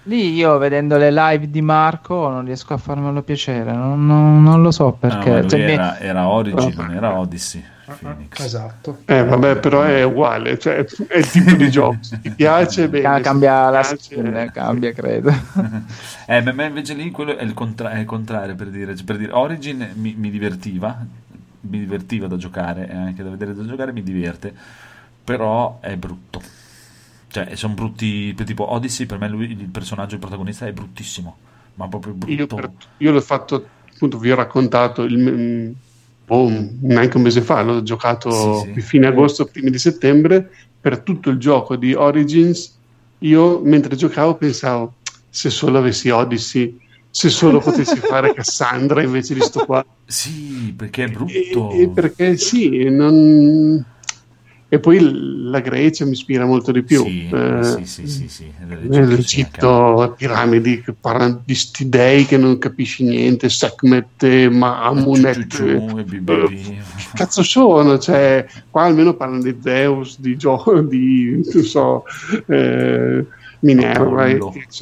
[0.04, 4.62] lì io vedendo le live di Marco non riesco a farmelo piacere, non, non, non
[4.62, 5.42] lo so perché.
[5.42, 6.06] No, cioè, era, mi...
[6.06, 7.64] era, Origin, non era Odyssey.
[7.96, 8.40] Phoenix.
[8.40, 9.00] Esatto.
[9.06, 11.98] Eh, vabbè, però è uguale, cioè, è il tipo di gioco.
[12.22, 13.22] Ti piace, bene.
[13.22, 15.32] Cambia la skin, cambia, credo.
[16.28, 18.96] eh, ma invece lì quello è il, contra- è il contrario, per dire.
[18.96, 20.98] Cioè, per dire Origin mi, mi divertiva,
[21.62, 24.54] mi divertiva da giocare, e anche da vedere da giocare mi diverte,
[25.24, 26.42] però è brutto.
[27.32, 31.38] Cioè, sono brutti, tipo Odyssey, per me lui, il personaggio, il protagonista è bruttissimo,
[31.76, 32.34] ma proprio brutto.
[32.34, 35.74] Io, per, io l'ho fatto, appunto, vi ho raccontato, il,
[36.28, 38.82] oh, neanche un mese fa, l'ho giocato sì, sì.
[38.82, 40.50] fine agosto, primi di settembre,
[40.82, 42.78] per tutto il gioco di Origins,
[43.20, 44.96] io mentre giocavo pensavo,
[45.30, 49.86] se solo avessi Odyssey se solo potessi fare Cassandra invece di sto qua.
[50.06, 51.72] Sì, perché è brutto.
[51.72, 53.84] E, e perché sì, non...
[54.72, 55.00] E poi
[55.50, 57.04] la Grecia mi ispira molto di più.
[57.04, 58.54] Sì, eh, sì, sì, sì, sì.
[58.88, 65.60] L'Egitto, piramidi che parlano di sti dei che non capisci niente, Sekhmet, Mamunet.
[65.60, 66.78] Eh,
[67.16, 67.98] cazzo sono?
[67.98, 72.04] Cioè, qua almeno parlano di Zeus, di Gio, di non so,
[72.46, 73.26] eh,
[73.62, 74.28] Minerva,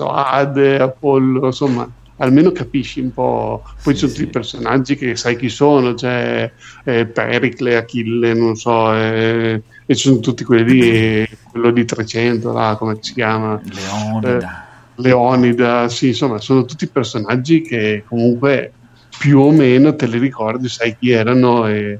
[0.10, 3.64] Ade, Apollo, insomma almeno capisci un po'.
[3.82, 6.52] Poi sì, sono tutti i personaggi che sai chi sono, c'è
[6.84, 12.52] eh, Pericle, Achille, non so, eh, e ci sono tutti quelli lì, quello di 300,
[12.52, 13.60] là, come si chiama?
[13.64, 14.38] Leonida.
[14.38, 14.66] Eh,
[14.96, 18.74] Leonida, sì, insomma, sono tutti personaggi che comunque
[19.18, 22.00] più o meno te li ricordi, sai chi erano e,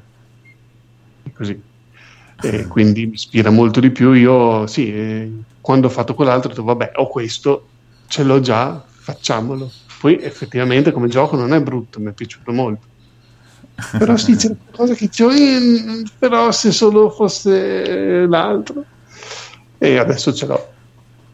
[1.24, 1.62] e così.
[2.40, 4.14] E quindi mi ispira molto di più.
[4.14, 7.68] Io, sì, eh, quando ho fatto quell'altro ho detto, vabbè, ho questo,
[8.08, 9.72] ce l'ho già, facciamolo.
[10.00, 12.86] Poi effettivamente come gioco non è brutto, mi è piaciuto molto.
[13.98, 18.84] Però sì, c'è qualcosa che dicevo, eh, però se solo fosse l'altro.
[19.78, 20.74] E adesso ce l'ho.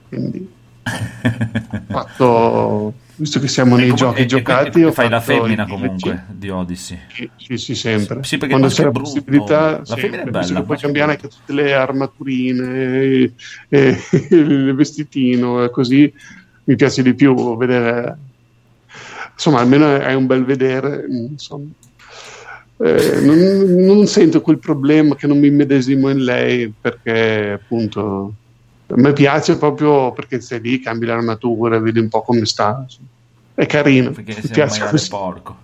[0.10, 0.52] Quindi
[1.88, 6.50] fatto, visto che siamo nei giochi e, giocati, e, e fai la femmina comunque di
[6.50, 7.00] Odyssey.
[7.08, 8.24] Sì, sì, sì sempre.
[8.24, 11.74] Sì, Quando c'è la brutto, possibilità, la femmina è bella, puoi cambiare anche tutte le
[11.74, 13.32] armaturine,
[13.70, 13.98] e,
[14.32, 16.14] il vestitino e così
[16.66, 18.18] mi piace di più vedere
[19.34, 21.70] insomma almeno è un bel vedere insomma.
[22.78, 28.34] Eh, non, non, sento quel problema che non mi medesimo in lei perché appunto
[28.88, 32.86] a me piace proprio perché sei lì, cambi l'armatura, vedi un po' come sta.
[33.54, 34.12] È carino.
[34.12, 35.10] Perché mi piace così.
[35.10, 35.58] porco.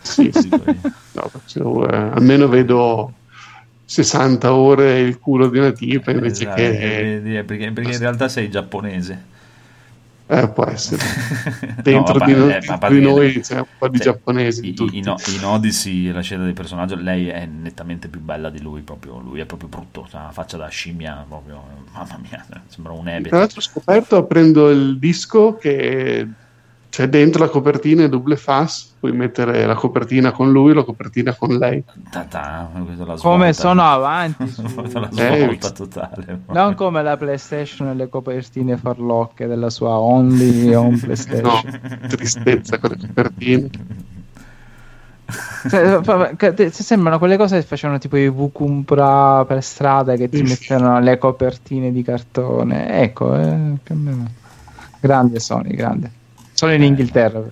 [0.00, 0.48] Sì, sì.
[0.48, 3.12] no, perché, eh, almeno vedo
[3.84, 7.44] 60 ore il culo di una tipa invece esatto, che...
[7.46, 9.34] Perché, perché in realtà sei giapponese.
[10.28, 11.02] Eh, può essere.
[11.82, 14.68] Dentro no, di, noi, eh, di noi c'è un po' di cioè, giapponesi.
[14.68, 18.82] In, in, in, Odyssey, la scena del personaggio, lei è nettamente più bella di lui.
[18.82, 21.24] Proprio, lui è proprio brutto, ha una faccia da scimmia.
[21.28, 21.62] Proprio,
[21.92, 23.28] mamma mia, sembra un ebete.
[23.28, 26.26] Tra l'altro, ho scoperto aprendo il disco che
[26.96, 31.34] c'è dentro la copertina è double face, puoi mettere la copertina con lui la copertina
[31.34, 31.84] con lei.
[32.10, 32.70] Ta-ta,
[33.18, 34.62] come sono avanti su...
[34.62, 36.40] la svolta totale.
[36.46, 41.42] Non come la PlayStation e le copertine farlocche della sua Only on PlayStation.
[41.42, 43.70] no, tristezza con le copertine.
[45.68, 51.18] Cioè, sembrano quelle cose che facevano tipo i Vukumpra per strada che ti mettevano le
[51.18, 53.02] copertine di cartone.
[53.02, 53.74] Ecco, eh,
[54.98, 56.15] grande Sony, grande.
[56.56, 57.42] Solo in Inghilterra.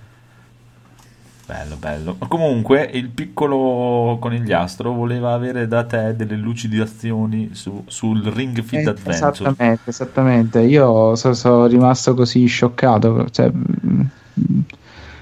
[1.45, 2.17] Bello, bello.
[2.27, 8.89] Comunque, il piccolo conigliastro voleva avere da te delle lucidazioni su, sul Ring Fit eh,
[8.89, 9.13] Adventure.
[9.13, 10.59] Esattamente, esattamente.
[10.61, 13.29] Io sono, sono rimasto così scioccato.
[13.29, 14.01] Cioè, mm,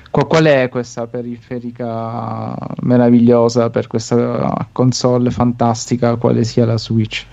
[0.10, 7.26] qual è questa periferica meravigliosa per questa console fantastica, quale sia la Switch?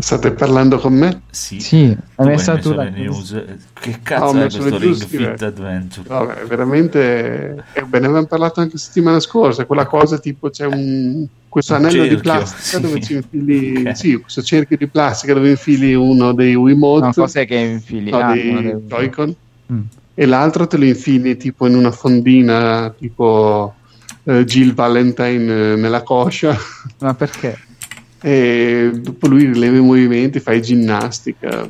[0.00, 1.22] State parlando con me?
[1.30, 3.42] Sì, Sì, tu hai messo la le news.
[3.72, 5.44] Che cazzo ho è questo Ring Fit eh.
[5.44, 6.08] Adventure?
[6.08, 7.64] Vabbè, veramente.
[7.72, 9.64] E ve ne avevamo parlato anche settimana scorsa.
[9.66, 11.26] Quella cosa tipo c'è un.
[11.48, 12.80] Questo Un anello di cerchio, plastica sì.
[12.80, 13.82] dove ci infili.
[13.88, 13.96] Ok.
[13.96, 17.06] Sì, questo cerchio di plastica dove infili uno dei Wiimote.
[17.06, 18.10] No, cos'è che infili?
[18.10, 19.34] no, Ah, dei- Joy-Con.
[19.72, 19.80] Mm.
[20.14, 23.74] E l'altro te lo infili tipo in una fondina tipo
[24.24, 26.56] eh, Jill Valentine eh, nella coscia.
[27.00, 27.58] Ma perché?
[28.22, 31.68] E dopo lui rileva i movimenti, fai ginnastica.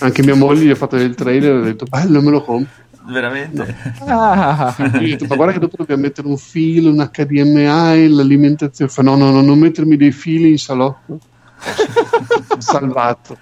[0.00, 2.82] Anche mia moglie gli ha fatto del trailer e ha detto bello me lo compro.
[3.06, 3.76] Veramente?
[4.06, 8.90] Ah, gli ho detto, ma guarda che dopo dobbiamo mettere un filo, un HDMI, l'alimentazione.
[8.90, 11.18] Fa no, no, no, non mettermi dei fili in salotto.
[12.58, 13.36] Salvato.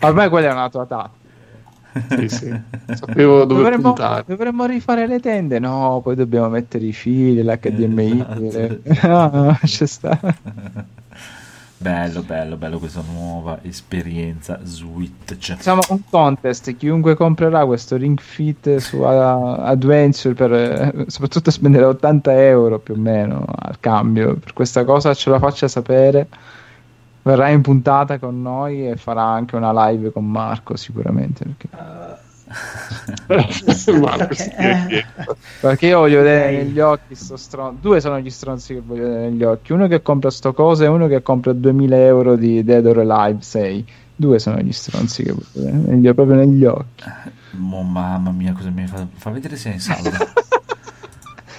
[0.00, 1.24] ormai quella è una tua tattica.
[2.18, 2.60] Sì, sì.
[2.94, 4.24] Sapevo dove Dovremmo, puntare.
[4.26, 5.58] dovremmo rifare le tende.
[5.58, 8.20] No, poi dobbiamo mettere i fili, l'HDMI.
[8.20, 8.40] Esatto.
[8.40, 10.18] le- Ah, ci sta.
[11.86, 15.54] Bello, bello, bello questa nuova esperienza Switch.
[15.54, 16.76] Facciamo un contest.
[16.76, 22.94] Chiunque comprerà questo Ring Fit su uh, Adventure, per, eh, soprattutto spenderà 80 euro più
[22.94, 26.26] o meno al cambio per questa cosa, ce la faccia sapere.
[27.22, 31.44] Verrà in puntata con noi e farà anche una live con Marco sicuramente.
[31.44, 32.15] Perché, Marco,
[34.56, 35.04] Eh.
[35.60, 37.78] perché io voglio vedere negli occhi sto stronzo.
[37.80, 39.72] Due sono gli stronzi che voglio vedere negli occhi.
[39.72, 43.42] Uno che compra sto coso e uno che compra 2000 euro di Dead or Alive
[43.42, 43.84] 6.
[44.14, 47.04] Due sono gli stronzi che voglio vedere negli- proprio negli occhi.
[47.70, 49.06] Oh, mamma mia, cosa mi fa?
[49.14, 50.10] Fa vedere se è in saldo.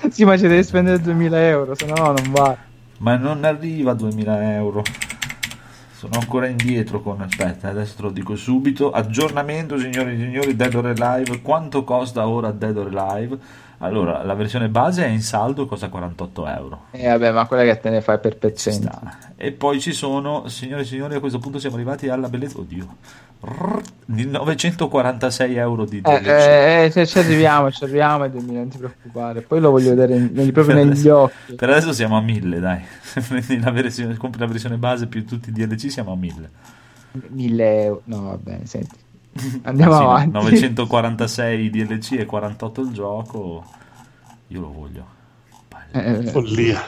[0.09, 2.55] Sì, ma ci devi spendere 2000 euro, se no non va.
[2.99, 4.83] Ma non arriva a 2000 euro.
[6.09, 7.19] Sono ancora indietro con...
[7.19, 8.91] Aspetta, adesso te lo dico subito.
[8.91, 11.41] Aggiornamento, signori e signori, Dead or Alive.
[11.41, 13.37] Quanto costa ora Dead or Alive?
[13.79, 16.81] Allora, la versione base è in saldo, costa 48 euro.
[16.91, 18.87] Eh vabbè, ma quella che te ne fai per pezzenti.
[19.35, 22.57] E poi ci sono, signore e signori, a questo punto siamo arrivati alla bellezza...
[22.57, 22.95] Oddio.
[23.39, 26.25] Rrr, di 946 euro di Eh, DLC.
[26.27, 29.41] eh, eh, ci- arriviamo, ci arriviamo 2000, non ti preoccupare.
[29.41, 31.53] Poi lo voglio vedere negli- proprio negli occhi.
[31.53, 32.81] Per adesso siamo a 1000, dai.
[33.27, 36.49] Prendi la versione, compri la versione base più tutti i DLC, siamo a 1000.
[37.29, 38.01] 1000 euro.
[38.05, 38.95] No, va bene, senti.
[39.63, 40.31] Andiamo Ah, sì, avanti.
[40.31, 43.63] 946 DLC e 48 il gioco.
[44.47, 45.05] Io lo voglio.
[45.91, 46.81] Eh, Follia.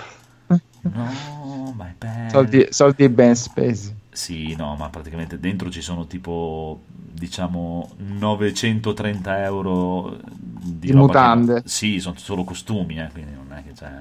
[0.82, 2.30] No, ma è bello.
[2.30, 3.94] soldi, soldi ben spesi.
[4.12, 11.62] Sì, no, ma praticamente dentro ci sono tipo, diciamo, 930 euro di, Di mutande.
[11.62, 11.70] Che...
[11.70, 13.92] Sì, sono solo costumi, eh, quindi non è che c'è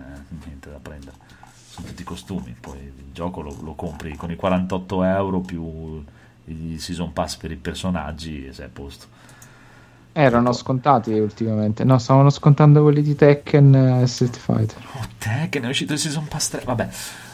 [0.44, 1.16] niente da prendere.
[1.68, 2.54] Sono tutti costumi.
[2.58, 6.02] Poi il gioco lo, lo compri con i 48 euro più
[6.44, 9.06] il season pass per i personaggi e sei a posto.
[10.12, 11.84] Erano scontati ultimamente.
[11.84, 14.82] No, stavano scontando quelli di Tekken e Street Fighter.
[14.94, 16.62] Oh, te che ne è uscito il season pass 3.
[16.64, 16.88] Vabbè,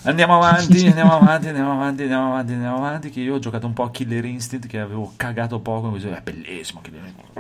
[0.05, 3.11] andiamo avanti, andiamo avanti, andiamo avanti, andiamo avanti, andiamo avanti.
[3.11, 5.91] Che io ho giocato un po' a Killer Instinct che avevo cagato poco.
[5.91, 6.81] Così, è bellissimo.
[6.81, 7.39] Killer Instinct.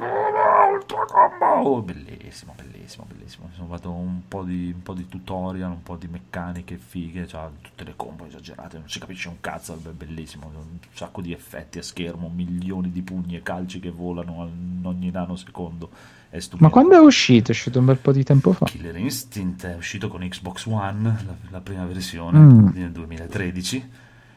[1.41, 3.47] Oh, bellissimo, bellissimo, bellissimo.
[3.49, 7.27] Mi sono fatto un po' di, un po' di tutorial, un po' di meccaniche fighe.
[7.27, 8.79] Cioè, tutte le combo esagerate.
[8.79, 9.75] Non si capisce un cazzo.
[9.75, 10.51] È bellissimo.
[10.55, 15.11] Un sacco di effetti a schermo, milioni di pugni e calci che volano in ogni
[15.11, 15.91] nanosecondo.
[16.35, 16.65] È stupendo.
[16.65, 17.49] Ma quando è uscito?
[17.49, 18.65] È uscito un bel po' di tempo fa.
[18.67, 22.69] Killer Instinct è uscito con Xbox One, la, la prima versione Mm.
[22.75, 23.89] nel 2013.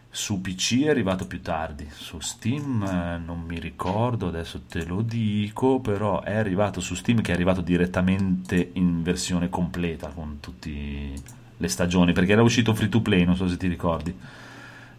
[0.09, 5.01] Su PC è arrivato più tardi, su Steam eh, non mi ricordo, adesso te lo
[5.01, 10.69] dico, però è arrivato su Steam che è arrivato direttamente in versione completa con tutte
[11.57, 14.15] le stagioni, perché era uscito free to play, non so se ti ricordi.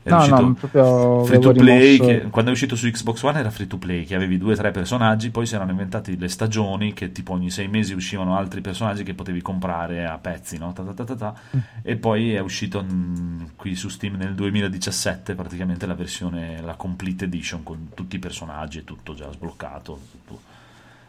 [0.09, 3.39] Era No, uscito no, proprio free to play, che, quando è uscito su Xbox One
[3.39, 6.29] era free to play, che avevi due o tre personaggi, poi si erano inventati le
[6.29, 10.73] stagioni, che tipo ogni sei mesi uscivano altri personaggi che potevi comprare a pezzi, no?
[10.73, 11.35] Ta ta ta ta ta.
[11.83, 17.25] E poi è uscito mm, qui su Steam nel 2017 praticamente la versione, la Complete
[17.27, 20.01] Edition con tutti i personaggi e tutto già sbloccato.
[20.11, 20.58] tutto.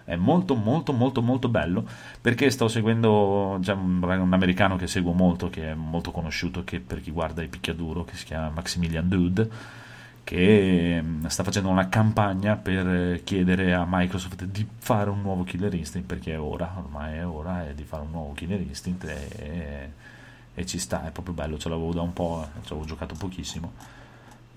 [0.10, 1.86] È molto molto molto molto bello
[2.20, 6.80] perché sto seguendo c'è un, un americano che seguo molto, che è molto conosciuto che
[6.80, 9.50] per chi guarda i picchiaduro, che si chiama Maximilian Dude,
[10.24, 15.44] che mm, sta facendo una campagna per eh, chiedere a Microsoft di fare un nuovo
[15.44, 19.06] Killer Instinct perché è ora, ormai è ora è di fare un nuovo Killer Instinct
[19.06, 19.92] e,
[20.56, 23.74] e ci sta, è proprio bello, ce l'avevo da un po', ci avevo giocato pochissimo,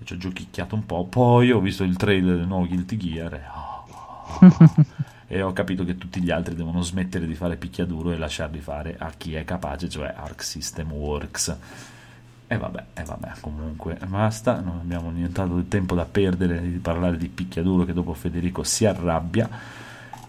[0.03, 3.41] ci ho giochicchiato un po', poi ho visto il trailer del nuovo Guilty Gear e,
[3.53, 4.85] oh,
[5.33, 8.95] e ho capito che tutti gli altri devono smettere di fare picchiaduro e lasciarli fare
[8.99, 11.57] a chi è capace, cioè Arc System Works.
[12.45, 17.17] E vabbè, e vabbè, comunque basta, non abbiamo nient'altro di tempo da perdere di parlare
[17.17, 19.49] di picchiaduro che dopo Federico si arrabbia.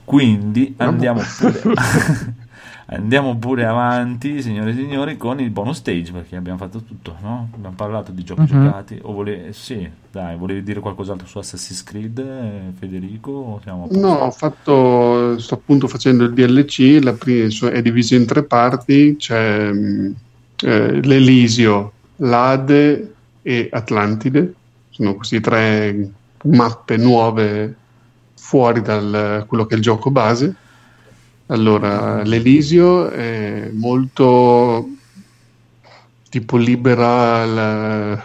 [0.04, 1.60] Quindi andiamo pure,
[2.86, 7.48] Andiamo pure avanti, signore e signori, con il bonus stage perché abbiamo fatto tutto, no?
[7.54, 8.46] Abbiamo parlato di giochi Mhm.
[8.46, 8.98] giocati.
[9.02, 13.60] O vole- sì, dai, volevi dire qualcos'altro su Assassin's Creed, eh, Federico?
[13.90, 19.16] No, ho fatto, sto appunto facendo il DLC, la prima è diviso in tre parti,
[19.16, 20.14] c'è mh,
[20.62, 24.54] eh, l'Elisio, l'Ade e Atlantide,
[24.90, 26.10] sono queste tre
[26.44, 27.74] mappe nuove
[28.34, 30.54] fuori da quello che è il gioco base.
[31.46, 34.88] Allora, l'Elisio è molto
[36.30, 38.24] tipo libera la-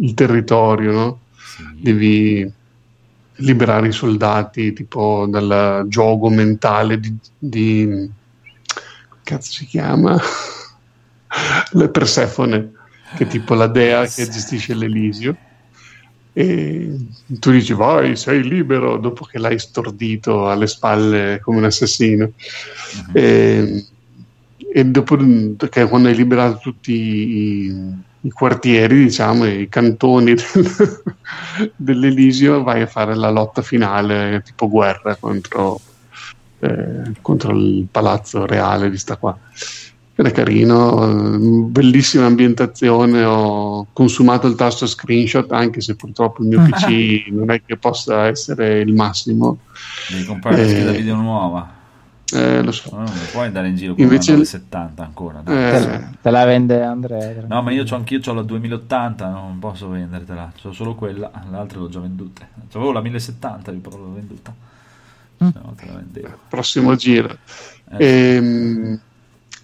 [0.00, 1.18] il territorio, no?
[1.36, 1.64] Sì.
[1.82, 2.50] devi
[3.36, 8.10] liberare i soldati tipo dal gioco mentale di, di
[9.24, 10.18] cazzo si chiama
[11.72, 12.72] la Persefone
[13.16, 15.36] che è tipo la dea che gestisce l'Elisio
[16.34, 16.96] e
[17.40, 22.32] tu dici vai sei libero dopo che l'hai stordito alle spalle come un assassino
[23.06, 23.16] Mhm.
[23.16, 23.86] e,
[24.74, 25.16] e dopo
[25.68, 27.74] che quando hai liberato tutti i,
[28.20, 31.02] i quartieri, diciamo, i cantoni del-
[31.76, 35.80] dell'Elisio, vai a fare la lotta finale, tipo guerra contro,
[36.60, 39.38] eh, contro il palazzo reale di sta qua.
[40.22, 43.24] Ed è carino, eh, bellissima ambientazione.
[43.24, 48.26] Ho consumato il tasto screenshot, anche se purtroppo il mio PC non è che possa
[48.26, 49.58] essere il massimo.
[50.08, 51.68] Devi comprare la scheda Eh, video nuova.
[52.32, 52.90] Eh, lo so.
[52.92, 55.40] No, non puoi andare in giro con Invece- una 970 ancora.
[55.40, 57.44] Eh, Te, la- te la vende Andrea.
[57.48, 61.56] No, ma io c'ho anch'io c'ho la 2080, non posso vendertela, c'ho solo quella, le
[61.56, 62.46] altre l'ho già vendute.
[62.70, 64.54] C'avevo la 1070, io però l'ho venduta.
[65.42, 65.48] Mm.
[65.52, 66.38] No te la vendevo.
[66.48, 67.36] prossimo giro.
[67.98, 69.00] Eh, Ehm,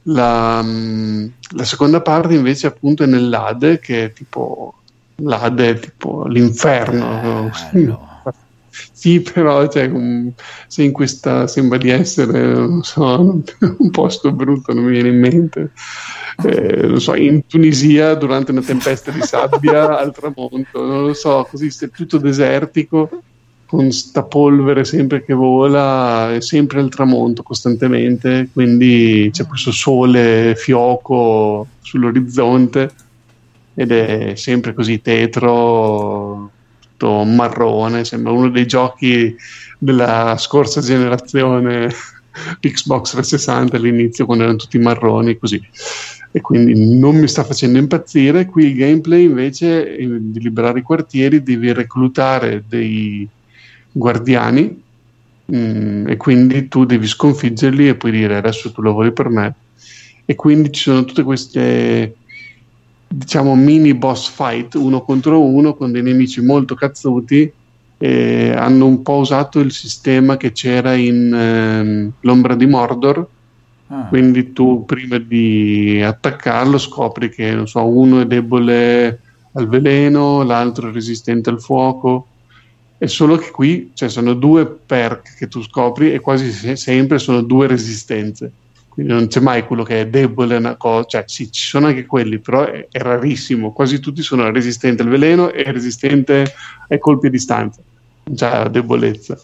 [0.08, 1.26] la, mm,
[1.56, 4.74] la seconda parte invece appunto è nell'Ade che è tipo
[5.16, 7.50] l'Ade è tipo l'inferno.
[7.72, 8.06] Bello.
[8.70, 9.90] sì però cioè,
[10.66, 13.42] sei in questa sembra di essere non so,
[13.78, 15.72] un posto brutto non mi viene in mente.
[16.44, 21.46] Eh, non so, in Tunisia durante una tempesta di sabbia al tramonto non lo so,
[21.50, 23.22] così è tutto desertico
[23.68, 30.54] con sta polvere sempre che vola, è sempre al tramonto costantemente, quindi c'è questo sole
[30.56, 32.90] fioco sull'orizzonte
[33.74, 36.50] ed è sempre così tetro,
[36.80, 39.36] tutto marrone, sembra uno dei giochi
[39.78, 41.92] della scorsa generazione
[42.60, 45.60] Xbox 360 all'inizio quando erano tutti marroni così.
[46.32, 48.46] E quindi non mi sta facendo impazzire.
[48.46, 53.28] Qui il gameplay invece di liberare i quartieri devi reclutare dei
[53.98, 54.82] guardiani
[55.54, 59.54] mm, e quindi tu devi sconfiggerli e poi dire adesso tu lavori per me.
[60.24, 62.14] E quindi ci sono tutte queste
[63.10, 67.50] diciamo mini boss fight uno contro uno con dei nemici molto cazzuti
[67.96, 73.26] e hanno un po' usato il sistema che c'era in ehm, l'ombra di Mordor.
[73.90, 79.20] Ah, quindi tu prima di attaccarlo scopri che non so, uno è debole
[79.54, 82.26] al veleno, l'altro è resistente al fuoco.
[82.98, 87.20] È solo che qui cioè, sono due perk che tu scopri e quasi se- sempre
[87.20, 88.50] sono due resistenze.
[88.88, 92.04] Quindi non c'è mai quello che è debole una cosa, cioè sì, ci sono anche
[92.04, 93.72] quelli, però è, è rarissimo.
[93.72, 96.52] Quasi tutti sono resistenti al veleno e resistente
[96.88, 97.80] ai colpi a distanza,
[98.24, 99.40] la debolezza.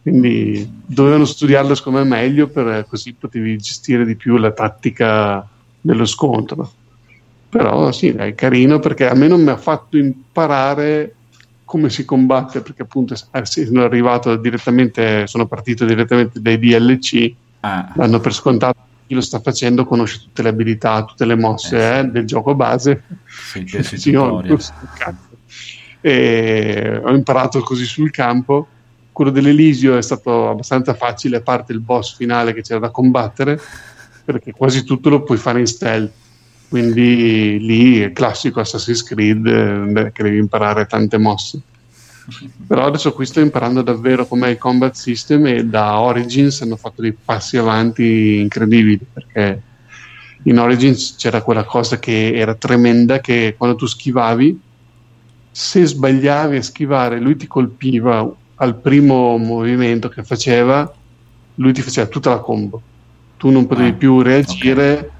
[0.00, 5.44] Quindi dovevano studiarlo secondo me meglio per così potevi gestire di più la tattica
[5.80, 6.70] dello scontro.
[7.48, 11.14] Però sì, è carino perché a me non mi ha fatto imparare
[11.64, 17.32] come si combatte, perché appunto eh, sì, sono arrivato direttamente, sono partito direttamente dai DLC,
[17.60, 21.76] ah, l'hanno per scontato chi lo sta facendo conosce tutte le abilità, tutte le mosse
[21.76, 21.98] Eh, sì.
[21.98, 23.02] eh, del gioco base.
[25.46, 25.78] Sì.
[26.00, 28.66] E ho imparato così sul campo.
[29.12, 33.60] Quello dell'Elisio è stato abbastanza facile, a parte il boss finale che c'era da combattere,
[34.24, 36.12] perché quasi tutto lo puoi fare in stealth.
[36.74, 41.60] Quindi lì è classico Assassin's Creed eh, che devi imparare tante mosse.
[42.66, 47.00] Però adesso qui sto imparando davvero com'è il combat system e da Origins hanno fatto
[47.00, 49.62] dei passi avanti incredibili perché
[50.42, 54.60] in Origins c'era quella cosa che era tremenda che quando tu schivavi
[55.52, 60.92] se sbagliavi a schivare lui ti colpiva al primo movimento che faceva
[61.54, 62.82] lui ti faceva tutta la combo
[63.36, 65.13] tu non potevi Ah, più reagire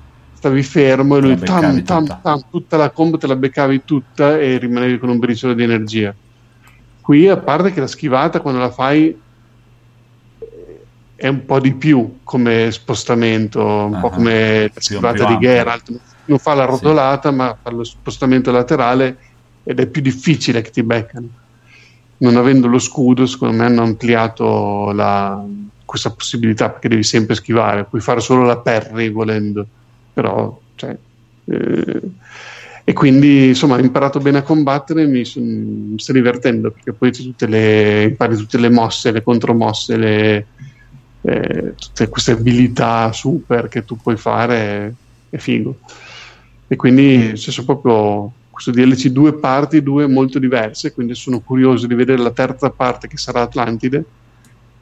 [0.44, 2.20] stavi fermo e lui tam, tam, tutta.
[2.22, 6.14] tam, tutta la combo te la beccavi tutta e rimanevi con un briciolo di energia
[7.00, 9.22] qui a parte che la schivata quando la fai
[11.16, 15.38] è un po' di più come spostamento, un po' Ah, come la schivata di.
[15.38, 15.92] Geralt.
[16.26, 16.70] Non fa la Sì.
[16.70, 19.18] rotolata, ma fa lo spostamento laterale
[19.62, 21.28] ed è più difficile che ti beccano.
[22.16, 25.42] Non avendo lo scudo, secondo me hanno ampliato la,
[25.84, 29.68] questa possibilità perché devi sempre schivare, puoi fare solo la parry volendo,
[30.14, 30.96] però cioè,
[31.44, 32.00] eh,
[32.86, 35.42] e quindi insomma ho imparato bene a combattere mi, son,
[35.92, 40.46] mi sto divertendo perché poi tutte le, impari tutte le mosse, le contromosse, le,
[41.22, 44.94] eh, tutte queste abilità super che tu puoi fare
[45.30, 45.78] è figo.
[46.68, 51.86] E quindi c'è cioè, proprio questo DLC due parti, due molto diverse quindi sono curioso
[51.86, 54.04] di vedere la terza parte che sarà Atlantide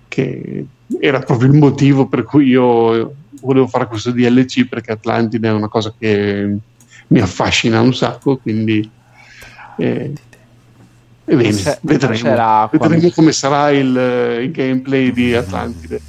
[0.09, 0.67] che
[1.01, 5.69] era proprio il motivo per cui io volevo fare questo DLC perché Atlantide è una
[5.69, 6.57] cosa che
[7.07, 8.89] mi affascina un sacco, quindi
[9.77, 10.13] eh,
[11.25, 16.01] e bene, c'è, vedremo, vedremo come sarà il, il, gameplay di Atlantide.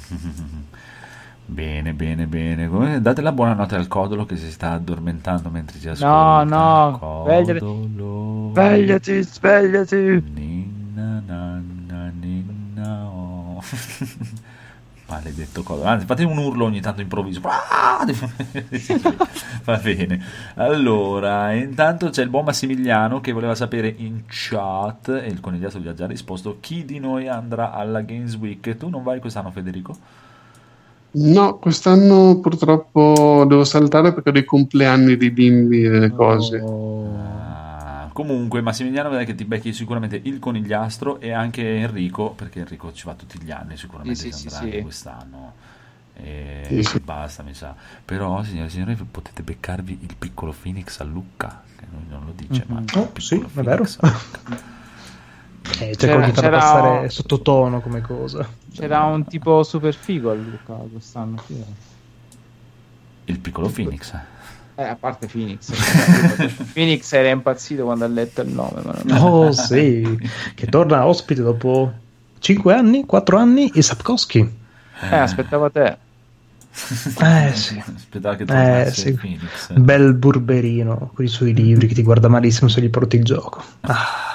[1.46, 3.00] Bene, bene, bene.
[3.00, 6.42] Date la buonanotte al Codolo che si sta addormentando mentre ci ascolta.
[6.42, 8.50] No, no, Codolo.
[8.52, 9.96] svegliati, svegliati.
[10.34, 13.62] Ninna, nanna, ninna, oh.
[15.14, 15.84] Maledetto coso.
[15.84, 17.40] Anzi, fate un urlo ogni tanto improvviso.
[17.94, 18.04] Ah!
[19.64, 20.20] Va bene.
[20.54, 25.86] Allora, intanto c'è il buon Massimiliano che voleva sapere in chat, e il conigliato gli
[25.86, 28.76] ha già risposto, chi di noi andrà alla Games Week.
[28.76, 29.96] Tu non vai quest'anno, Federico?
[31.12, 36.58] No, quest'anno purtroppo devo saltare perché ho dei compleanni di bimbi e delle cose.
[36.58, 37.53] Oh.
[38.14, 43.06] Comunque, Massimiliano, vedrai che ti becchi sicuramente il conigliastro e anche Enrico, perché Enrico ci
[43.06, 44.82] va tutti gli anni, sicuramente sì, andrà sì, anche sì.
[44.82, 45.52] quest'anno.
[46.14, 47.74] E sì, basta, mi sa.
[48.04, 52.32] Però, signore e signori, potete beccarvi il piccolo Phoenix a Lucca, che lui non lo
[52.36, 52.84] dice, mm-hmm.
[52.84, 53.84] ma oh, sì, è vero.
[55.80, 58.48] Eh, c'era, c'era passare sottotono come cosa.
[58.72, 61.42] C'era un tipo super figo a Lucca quest'anno.
[63.24, 64.16] Il piccolo Phoenix.
[64.76, 65.70] Eh, a parte Phoenix.
[66.72, 68.82] Phoenix era impazzito quando ha letto il nome.
[68.82, 69.22] Ma non...
[69.22, 70.18] Oh sì,
[70.54, 71.92] che torna ospite dopo
[72.40, 74.62] 5 anni, 4 anni, e Sapkowski.
[75.10, 75.96] Eh, aspettavo te.
[77.20, 77.82] Eh sì.
[77.94, 79.14] Aspettava che eh, sì.
[79.14, 79.72] Phoenix.
[79.72, 83.62] Bel burberino con i suoi libri che ti guarda malissimo se gli porti il gioco.
[83.82, 84.32] Ah.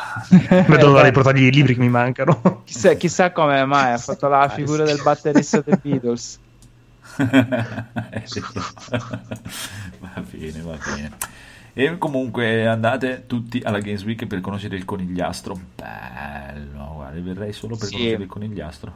[0.67, 2.61] Vedo da riportargli i libri che mi mancano.
[2.63, 6.39] Chissà, chissà come mai ha fatto la figura del batterista dei Beatles.
[8.11, 8.23] Eh,
[9.99, 11.11] va bene, va bene.
[11.73, 15.59] E comunque andate tutti alla Games Week per conoscere il conigliastro.
[15.75, 17.93] Bello, guarda, verrei solo per sì.
[17.93, 18.93] conoscere il conigliastro.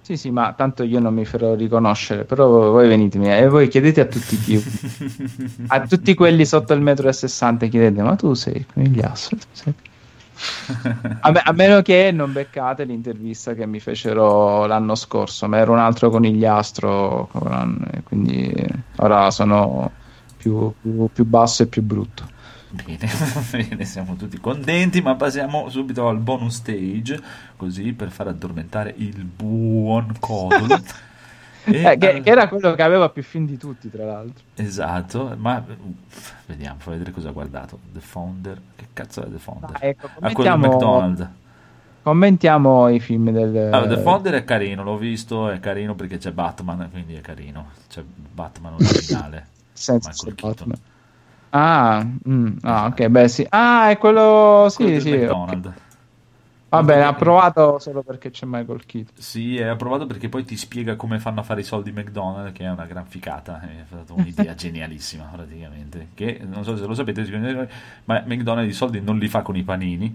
[0.00, 4.00] Sì, sì, ma tanto io non mi farò riconoscere, però voi venitemi e voi chiedete
[4.00, 4.62] a tutti più.
[5.68, 9.36] a tutti quelli sotto il metro e 60 chiedete, ma tu sei il conigliastro?
[9.36, 9.74] Tu sei
[11.20, 15.70] a, me, a, meno che non beccate l'intervista che mi fecero l'anno scorso, ma era
[15.70, 17.30] un altro conigliastro,
[18.04, 18.54] quindi
[18.96, 19.90] ora sono
[20.36, 22.34] più, più, più basso e più brutto.
[22.68, 23.08] Bene,
[23.50, 27.20] bene, siamo tutti contenti, ma passiamo subito al bonus stage,
[27.56, 30.80] così per far addormentare il buon Codolo.
[31.66, 34.44] eh, che, che, era quello che aveva più film di tutti, tra l'altro.
[34.54, 35.62] Esatto, ma
[36.46, 37.78] vediamo, fa vedere cosa ha guardato.
[37.92, 39.70] The Founder, che cazzo è The Founder?
[39.72, 40.66] Ah, ecco, commentiamo...
[40.66, 41.28] McDonald's.
[42.02, 43.56] Commentiamo i film del...
[43.72, 47.70] Allora, The Founder è carino, l'ho visto, è carino perché c'è Batman, quindi è carino.
[47.88, 49.46] C'è Batman originale.
[49.72, 50.78] Senza Batman.
[51.50, 53.46] Ah, mm, ah, ok, beh sì.
[53.48, 54.68] Ah, è quello...
[54.70, 55.10] Sì, sì.
[55.16, 55.66] McDonald's.
[55.66, 55.84] Okay.
[56.76, 59.14] Va bene, ha provato solo perché c'è Michael Keaton.
[59.16, 62.64] Sì, ha provato perché poi ti spiega come fanno a fare i soldi McDonald's, che
[62.64, 63.62] è una gran ficata.
[63.62, 66.08] È stata un'idea genialissima, praticamente.
[66.12, 67.22] Che non so se lo sapete,
[68.04, 70.14] ma McDonald's i soldi non li fa con i panini,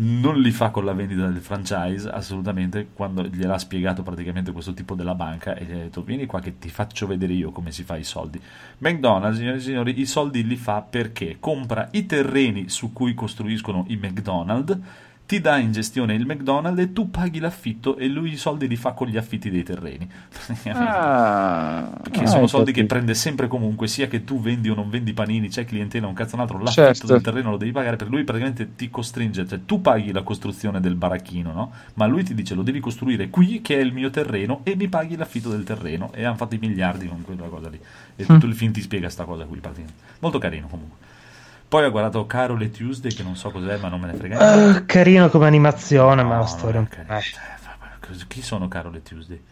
[0.00, 2.88] non li fa con la vendita del franchise, assolutamente.
[2.92, 6.58] Quando gliel'ha spiegato praticamente questo tipo della banca, e gli ha detto: Vieni qua che
[6.58, 8.38] ti faccio vedere io come si fa i soldi.
[8.78, 13.86] McDonald's, signori e signori, i soldi li fa perché compra i terreni su cui costruiscono
[13.88, 18.38] i McDonald's ti dà in gestione il McDonald's e tu paghi l'affitto e lui i
[18.38, 20.08] soldi li fa con gli affitti dei terreni.
[20.72, 24.88] Ah, Perché ah, sono soldi che prende sempre comunque, sia che tu vendi o non
[24.88, 27.06] vendi panini, c'è clientela, un cazzo un altro, l'affitto certo.
[27.08, 30.80] del terreno lo devi pagare, per lui praticamente ti costringe, cioè tu paghi la costruzione
[30.80, 31.72] del baracchino, no?
[31.94, 34.88] Ma lui ti dice lo devi costruire qui che è il mio terreno e mi
[34.88, 37.78] paghi l'affitto del terreno e hanno fatto i miliardi con quella cosa lì.
[38.16, 38.50] E tutto mm.
[38.50, 40.00] il film ti spiega sta cosa qui praticamente.
[40.20, 41.07] Molto carino comunque.
[41.68, 44.54] Poi ho guardato Carol e Tuesday, che non so cos'è, ma non me ne frega
[44.54, 44.78] niente.
[44.78, 47.12] Uh, carino come animazione, no, ma la storia un po'.
[47.12, 48.26] Eh.
[48.26, 49.42] Chi sono Carol e Tuesday?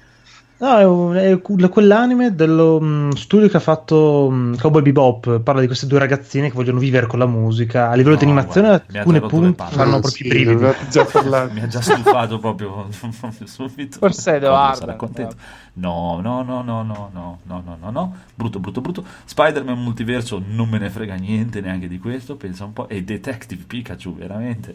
[0.58, 5.40] No, è, un- è que- quell'anime dello mm, studio che ha fatto mm, Cowboy Bebop.
[5.40, 7.90] Parla di queste due ragazzine che vogliono vivere con la musica.
[7.90, 9.74] A livello No, di animazione, guarda, mi ha alcune palle.
[9.74, 10.54] fanno Ah, proprio sì, i brividi.
[10.64, 12.88] Mi ha già stufato proprio,
[13.20, 13.98] proprio subito.
[13.98, 14.78] Forse Edoardo.
[14.78, 15.34] sarà contento.
[15.74, 18.16] No, no, no, no, no, no, no, no, no, no.
[18.34, 19.04] Brutto, brutto, brutto.
[19.26, 22.36] Spider-Man multiverso non me ne frega niente neanche di questo.
[22.36, 22.88] Pensa un po'.
[22.88, 24.74] E Detective Pikachu, veramente.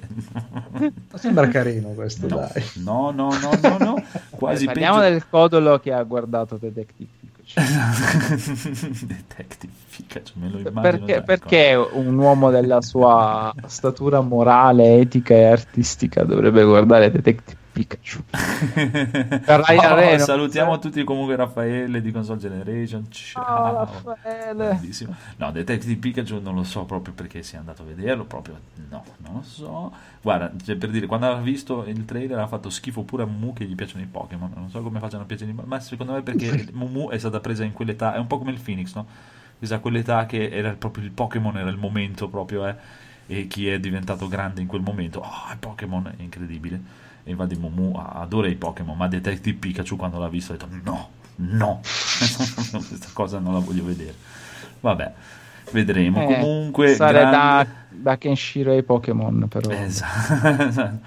[1.15, 2.63] Sembra carino questo, No, dai.
[2.83, 4.03] no, no, no, no, no.
[4.29, 5.09] Quasi Parliamo peggio.
[5.09, 9.06] del codolo che ha guardato Detective Pikachu.
[9.06, 10.81] Detective Pikachu, me lo immagino.
[10.81, 18.23] Perché, perché un uomo della sua statura morale, etica e artistica dovrebbe guardare Detective Pikachu?
[19.45, 23.10] Ryan Oh, salutiamo tutti comunque Raffaele di Console Generation.
[23.10, 23.43] Ciao.
[23.43, 24.80] Ciao, Raffaele.
[25.38, 29.35] No, Detective Pikachu non lo so proprio perché sia andato a vederlo, proprio no, non
[29.35, 29.91] lo so.
[30.22, 33.53] Guarda, cioè, per dire, quando ha visto il trailer ha fatto schifo pure a Mumu
[33.53, 34.52] che gli piacciono i Pokémon.
[34.56, 37.73] Non so come facciano a piacere, ma secondo me perché Mumu è stata presa in
[37.73, 39.06] quell'età, è un po' come il Phoenix, no?
[39.57, 42.76] Questa quell'età che era proprio il Pokémon, era il momento proprio, eh.
[43.27, 47.00] E chi è diventato grande in quel momento, oh, Pokémon è incredibile.
[47.23, 51.10] E infatti Mumu adora i Pokémon, ma Detective Pikachu quando l'ha visto ha detto no,
[51.35, 54.14] no, questa cosa non la voglio vedere.
[54.80, 55.14] Vabbè,
[55.72, 56.22] vedremo.
[56.22, 57.69] Eh, Comunque, Sare da, grande...
[57.89, 59.69] da Kenshiro ai Pokémon, però.
[59.69, 60.99] Esatto.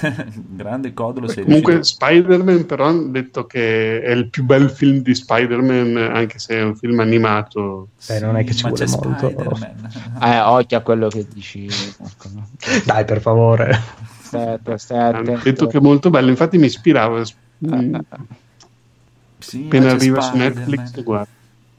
[0.30, 1.32] grande codolo.
[1.32, 6.38] Comunque riuscito- Spider-Man però hanno detto che è il più bel film di Spider-Man, anche
[6.38, 7.88] se è un film animato.
[8.08, 9.16] Beh, non è che ci vuole molto.
[9.16, 10.08] Spider-Man.
[10.22, 11.68] Eh, occhio a quello che dici.
[12.84, 14.08] Dai, per favore.
[14.30, 15.40] Stai, stai Hanno attento.
[15.42, 17.22] detto che è molto bello, infatti mi ispirava.
[17.66, 17.94] Mm,
[19.38, 20.36] Sì, Appena arriva su.
[20.36, 21.28] Netflix lo guardo.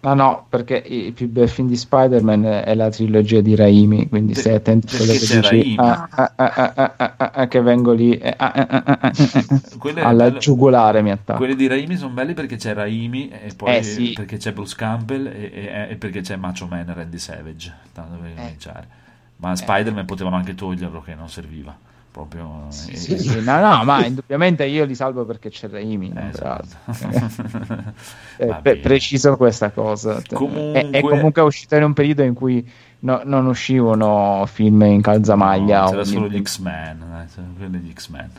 [0.03, 4.33] No, no, perché il più bel film di Spider-Man è la trilogia di Raimi, quindi
[4.33, 5.75] stai attento a quello che dici.
[5.77, 8.17] Ah, ah, ah, ah, ah, ah, ah, ah, che vengo lì.
[8.17, 11.37] eh, ah, ah, ah, ah, ah, ah, è alla bello- giugulare mi attacco.
[11.37, 14.13] Quelli di Raimi sono belli perché c'è Raimi e poi Eh, sì.
[14.13, 17.71] perché c'è Bruce Campbell e, e- e perché c'è Macho Man Randy Savage.
[17.93, 18.35] Tanto per Eh.
[18.35, 18.87] cominciare.
[19.35, 21.77] Ma Spider-Man potevano anche toglierlo che non serviva.
[22.11, 26.11] Proprio Sì, eh, sì, sì, no, no, ma indubbiamente io li salvo perché c'è Raimi.
[26.13, 26.67] eh, esatto.
[28.37, 28.79] Eh, bene.
[28.79, 30.21] preciso questa cosa.
[30.33, 32.69] Comunque- E, e comunque è uscito in un periodo in cui
[32.99, 35.83] no- non uscivano film in calzamaglia.
[35.83, 37.27] No, c'era solo gli X-Men,
[37.61, 38.29] eh, degli X-Men.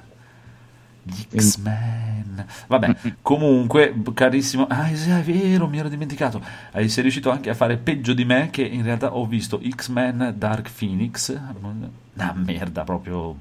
[1.03, 2.47] Gli X-Men.
[2.67, 4.67] Vabbè, comunque, carissimo.
[4.69, 6.43] Ah, è vero, mi ero dimenticato.
[6.73, 10.35] Eh, sei riuscito anche a fare peggio di me, che in realtà ho visto X-Men
[10.37, 11.37] Dark Phoenix.
[12.15, 13.37] Una merda proprio.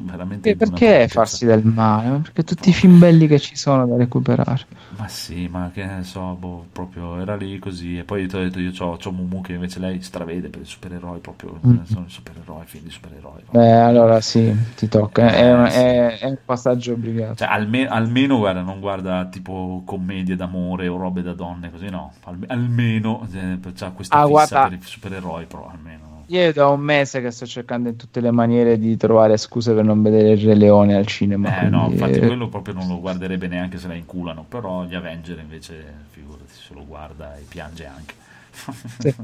[0.00, 0.50] Veramente.
[0.50, 2.08] E perché farsi del male?
[2.08, 4.66] Ma Perché tutti i film belli che ci sono da recuperare.
[4.96, 7.98] Ma sì, ma che ne so, boh, proprio era lì così.
[7.98, 11.18] E poi ti ho detto, io c'ho Mumu che invece lei stravede per i supereroi,
[11.20, 11.58] proprio.
[11.66, 11.82] Mm.
[11.84, 13.42] Sono i supereroi, film di supereroi.
[13.50, 15.30] Beh, allora sì, ti tocca.
[15.32, 15.78] È, un- Eh, sì.
[15.78, 17.34] è- è un passaggio obbligato.
[17.36, 22.12] Cioè, alme- almeno, guarda, non guarda tipo commedie d'amore o robe da donne, così no.
[22.24, 24.68] Alme- almeno eh, c'ha questa Ah, fissa guarda.
[24.68, 26.07] per i supereroi, però almeno.
[26.30, 29.84] Io da un mese che sto cercando in tutte le maniere di trovare scuse per
[29.84, 31.62] non vedere il Re Leone al cinema.
[31.62, 34.84] Eh no, quindi, infatti eh, quello proprio non lo guarderebbe neanche se la inculano, però
[34.84, 38.14] gli Avenger invece, figurati, se lo guarda e piange anche.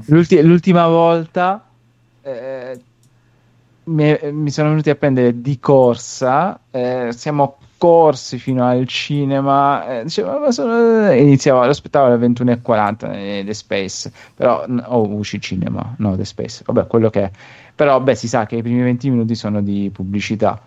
[0.05, 1.63] L'ulti- l'ultima volta
[2.23, 2.79] eh,
[3.83, 6.59] mi, mi sono venuti a prendere di corsa.
[6.71, 9.99] eh, siamo corsi fino al cinema.
[9.99, 11.11] eh, dicevo, ma sono...
[11.11, 11.73] iniziavo, lo
[12.05, 17.11] alle 21.40 eh, The Space, però n- oh, usci cinema, no, The Space, vabbè, quello
[17.11, 17.31] che è.
[17.75, 20.59] Però, beh, si sa che i primi 20 minuti sono di pubblicità.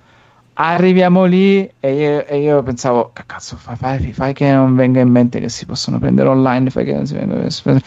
[0.61, 4.99] Arriviamo lì e io, e io pensavo, "Che cazzo, fai, fai- fai che non venga
[4.99, 7.81] in mente che si possono prendere online, fai che non si venga-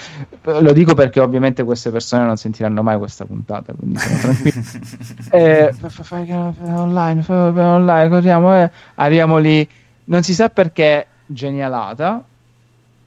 [0.61, 4.61] Lo dico perché ovviamente queste persone non sentiranno mai questa puntata, quindi sono tranquillo.
[5.31, 8.71] Eh, fa- fa- fai che non fai online, fai fai online, corriamo, eh.
[8.95, 9.67] arriviamo lì,
[10.05, 12.23] non si sa perché, genialata,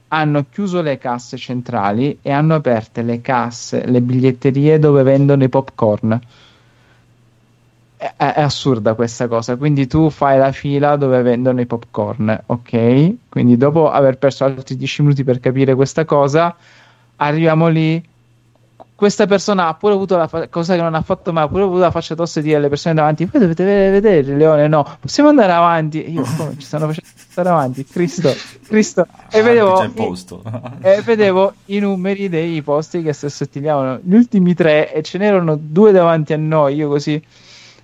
[0.09, 5.49] hanno chiuso le casse centrali e hanno aperte le casse, le biglietterie dove vendono i
[5.49, 6.19] popcorn.
[7.97, 9.55] È, è- assurda questa cosa.
[9.55, 13.13] Quindi tu fai la fila dove vendono i popcorn, ok?
[13.29, 16.55] Quindi dopo aver perso altri 10 minuti per capire questa cosa,
[17.17, 18.03] arriviamo lì.
[18.95, 21.63] Questa persona ha pure avuto la fa- cosa che non ha fatto mai, ha pure
[21.63, 24.67] avuto la faccia tosta di dire alle persone davanti: Voi dovete ve- vedere il leone,
[24.69, 26.01] no, possiamo andare avanti.
[26.01, 27.85] E io, come ci stanno facendo andare avanti?
[27.85, 28.33] Cristo,
[28.65, 29.05] Cristo.
[29.29, 30.41] E vedevo, posto.
[30.81, 35.57] e vedevo i numeri dei posti che si assottigliavano gli ultimi tre e ce n'erano
[35.59, 37.21] due davanti a noi io così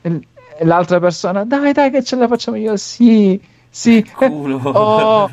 [0.01, 2.75] e l'altra persona dai dai che ce la facciamo io.
[2.77, 4.03] Sì sì.
[4.03, 4.59] Culo.
[4.67, 5.29] oh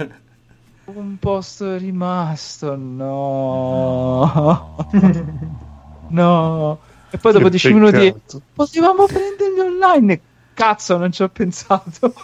[0.84, 4.86] un posto rimasto no.
[6.08, 6.78] No.
[7.10, 8.40] E poi dopo Che 10 minuti peccato.
[8.54, 10.20] potevamo prenderli online.
[10.54, 12.14] Cazzo non ci ho pensato.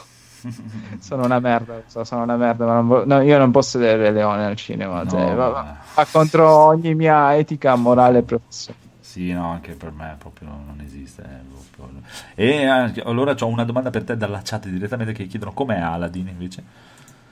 [1.00, 4.10] Sono una merda, so, sono una merda, ma non vo- no, io non posso vedere
[4.10, 8.83] Leone al cinema, No, cioè, va, va contro ogni mia etica morale e professionale.
[9.14, 11.22] Sì, no, anche per me proprio non esiste.
[11.22, 12.00] eh, proprio.
[12.34, 16.26] E anche- allora ho una domanda per te dalla chat direttamente che chiedono com'è Aladdin
[16.26, 16.64] invece.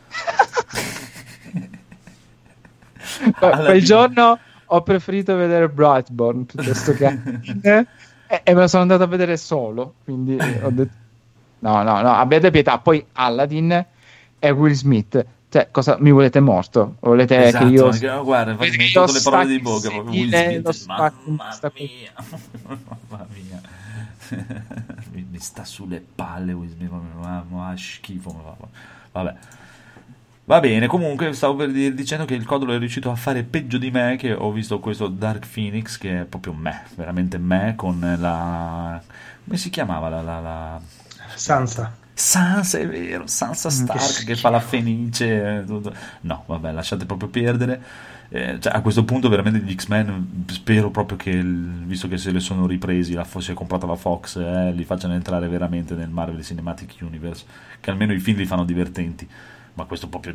[3.41, 3.65] Aladdin.
[3.65, 7.07] Quel giorno ho preferito vedere Brightburn piuttosto che
[7.63, 7.87] e,
[8.45, 10.95] e me lo sono andato a vedere solo, quindi ho detto
[11.59, 12.79] no, no, no, abbiate pietà.
[12.79, 13.87] Poi Aladdin
[14.39, 16.97] e Will Smith, cioè, cosa mi volete morto?
[17.01, 17.89] Volete Esatto, che io...
[17.91, 18.57] anche- no, guarda,
[18.91, 19.91] tolto le parole di bocca.
[19.91, 20.15] proprio
[20.87, 22.13] mamma mia,
[22.63, 23.61] mamma mia.
[25.13, 28.33] mi, mi sta sulle palle Will Smith, ma, ma schifo.
[28.33, 28.57] ma
[29.13, 29.35] Vabbè.
[30.45, 33.79] Va bene, comunque stavo per dire, dicendo che il Codolo è riuscito a fare peggio
[33.79, 38.01] di me, che ho visto questo Dark Phoenix, che è proprio me, veramente me, con
[38.19, 39.01] la...
[39.45, 40.21] come si chiamava la...
[40.23, 40.81] la, la...
[41.37, 42.02] Sansa.
[42.25, 44.37] Sansa, è vero, Sansa Stark che, schifo.
[44.37, 45.59] fa la fenice.
[45.61, 45.93] eh, tutto.
[46.21, 47.83] No, vabbè, lasciate proprio perdere.
[48.29, 52.31] Eh, cioè, a questo punto, veramente, gli X-Men spero proprio che, il- visto che se
[52.31, 56.09] le sono ripresi, la, si è comprata la Fox, eh, li facciano entrare veramente nel
[56.11, 57.45] Marvel Cinematic Universe.
[57.81, 59.29] Che almeno i film li fanno divertenti.
[59.75, 60.35] Ma questo proprio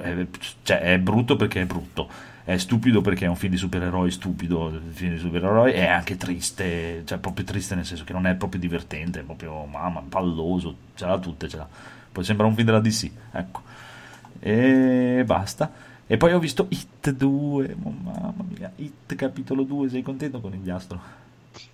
[0.00, 0.26] è,
[0.62, 2.08] cioè, è brutto perché è brutto.
[2.46, 6.16] È stupido perché è un film di supereroi stupido, il film di supereroi è anche
[6.16, 10.76] triste, cioè proprio triste nel senso che non è proprio divertente, è proprio mamma, palloso,
[10.94, 11.68] ce l'ha tutte, ce l'ha.
[12.12, 13.62] Poi sembra un film della DC, ecco.
[14.38, 15.72] E basta.
[16.06, 20.52] E poi ho visto Hit 2, oh, mamma mia, Hit capitolo 2, sei contento con
[20.54, 21.00] il diastro?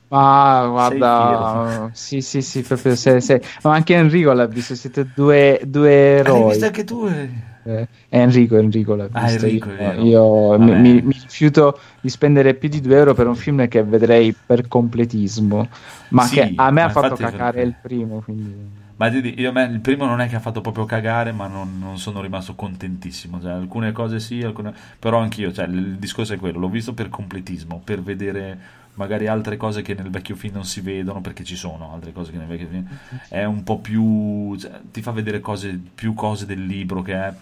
[0.08, 5.10] Ma Sei guarda, sì, sì, sì, proprio se, se- Ma anche Enrico l'ha visto, siete
[5.14, 5.90] due, due
[6.24, 6.42] L'hai eroi.
[6.42, 7.06] visto anche tu?
[7.06, 7.30] eh?
[7.64, 9.46] Eh, Enrico, Enrico l'ha Ah, visto.
[9.46, 13.68] Enrico, io io mi, mi- rifiuto di spendere più di 2 euro per un film
[13.68, 15.68] che vedrei per completismo,
[16.08, 18.22] ma Sì, che a me ha fatto cacare il primo.
[18.22, 18.70] Quindi...
[18.96, 22.20] Ma io, il primo non è che ha fatto proprio cagare, ma non, non sono
[22.20, 23.40] rimasto contentissimo.
[23.40, 24.72] Cioè, alcune cose sì, alcune...
[24.98, 28.58] però anch'io, cioè, il discorso è quello, l'ho visto per completismo, per vedere
[28.94, 32.30] magari altre cose che nel vecchio film non si vedono, perché ci sono altre cose
[32.32, 32.86] che nel vecchio film.
[33.28, 34.56] È un po' più...
[34.58, 37.34] cioè, ti fa vedere cose, più cose del libro che è,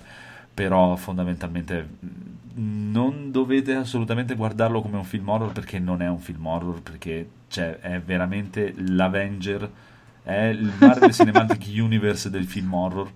[0.52, 6.18] però fondamentalmente mh, non dovete assolutamente guardarlo come un film horror perché non è un
[6.18, 9.70] film horror, perché cioè, è veramente l'Avenger
[10.22, 13.10] è il Marvel Cinematic Universe del film horror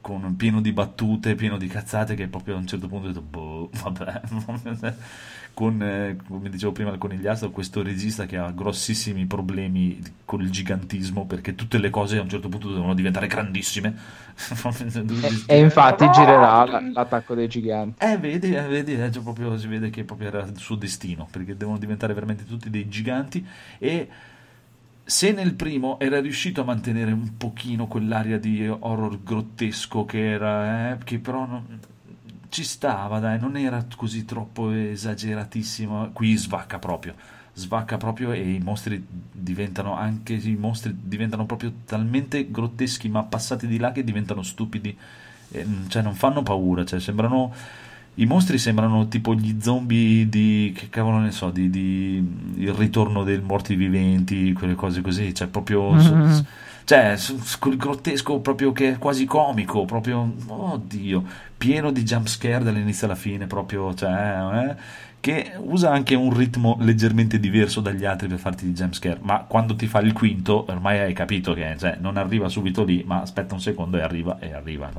[0.00, 3.22] con pieno di battute, pieno di cazzate che proprio a un certo punto ho detto
[3.22, 4.20] boh, vabbè
[5.54, 10.50] con, eh, come dicevo prima al conigliastro questo regista che ha grossissimi problemi con il
[10.50, 13.94] gigantismo perché tutte le cose a un certo punto devono diventare grandissime
[15.20, 17.98] E, e infatti girerà l- l'attacco dei giganti.
[17.98, 21.56] eh, vedi, eh, vedi, eh, proprio, si vede che proprio era il suo destino, perché
[21.56, 23.46] devono diventare veramente tutti dei giganti
[23.78, 24.08] e
[25.04, 30.92] se nel primo era riuscito a mantenere un pochino quell'aria di horror grottesco che era,
[30.92, 31.80] eh, che però non-
[32.52, 37.14] ci stava, dai, non era così troppo esageratissimo, qui svacca proprio,
[37.54, 39.02] svacca proprio e i mostri
[39.32, 44.94] diventano anche, i mostri diventano proprio talmente grotteschi ma passati di là che diventano stupidi,
[45.52, 47.54] eh, cioè non fanno paura, cioè sembrano...
[48.16, 50.74] I mostri sembrano tipo gli zombie di.
[50.76, 51.70] che cavolo ne so, di.
[51.70, 52.22] di-
[52.56, 55.34] il ritorno dei morti viventi, quelle cose così.
[55.34, 55.98] Cioè, proprio.
[55.98, 56.46] su- Mhm.
[56.84, 57.16] Cioè,
[57.58, 60.32] quel grottesco proprio che è quasi comico, proprio.
[60.46, 61.24] Oddio,
[61.56, 63.94] pieno di jumpscare dall'inizio alla fine, proprio.
[63.94, 64.76] Cioè, eh,
[65.22, 69.20] che usa anche un ritmo leggermente diverso dagli altri per farti i jumpscare.
[69.22, 73.04] Ma quando ti fa il quinto, ormai hai capito che cioè, non arriva subito lì,
[73.06, 74.90] ma aspetta un secondo e arriva, e arriva.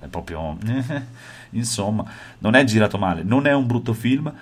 [0.00, 0.56] È proprio.
[1.50, 2.04] Insomma,
[2.38, 4.32] non è girato male, non è un brutto film.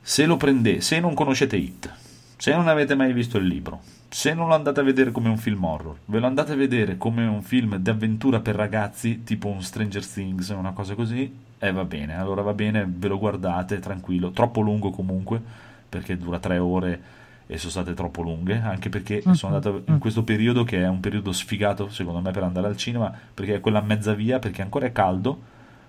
[0.00, 1.92] Se lo prendete, se non conoscete It,
[2.36, 3.80] se non avete mai visto il libro,
[4.12, 6.98] se non lo andate a vedere come un film horror, ve lo andate a vedere
[6.98, 11.84] come un film d'avventura per ragazzi, tipo un Stranger Things, una cosa così, e va
[11.86, 12.18] bene.
[12.18, 15.40] Allora va bene, ve lo guardate tranquillo, troppo lungo comunque,
[15.88, 17.00] perché dura tre ore
[17.46, 21.00] e sono state troppo lunghe, anche perché sono andato in questo periodo che è un
[21.00, 24.84] periodo sfigato secondo me per andare al cinema, perché è quella mezza via, perché ancora
[24.84, 25.40] è caldo,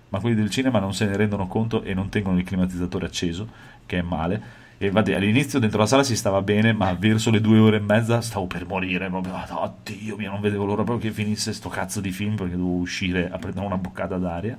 [0.08, 3.46] ma quelli del cinema non se ne rendono conto e non tengono il climatizzatore acceso,
[3.84, 4.62] che è male.
[4.76, 7.80] E vabbè, all'inizio dentro la sala si stava bene, ma verso le due ore e
[7.80, 9.08] mezza stavo per morire.
[9.08, 12.76] Proprio, oddio mio, non vedevo l'ora proprio che finisse sto cazzo di film perché dovevo
[12.76, 14.58] uscire a prendere una boccata d'aria.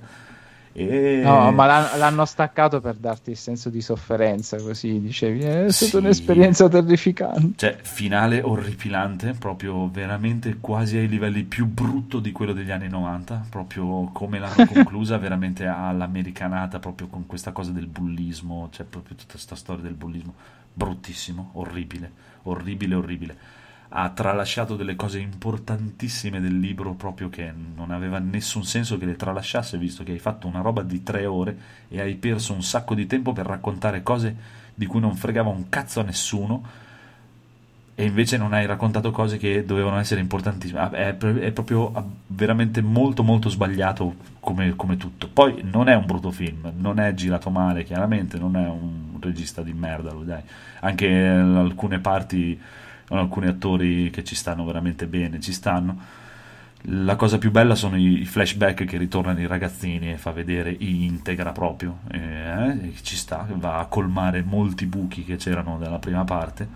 [0.77, 1.21] E...
[1.23, 5.91] No, ma l'han- l'hanno staccato per darti il senso di sofferenza, così dicevi, è stata
[5.91, 5.95] Sì.
[5.97, 7.53] un'esperienza terrificante.
[7.55, 13.45] Cioè, finale orripilante, proprio veramente quasi ai livelli più brutto di quello degli anni 90,
[13.49, 19.31] proprio come l'hanno conclusa, veramente all'americanata, proprio con questa cosa del bullismo, cioè proprio tutta
[19.31, 20.33] questa storia del bullismo,
[20.73, 22.11] bruttissimo, orribile,
[22.43, 23.37] orribile, orribile.
[23.97, 29.15] Ha tralasciato delle cose importantissime del libro proprio che non aveva nessun senso che le
[29.15, 31.57] tralasciasse visto che hai fatto una roba di tre ore
[31.87, 34.35] e hai perso un sacco di tempo per raccontare cose
[34.75, 36.83] di cui non fregava un cazzo a nessuno
[37.95, 40.79] e invece non hai raccontato cose che dovevano essere importantissime.
[40.81, 45.29] Ah, è, è proprio veramente molto molto sbagliato come, come, tutto.
[45.29, 49.61] Poi non è un brutto film, non è girato male chiaramente, non è un regista
[49.61, 50.41] di merda, lui, dai.
[50.81, 52.59] Anche alcune parti,
[53.09, 56.23] alcuni attori che ci stanno veramente bene, ci stanno.
[56.89, 61.51] La cosa più bella sono i flashback che ritornano i ragazzini e fa vedere integra
[61.51, 66.67] proprio, eh, ci sta, va a colmare molti buchi che c'erano nella prima parte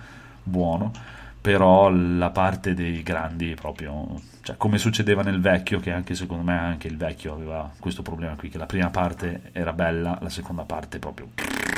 [0.42, 0.92] buono,
[1.40, 6.58] però la parte dei grandi proprio, cioè come succedeva nel vecchio, che anche secondo me
[6.58, 10.64] anche il vecchio aveva questo problema qui, che la prima parte era bella, la seconda
[10.64, 11.69] parte proprio...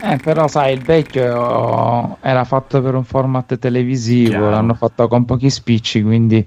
[0.00, 4.50] Eh, però sai, il vecchio era fatto per un format televisivo, Chiaro.
[4.50, 6.44] l'hanno fatto con pochi spicci, quindi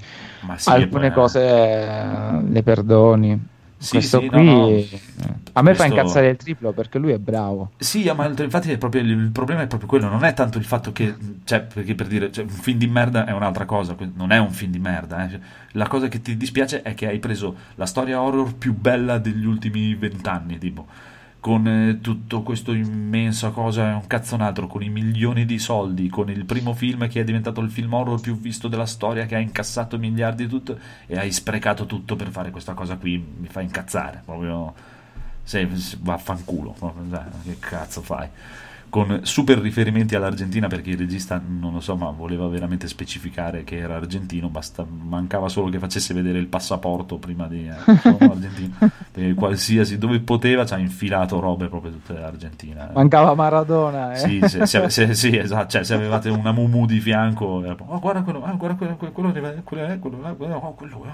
[0.56, 3.48] sì, alcune cose eh, le perdoni.
[3.82, 4.76] Sì, questo sì, qui no, no.
[5.54, 5.84] a me questo...
[5.84, 7.72] fa incazzare il triplo perché lui è bravo.
[7.78, 11.16] Sì, ma infatti proprio, il problema è proprio quello, non è tanto il fatto che,
[11.46, 14.52] cioè, perché per dire, cioè, un film di merda è un'altra cosa, non è un
[14.52, 15.30] film di merda.
[15.30, 15.40] Eh.
[15.72, 19.46] La cosa che ti dispiace è che hai preso la storia horror più bella degli
[19.46, 20.86] ultimi vent'anni, tipo
[21.40, 26.30] con eh, tutto questo immensa cosa, è un cazzonato, con i milioni di soldi, con
[26.30, 29.40] il primo film che è diventato il film horror più visto della storia, che ha
[29.40, 33.62] incassato miliardi di tutto, e hai sprecato tutto per fare questa cosa qui, mi fa
[33.62, 34.74] incazzare, proprio,
[35.44, 35.68] se,
[36.00, 36.76] vaffanculo,
[37.44, 38.28] che cazzo fai?
[38.90, 43.78] Con super riferimenti all'Argentina perché il regista non lo so ma voleva veramente specificare che
[43.78, 47.72] era argentino basta, mancava solo che facesse vedere il passaporto prima di eh,
[48.20, 48.76] argentino
[49.12, 52.94] perché qualsiasi dove poteva ci ha infilato robe proprio tutte Argentina eh.
[52.94, 54.18] mancava Maradona eh.
[54.18, 58.00] sì, se, se, se, sì esatto cioè, se avevate una Mumu di fianco era, oh
[58.00, 61.06] guarda quello ah, guarda quello quello, quello, quello, quello, quello, quello, oh, quello,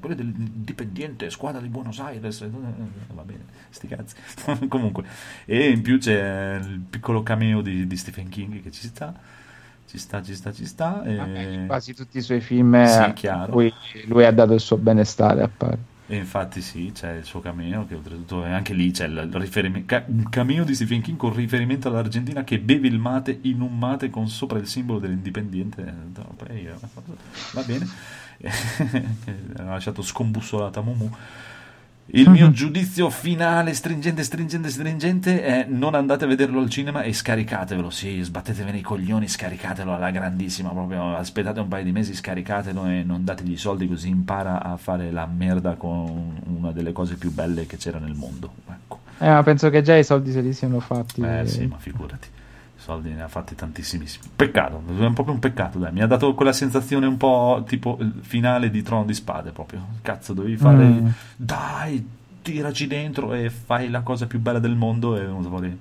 [0.00, 2.50] quello dell'Indipendiente squadra di Buenos Aires eh,
[3.14, 4.16] va bene sti cazzi
[4.68, 5.04] comunque
[5.44, 9.14] e in più c'è il piccolo cameo di, di, Stephen King che ci sta.
[9.86, 11.02] Ci sta, ci sta, ci sta.
[11.04, 11.14] E...
[11.16, 13.52] Vabbè, quasi tutti i suoi film sì, chiaro.
[13.52, 13.72] Cui
[14.06, 15.92] lui ha dato il suo benestare a parte.
[16.06, 20.28] E infatti sì, c'è il suo cameo che oltretutto anche lì c'è il riferimento, un
[20.28, 24.28] cameo di Stephen King con riferimento all'Argentina che beve il mate in un mate con
[24.28, 25.82] sopra il simbolo dell'indipendiente.
[27.52, 27.88] Va bene.
[29.56, 31.10] ha lasciato scombussolata Mumu.
[32.06, 37.12] Il mio giudizio finale, stringente, stringente, stringente, è non andate a vederlo al cinema e
[37.12, 37.90] scaricatevelo.
[37.90, 40.68] Sì, sbattetevene i coglioni, scaricatelo alla grandissima.
[40.68, 44.76] Proprio aspettate un paio di mesi, scaricatelo e non dategli i soldi così impara a
[44.76, 48.52] fare la merda con una delle cose più belle che c'era nel mondo.
[48.70, 49.00] Ecco.
[49.18, 51.22] Eh, ma penso che già i soldi se li siano fatti.
[51.22, 52.28] Eh sì, ma figurati
[52.76, 54.26] soldi ne ha fatti tantissimissimi.
[54.34, 55.92] Peccato, è proprio un peccato, dai.
[55.92, 59.86] Mi ha dato quella sensazione un po' tipo finale di Trono di Spade, proprio.
[60.02, 60.84] Cazzo, dovevi fare...
[60.84, 61.08] Mm.
[61.36, 62.06] Dai,
[62.42, 65.78] tiraci dentro e fai la cosa più bella del mondo e uno fuori...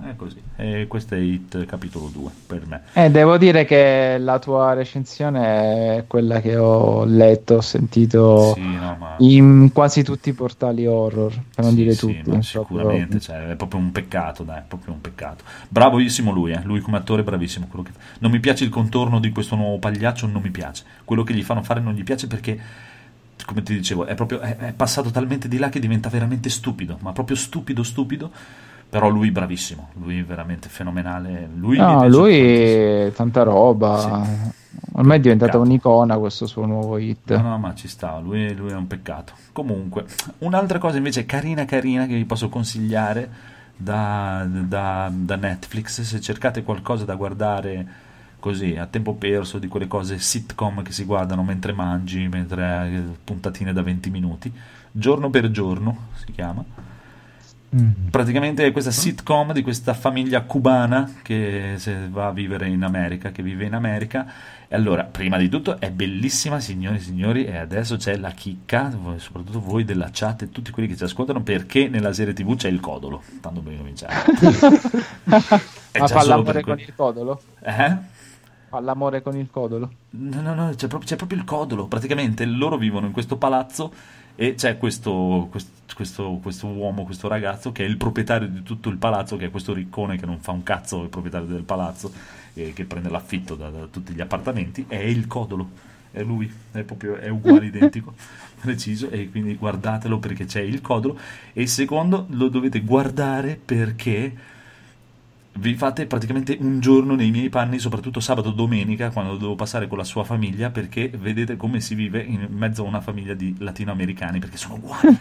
[0.00, 0.40] È così.
[0.54, 2.82] E questo è Hit capitolo 2 per me.
[2.92, 8.60] Eh, devo dire che la tua recensione è quella che ho letto, ho sentito sì,
[8.60, 9.14] no, ma...
[9.18, 12.42] in quasi tutti i portali horror, per non sì, dire sì, tutti.
[12.42, 13.20] sicuramente, proprio...
[13.20, 15.42] Cioè, è proprio un peccato, dai, è proprio un peccato.
[15.68, 16.62] Bravissimo lui, eh.
[16.62, 17.66] lui come attore bravissimo.
[17.68, 17.90] Che...
[18.20, 20.84] Non mi piace il contorno di questo nuovo pagliaccio, non mi piace.
[21.04, 22.86] Quello che gli fanno fare non gli piace perché
[23.44, 26.98] come ti dicevo, è proprio è, è passato talmente di là che diventa veramente stupido,
[27.00, 28.30] ma proprio stupido stupido
[28.88, 31.48] però lui bravissimo, lui veramente fenomenale.
[31.54, 34.24] Lui, no, lui tanta roba.
[34.24, 34.56] Sì.
[34.92, 37.36] Ormai è diventata un'icona questo suo nuovo hit.
[37.36, 39.34] No, no, ma ci sta, lui, lui, è un peccato.
[39.52, 40.06] Comunque,
[40.38, 43.30] un'altra cosa invece carina carina che vi posso consigliare
[43.76, 47.86] da, da, da Netflix, se cercate qualcosa da guardare
[48.40, 53.72] così a tempo perso di quelle cose sitcom che si guardano mentre mangi, mentre puntatine
[53.72, 54.52] da 20 minuti,
[54.90, 56.64] giorno per giorno si chiama
[57.76, 58.08] Mm.
[58.10, 61.76] Praticamente questa sitcom di questa famiglia cubana che
[62.08, 64.26] va a vivere in America, che vive in America.
[64.68, 68.90] E allora, prima di tutto, è bellissima, signori e signori, e adesso c'è la chicca,
[69.16, 72.68] soprattutto voi della chat e tutti quelli che ci ascoltano, perché nella serie TV c'è
[72.68, 73.22] il codolo.
[73.40, 74.14] Tanto per cominciare.
[75.24, 75.40] Ma
[76.06, 77.42] fa l'amore con il codolo?
[77.60, 77.96] Eh?
[78.68, 79.90] Fa l'amore con il codolo?
[80.10, 81.86] No, no, no, c'è proprio, c'è proprio il codolo.
[81.86, 83.92] Praticamente loro vivono in questo palazzo
[84.40, 88.96] e c'è questo, questo, questo, uomo, questo ragazzo che è il proprietario di tutto il
[88.96, 92.12] palazzo, che è questo riccone che non fa un cazzo, il proprietario del palazzo,
[92.54, 95.70] e che prende l'affitto da, da tutti gli appartamenti, è il codolo,
[96.12, 98.14] è lui, è proprio è uguale, identico,
[98.60, 101.18] preciso, e quindi guardatelo perché c'è il codolo,
[101.52, 104.32] e il secondo lo dovete guardare perché
[105.54, 109.98] vi fate praticamente un giorno nei miei panni, soprattutto sabato domenica, quando devo passare con
[109.98, 114.38] la sua famiglia, perché vedete come si vive in mezzo a una famiglia di latinoamericani,
[114.38, 115.18] perché sono uguali.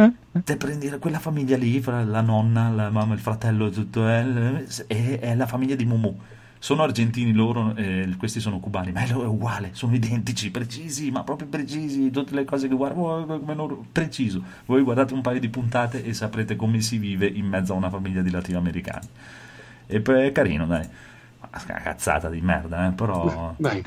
[0.44, 4.24] Te prendi quella famiglia lì, la nonna, la mamma, il fratello tutto, è,
[4.86, 6.18] è, è la famiglia di Mumu.
[6.62, 11.48] Sono argentini loro, eh, questi sono cubani, ma è uguale, sono identici, precisi, ma proprio
[11.48, 14.42] precisi, tutte le cose che guardo, come loro, preciso.
[14.66, 17.88] Voi guardate un paio di puntate e saprete come si vive in mezzo a una
[17.88, 19.08] famiglia di latinoamericani.
[19.90, 20.86] E poi è carino, dai.
[21.66, 23.54] Una cazzata di merda, eh, però...
[23.56, 23.82] Dai,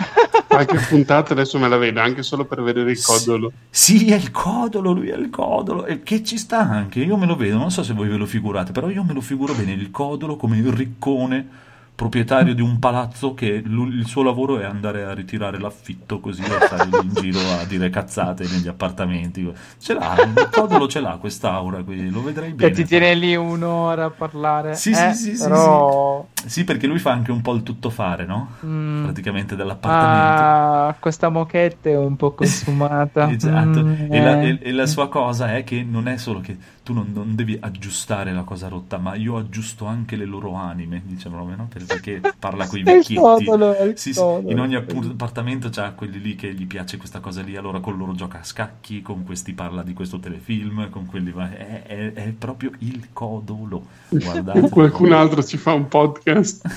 [0.47, 3.53] qualche puntata adesso me la vedo, anche solo per vedere il codolo.
[3.69, 7.15] Sì, sì, è il codolo, lui è il codolo, e che ci sta anche, io
[7.15, 9.53] me lo vedo, non so se voi ve lo figurate, però io me lo figuro
[9.53, 11.47] bene, il codolo come il riccone
[11.95, 16.65] proprietario di un palazzo che il suo lavoro è andare a ritirare l'affitto così e
[16.65, 19.51] stare in giro a dire cazzate negli appartamenti.
[19.77, 22.71] Ce l'ha, il codolo ce l'ha quest'aura qui, lo vedrei bene.
[22.71, 24.73] E ti tiene lì un'ora a parlare.
[24.75, 26.25] Sì, eh, sì, sì, però...
[26.33, 28.49] sì, sì, perché lui fa anche un po' il tuttofare, no?
[28.65, 29.03] Mm.
[29.03, 30.43] Praticamente dell'appartamento.
[30.43, 33.29] Ah, questa moquette è un po' consumata.
[33.31, 36.57] esatto, mm, e, la, e, e, la, sua cosa è che non è solo che
[36.84, 41.01] tu non, non, devi aggiustare la cosa rotta, ma io aggiusto anche le loro anime,
[41.05, 41.69] diciamo, no?
[41.69, 43.93] perché parla con i vecchietti.
[43.95, 47.80] Sì, sì, in ogni appartamento c'ha quelli lì che gli piace questa cosa lì, allora
[47.80, 51.55] con loro gioca a scacchi, con questi parla di questo telefilm, con quelli va...
[51.55, 53.85] è, è, è proprio il codolo.
[54.10, 54.68] Guardate.
[54.69, 56.68] Qualcun altro ci fa un podcast.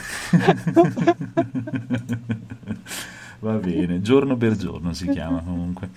[3.40, 5.90] va bene, giorno per giorno si chiama comunque.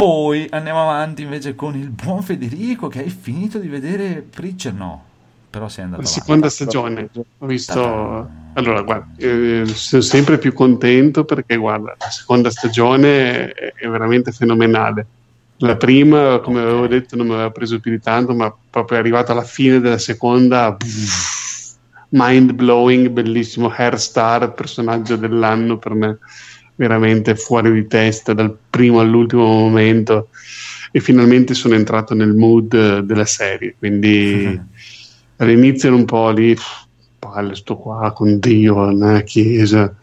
[0.00, 5.04] Poi andiamo avanti invece con il buon Federico che hai finito di vedere Preacher, no,
[5.50, 8.30] però sei andato La seconda stagione, ho visto...
[8.54, 15.06] Allora, guarda, eh, sono sempre più contento perché, guarda, la seconda stagione è, veramente fenomenale.
[15.58, 19.32] La prima, come avevo detto, non mi aveva preso più di tanto, ma proprio arrivato
[19.32, 21.74] alla fine della seconda, pff,
[22.08, 26.18] mind blowing, bellissimo, Hairstar, personaggio dell'anno per me
[26.80, 30.28] veramente fuori di testa dal primo all'ultimo momento
[30.90, 34.64] e finalmente sono entrato nel mood della serie quindi uh-huh.
[35.44, 36.56] all'inizio ero un po' lì
[37.18, 39.94] palle sto qua con Dio nella chiesa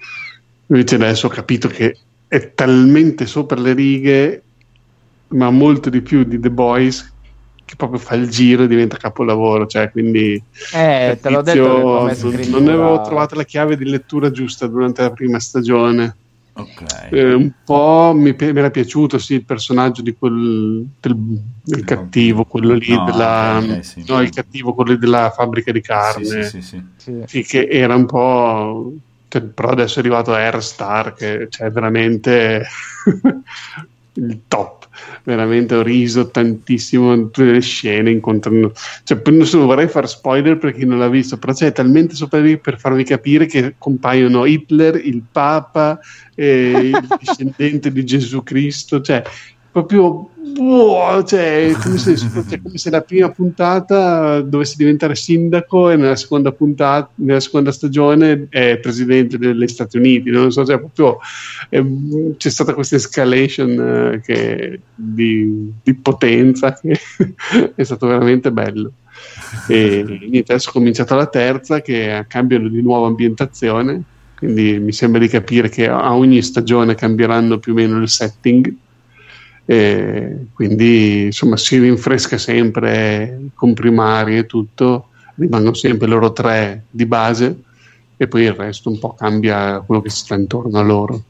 [0.68, 1.98] invece adesso ho capito che
[2.28, 4.42] è talmente sopra le righe
[5.30, 7.12] ma molto di più di The Boys
[7.66, 10.40] che proprio fa il giro e diventa capolavoro cioè quindi
[10.76, 12.14] eh, te l'ho detto
[12.50, 16.16] non avevo trovato la chiave di lettura giusta durante la prima stagione
[16.60, 17.10] Okay.
[17.12, 21.16] Eh, un po' mi, mi, era piaciuto sì, il personaggio di quel del,
[21.62, 24.04] del cattivo, quello lì, no, della, okay, sì.
[24.08, 26.84] no, il cattivo, quello della fabbrica di carne, sì, sì,
[27.26, 28.94] sì, che era un po'.
[29.28, 32.66] Cioè, però adesso è arrivato Air Star, che cioè, veramente
[34.14, 34.77] il top
[35.24, 38.72] veramente ho riso tantissimo in tutte le scene incontrano
[39.04, 42.58] cioè non vorrei fare spoiler per chi non l'ha visto però c'è talmente sopra lì
[42.58, 46.00] per farvi capire che compaiono Hitler il Papa
[46.36, 49.24] eh, il discendente di Gesù Cristo cioè
[49.72, 55.96] proprio wow, cioè, come se, cioè, come se, la prima puntata dovesse diventare sindaco e
[55.96, 60.30] nella seconda puntata, nella seconda stagione è presidente degli Stati Uniti.
[60.30, 61.20] Non so, cioè, proprio
[61.70, 67.00] eh, c'è stata questa escalation eh, che, di, di, potenza che
[67.76, 68.92] è stato veramente bello.
[69.68, 74.04] E niente, adesso ho cominciato la terza che cambiano di nuovo ambientazione.
[74.38, 78.72] Quindi mi sembra di capire che a ogni stagione cambieranno più o meno il setting
[79.70, 87.06] e quindi insomma si rinfresca sempre con primari e tutto, rimangono sempre loro tre di
[87.06, 87.64] base
[88.16, 91.22] e poi il resto un po' cambia quello che si sta intorno a loro.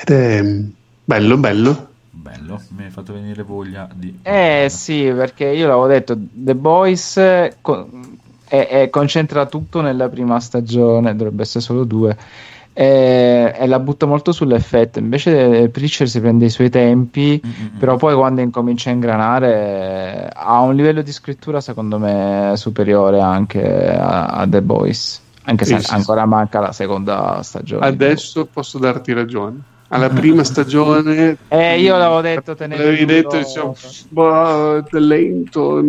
[0.00, 0.42] Ed è
[1.04, 1.88] bello, bello.
[2.10, 4.20] Bello, mi hai fatto venire voglia di...
[4.22, 7.20] Eh sì, perché io l'avevo detto, The Boys
[7.60, 7.88] co-
[8.48, 12.16] è, è, concentra tutto nella prima stagione, dovrebbe essere solo due
[12.78, 14.98] e, e, la butta molto sull'effetto.
[14.98, 17.78] Invece Preacher si prende i suoi tempi, mm-hmm.
[17.78, 23.64] però poi quando incomincia a ingranare ha un livello di scrittura secondo me superiore anche
[23.96, 25.22] a, a The Boys.
[25.44, 26.28] Anche se sì, ancora sì.
[26.28, 27.86] manca la seconda stagione.
[27.86, 29.58] Adesso posso darti ragione.
[29.88, 33.74] Alla prima stagione, eh, io l'avevo detto, te ne l'avevi detto, diciamo,
[34.10, 35.82] boh, lento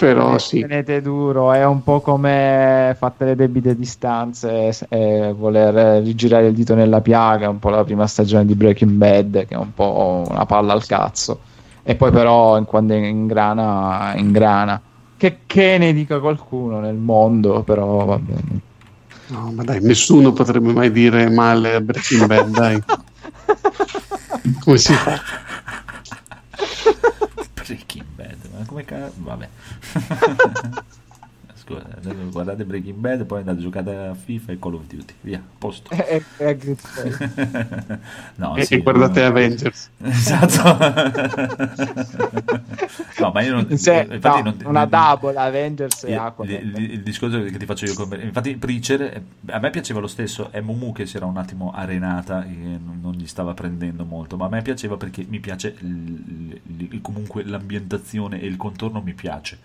[0.00, 0.60] però sì.
[0.60, 6.74] Tenete duro, è un po' come fatte le debite distanze e voler rigirare il dito
[6.74, 10.46] nella piaga, un po' la prima stagione di Breaking Bad, che è un po' una
[10.46, 11.40] palla al cazzo.
[11.82, 14.80] E poi però quando ingrana, ingrana.
[15.18, 18.60] Che, che ne dica qualcuno nel mondo, però va bene.
[19.26, 22.82] No, ma dai, nessuno potrebbe mai dire male a Breaking Bad, dai.
[24.60, 25.20] Come si fa?
[27.54, 29.14] Breaking Bad, come cazzo?
[29.18, 29.48] Vabbè.
[31.74, 35.42] Scusa, guardate Breaking Bad, poi andate a giocare a FIFA e Call of Duty, via,
[35.58, 35.90] posto.
[35.92, 36.76] E, e, e,
[38.36, 39.26] no, e, sì, guardate no.
[39.28, 39.90] Avengers.
[40.02, 40.78] Esatto.
[43.20, 43.76] no, ma io non...
[43.76, 46.52] Se, infatti no, non- una non- double Avengers e il, Aquaman.
[46.52, 50.06] il- il discorso che ti faccio io con infatti Preacher eh, a me piaceva lo
[50.06, 54.04] stesso è Mumu che si era un attimo arenata e non, non gli stava prendendo
[54.04, 58.56] molto ma a me piaceva perché mi piace il- il- il- comunque l'ambientazione e il
[58.56, 59.58] contorno mi piace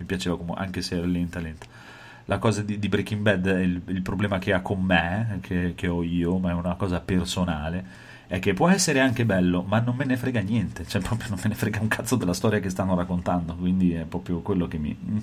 [0.00, 1.66] mi piaceva comunque anche se era lenta lenta
[2.26, 5.72] la cosa di, di Breaking Bad è il, il problema che ha con me che,
[5.76, 9.80] che ho io ma è una cosa personale è che può essere anche bello, ma
[9.80, 12.60] non me ne frega niente, cioè proprio non me ne frega un cazzo della storia
[12.60, 14.96] che stanno raccontando, quindi è proprio quello che mi...
[14.96, 15.18] mm,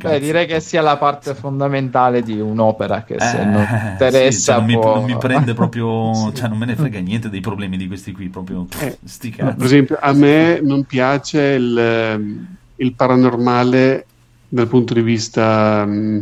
[0.00, 0.20] Beh, cazzi.
[0.20, 3.66] direi che sia la parte fondamentale di un'opera che se Eh, non
[4.06, 6.32] sì, interessa cioè, non, mi, può- non mi prende proprio, Sì.
[6.32, 9.54] cioè non me ne frega niente dei problemi di questi qui, proprio Eh, sti No,
[9.54, 9.66] per cazzi.
[9.66, 14.07] esempio, a me non piace il, ehm, il paranormale
[14.48, 16.20] dal punto di vista mm,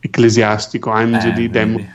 [0.00, 1.88] ecclesiastico, angeli, Eh, demoni.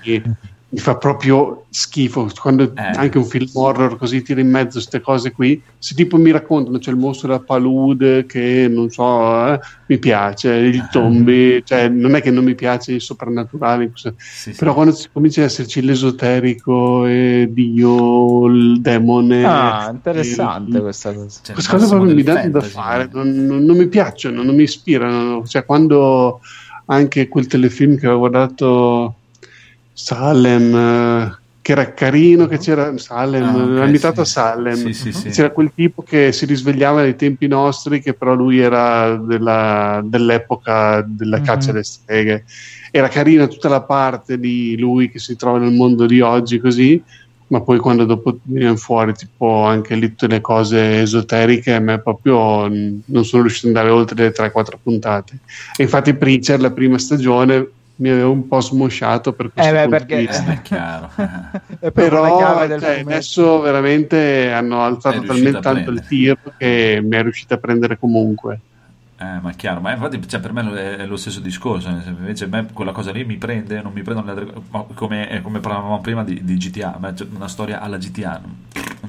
[0.70, 2.72] Mi fa proprio schifo quando Eh.
[2.76, 5.62] anche un film horror così tira in mezzo queste cose qui.
[5.78, 10.50] Se tipo mi raccontano c'è il mostro della palude che non so, eh, mi piace,
[10.54, 13.92] il zombie, cioè non è che non mi piace il soprannaturale.
[13.96, 14.12] Sì,
[14.52, 14.52] sì.
[14.58, 21.14] però quando si comincia ad esserci l'esoterico e Dio, il demone, Ah, interessante il- questa
[21.14, 21.40] cosa.
[21.44, 24.64] Cioè, queste cose proprio mi danno da fare, non, non- non mi piacciono, non mi
[24.64, 25.46] ispirano.
[25.48, 26.42] Cioè, quando
[26.88, 29.16] anche quel telefilm che avevo guardato,
[30.02, 34.22] Salem, eh, che era carino, che c'era Salem, Ah, ok, ambientato sì.
[34.22, 34.76] a Salem.
[34.76, 35.30] Sì, sì, sì.
[35.30, 41.04] C'era quel tipo che si risvegliava nei tempi nostri, che però lui era della- dell'epoca
[41.06, 41.44] della Mhm.
[41.44, 42.46] caccia alle streghe.
[42.92, 47.02] Era carina tutta la parte di lui che si trova nel mondo di oggi, così,
[47.48, 52.00] ma poi quando dopo venivano fuori, tipo anche lì tutte le cose esoteriche, a me
[52.00, 55.40] proprio non sono riuscito ad andare oltre le 3-4 puntate.
[55.76, 57.68] E infatti, Preacher, la prima stagione,
[57.98, 60.52] mi aveva un po' smosciato per questo Eh, beh, punto di perché- vista.
[60.52, 61.10] Eh, è chiaro.
[61.80, 67.16] È Però chiave del cioè, adesso veramente hanno alzato talmente tanto il tiro che mi
[67.18, 68.60] è riuscito a prendere comunque.
[69.20, 72.48] Eh, ma è chiaro, ma infatti cioè, per me è, lo stesso discorso, invece a
[72.50, 76.00] me quella cosa lì mi prende, non mi prendono le altre ma come, come parlavamo
[76.02, 78.56] prima di, di GTA, a me c'è una storia alla GTA, non,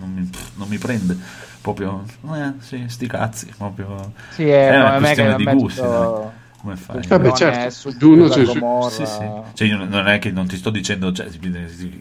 [0.00, 1.14] non mi, non mi prende,
[1.60, 6.37] proprio, eh, sì, sti cazzi, proprio, Sì, è, è una questione di gusti, dai.
[6.68, 6.96] Come fai?
[7.06, 8.44] Vabbè, Vabbè, non certo, è su Giuno c'è-.
[8.90, 9.30] Sì, sì.
[9.54, 11.28] Cioè, io non è che non ti sto dicendo, cioè,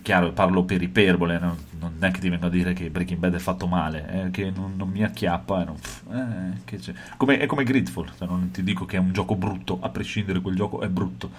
[0.02, 3.35] chiaro, parlo per iperbole, non, non è che ti vengo a dire che Breaking Bad
[3.35, 5.61] è fatto male, è che non, non mi acchiappa.
[5.61, 5.77] e non-
[6.11, 6.94] eh, che c'è.
[7.18, 10.41] Come- è come Gridfall, cioè, non ti dico che è un gioco brutto, a prescindere
[10.41, 11.30] quel gioco è brutto.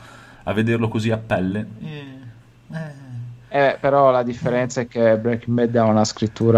[0.44, 2.06] A vederlo così a pelle, eh,
[2.72, 3.06] eh.
[3.50, 6.55] Eh, però la differenza è che Breaking Bad ha una scrittura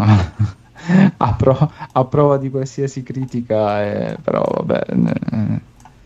[1.16, 4.82] a, pro- a prova di qualsiasi critica, eh, però vabbè.
[4.88, 5.60] eh,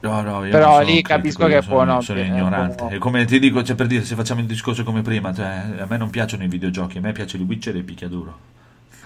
[0.08, 2.20] No, no, io Però non sono lì capisco critico, io che può, sono, no, sono
[2.20, 2.74] che- ignorante.
[2.76, 5.62] può- E come ti dico, cioè, per dire, se facciamo il discorso come prima, cioè,
[5.78, 8.38] a me non piacciono i videogiochi, a me piace il Witcher e il picchiaduro.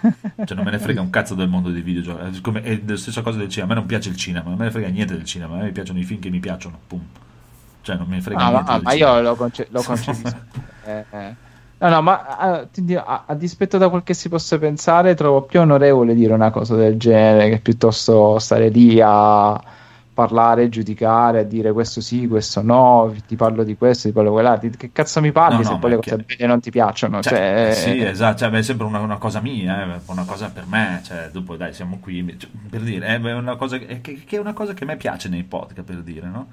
[0.44, 2.38] Cioè, non me ne frega un cazzo del mondo dei videogiochi.
[2.38, 3.72] È, come, è la stessa cosa del cinema.
[3.72, 5.54] A me non piace il cinema, non me ne frega niente del cinema.
[5.56, 6.78] A me piacciono i film che mi piacciono.
[6.86, 7.00] Pum.
[7.82, 8.70] Cioè, non me ne frega Ah, niente.
[8.70, 9.14] ah, ma cinema.
[9.16, 10.36] io lo, conce- lo concepisco.
[10.84, 11.34] Eh, eh.
[11.78, 12.66] No, no, ma ah,
[13.04, 16.74] a, a dispetto da quel che si possa pensare, trovo più onorevole dire una cosa
[16.76, 19.60] del genere che piuttosto stare lì a
[20.18, 24.34] parlare, giudicare, a dire questo sì, questo no, ti parlo di questo, ti parlo di
[24.36, 24.70] quell'altro.
[24.76, 27.22] Che cazzo mi parli No, se no, poi ma le cose belle non ti piacciono?
[27.22, 30.00] Cioè, Cioè, eh, sì, eh, esatto, cioè, beh, è sempre una, una cosa mia, eh,
[30.06, 33.78] una cosa per me, cioè, dopo dai, siamo qui, cioè, per dire, è una cosa
[33.78, 36.48] che, che- che è una cosa che a me piace nei podcast, per dire, no?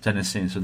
[0.00, 0.60] Cioè, nel senso,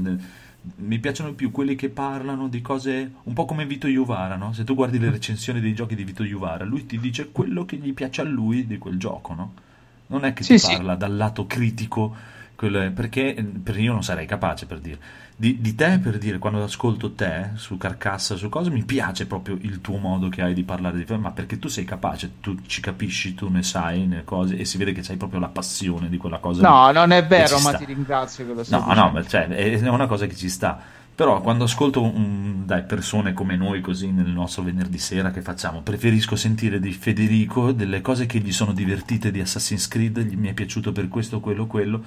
[0.75, 4.53] mi piacciono più quelli che parlano di cose un po' come Vito Iuvara, no?
[4.53, 7.77] Se tu guardi le recensioni dei giochi di Vito Iuvara, lui ti dice quello che
[7.77, 9.53] gli piace a lui di quel gioco, no?
[10.07, 10.75] Non è che Sì, ti sì.
[10.75, 12.15] parla dal lato critico,
[12.55, 14.99] quello- perché eh, per io non sarei capace per dire.
[15.35, 19.57] Di, di te, per dire, quando ascolto te su Carcassa, su cose, mi piace proprio
[19.61, 22.55] il tuo modo che hai di parlare di film, ma perché tu sei capace, tu
[22.67, 26.07] ci capisci, tu ne sai, ne cose, e si vede che hai proprio la passione
[26.07, 26.61] di quella cosa.
[26.61, 27.77] no, non è vero, ma sta.
[27.79, 29.11] ti ringrazio che lo stai No, dicendo.
[29.19, 30.79] no, cioè, è una cosa che ci sta.
[31.15, 35.81] Però quando ascolto un- dai, persone come noi così nel nostro venerdì sera che facciamo,
[35.81, 40.47] preferisco sentire di Federico delle cose che gli sono divertite di Assassin's Creed, gli mi
[40.49, 42.03] è piaciuto per questo, quello, quello,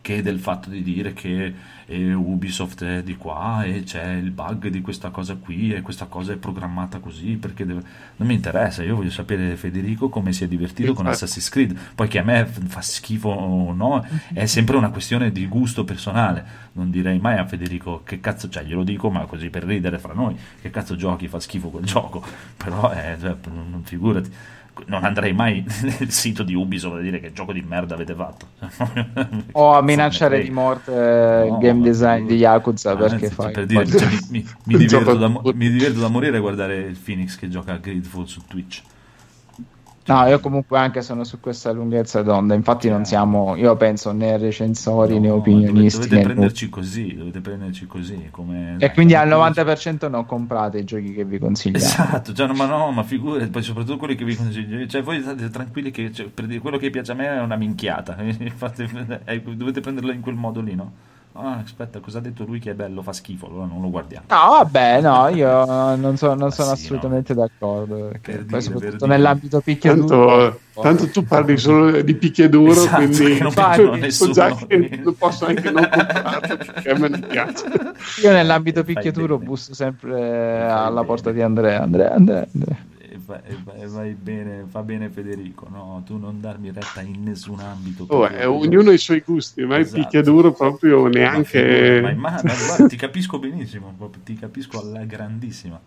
[0.00, 1.54] che del fatto di dire che
[1.86, 6.06] eh, Ubisoft è di qua e c'è il bug di questa cosa qui e questa
[6.06, 7.82] cosa è programmata così perché deve-
[8.16, 11.06] non mi interessa, io voglio sapere Federico come si è divertito con.
[11.06, 15.46] Assassin's Creed, poi che a me fa schifo o no, è sempre una questione di
[15.46, 19.64] gusto personale, non direi mai a Federico che cazzo, cioè glielo dico ma così per
[19.64, 22.24] ridere fra noi, che cazzo giochi, fa schifo quel gioco,
[22.56, 24.30] però eh, cioè, non, non figurati
[24.86, 25.64] non andrei mai
[25.98, 28.46] nel sito di Ubisoft a dire che gioco di merda avete fatto.
[29.52, 33.66] o a minacciare di morte no, il game design di Yakuza perché anzi, fai per
[33.66, 37.36] dire, cioè, mi, mi, mi, diverto da, mi, diverto da, morire a guardare il Phoenix
[37.36, 38.82] che gioca a Gridfall su Twitch.
[40.08, 44.38] No, io comunque anche sono su questa lunghezza d'onda, infatti non siamo, io penso, né
[44.38, 45.98] recensori no, né opinionisti.
[45.98, 48.28] Dovete, dovete prenderci così, dovete prenderci così.
[48.30, 51.84] Come, e quindi al 90% non comprate i giochi che vi consigliamo.
[51.84, 55.50] Esatto, cioè, ma no, ma figurati, poi soprattutto quelli che vi consiglio, cioè voi state
[55.50, 56.30] tranquilli che cioè,
[56.60, 58.88] quello che piace a me è una minchiata, Infatti,
[59.24, 60.92] eh, dovete prenderlo in quel modo lì, no?
[61.40, 63.00] Ah, aspetta, cosa ha detto lui che è bello?
[63.00, 64.26] Fa schifo, allora non lo guardiamo.
[64.28, 67.42] No, vabbè, no, io non, so, non sono sì, assolutamente no.
[67.42, 68.08] d'accordo.
[68.08, 70.36] Perché poi, soprattutto nell'ambito picchiaduro.
[70.36, 75.12] Tanto, tanto, tu parli solo di picchiaduro, esatto, quindi non fai, so già che lo
[75.12, 77.64] posso anche non comprare perché a me non piace.
[78.20, 81.82] Io nell'ambito picchiaduro busso sempre alla porta di Andrea.
[81.82, 82.86] Andrea, Andrea, Andrea
[83.28, 83.42] va,
[83.74, 86.02] e vai bene, fa bene Federico, no?
[86.06, 88.06] Tu non darmi retta in nessun ambito.
[88.08, 89.98] Oh, eh, ognuno ha i suoi gusti, ma esatto.
[89.98, 92.00] il picchiaduro proprio neanche...
[92.02, 93.94] Ma, ma, ma guarda, ti capisco benissimo,
[94.24, 95.78] ti capisco alla grandissima.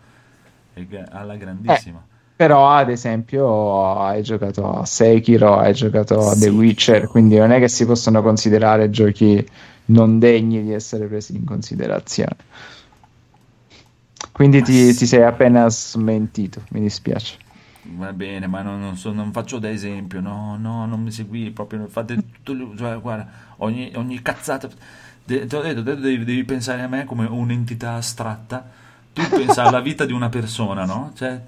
[1.10, 1.98] Alla grandissima.
[1.98, 7.52] Eh, però ad esempio hai giocato a Sekiro, hai giocato a The Witcher, quindi non
[7.52, 9.46] è che si possono considerare giochi
[9.86, 12.38] non degni di essere presi in considerazione.
[14.32, 17.38] Quindi ti, ti, sei appena smentito, mi dispiace.
[17.84, 21.50] Va bene, ma non, non, so, non faccio da esempio, no, no, non mi segui
[21.52, 23.28] proprio, fate tutto, cioè, guarda,
[23.58, 24.70] ogni, ogni cazzata,
[25.26, 28.70] te, te ho detto, te devi, devi, pensare a me come un'entità astratta,
[29.12, 31.12] tu pensa alla vita di una persona, no?
[31.16, 31.42] Cioè,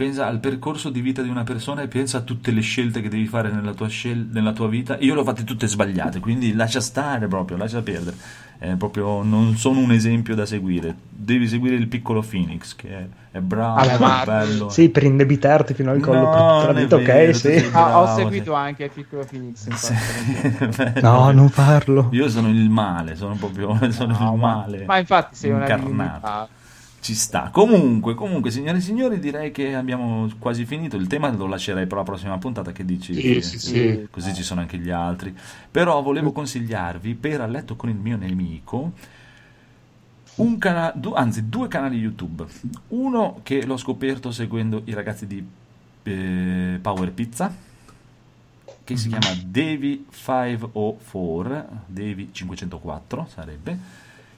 [0.00, 3.10] pensa al percorso di vita di una persona e pensa a tutte le scelte che
[3.10, 4.96] devi fare nella tua, scel- nella tua vita.
[5.00, 8.16] Io le ho fatte tutte sbagliate, quindi lascia stare proprio, lascia perdere.
[8.60, 10.94] È proprio, non sono un esempio da seguire.
[11.08, 14.68] Devi seguire il piccolo Phoenix che è, è bravo, ah, è bello.
[14.68, 17.68] Sì, per indebitarti fino al collo no, per vita, ok, sì.
[17.70, 18.58] Bravo, ah, ho seguito sì.
[18.58, 19.66] anche il piccolo Phoenix.
[19.80, 21.00] Sì.
[21.00, 22.08] no, non farlo.
[22.12, 24.84] Io sono il male, sono proprio sono no, il male.
[24.84, 25.88] Ma infatti sei incarnato.
[25.88, 26.48] una divinità
[27.00, 27.50] ci sta.
[27.50, 30.96] Comunque, comunque, signore e signori, direi che abbiamo quasi finito.
[30.96, 32.72] Il tema lo lascerei per la prossima puntata.
[32.72, 33.14] Che dici?
[33.14, 34.08] Sì, sì, sì.
[34.10, 35.34] Così ci sono anche gli altri.
[35.70, 38.92] Però volevo consigliarvi, per a letto con il mio nemico,
[40.36, 42.44] un cana- du- anzi, due canali YouTube.
[42.88, 45.44] Uno che l'ho scoperto seguendo i ragazzi di
[46.02, 47.52] eh, Power Pizza,
[48.84, 53.78] che si chiama Devi 504, Devi 504 sarebbe,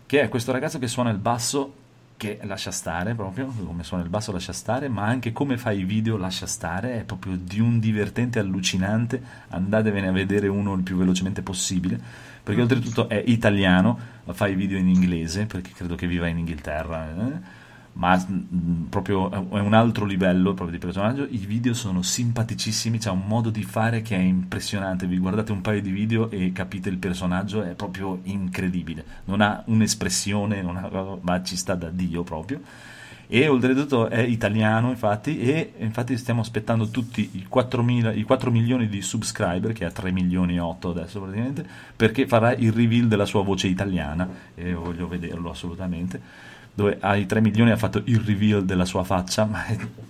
[0.07, 1.81] che è questo ragazzo che suona il basso
[2.23, 5.83] che lascia stare proprio, come suona il basso lascia stare, ma anche come fa i
[5.83, 10.95] video lascia stare, è proprio di un divertente allucinante, andatevene a vedere uno il più
[10.95, 12.01] velocemente possibile,
[12.41, 12.63] perché mm.
[12.63, 17.11] oltretutto è italiano, fa i video in inglese, perché credo che viva in Inghilterra.
[17.11, 17.61] Eh?
[17.95, 21.27] Ma mh, mm, proprio è un altro livello proprio di personaggio.
[21.29, 25.07] I video sono simpaticissimi, c'è un modo di fare che è impressionante.
[25.07, 29.05] Vi guardate un paio di video e capite il personaggio, è proprio incredibile.
[29.25, 32.61] Non ha un'espressione, non ha, ma ci sta da Dio proprio.
[33.29, 38.51] E oltretutto è italiano, infatti, e infatti stiamo aspettando tutti i 4, mila, i 4
[38.51, 41.67] milioni di subscriber, che ha 3 milioni e 8 adesso praticamente,
[41.97, 47.41] perché farà il reveal della sua voce italiana, e voglio vederlo assolutamente dove ai 3
[47.41, 49.65] milioni ha fatto il reveal della sua faccia, ma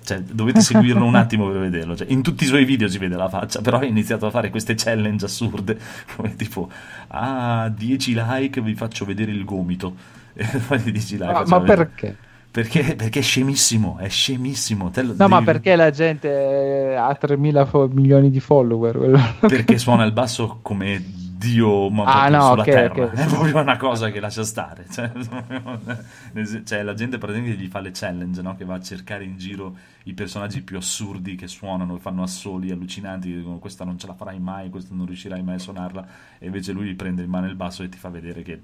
[0.04, 1.96] cioè, dovete seguirlo un attimo per vederlo.
[1.96, 4.50] Cioè, in tutti i suoi video si vede la faccia, però ha iniziato a fare
[4.50, 5.78] queste challenge assurde,
[6.14, 6.70] come tipo,
[7.08, 9.94] ah, 10 like vi faccio vedere il gomito.
[10.34, 11.30] E poi 10 like.
[11.30, 12.16] Ma, ma perché?
[12.50, 14.90] Perché, perché, è scemissimo, è scemissimo.
[14.94, 15.30] Lo, no, devi...
[15.30, 19.36] ma perché la gente ha 3 fo- milioni di follower?
[19.40, 21.02] Perché suona il basso come
[21.42, 23.04] Dio ma ah, no, sulla okay, terra.
[23.04, 23.18] Okay.
[23.26, 24.86] È proprio una cosa che lascia stare.
[24.88, 25.10] Cioè,
[26.64, 28.54] cioè, la gente praticamente gli fa le challenge, no?
[28.54, 32.70] che va a cercare in giro i personaggi più assurdi che suonano, che fanno assoli
[32.70, 36.06] allucinanti, dicono questa non ce la farai mai, questa non riuscirai mai a suonarla,
[36.38, 38.60] e invece lui prende in mano il basso e ti fa vedere che...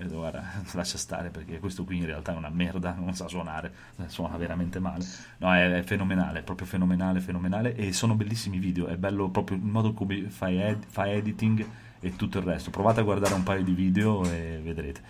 [0.00, 3.72] E guarda, lascia stare perché questo qui in realtà è una merda, non sa suonare,
[4.06, 5.04] suona veramente male.
[5.38, 9.56] No, è, è fenomenale, è proprio fenomenale, fenomenale e sono bellissimi video, è bello proprio
[9.56, 11.66] il modo come fa, ed, fa editing
[11.98, 12.70] e tutto il resto.
[12.70, 15.00] Provate a guardare un paio di video e vedrete.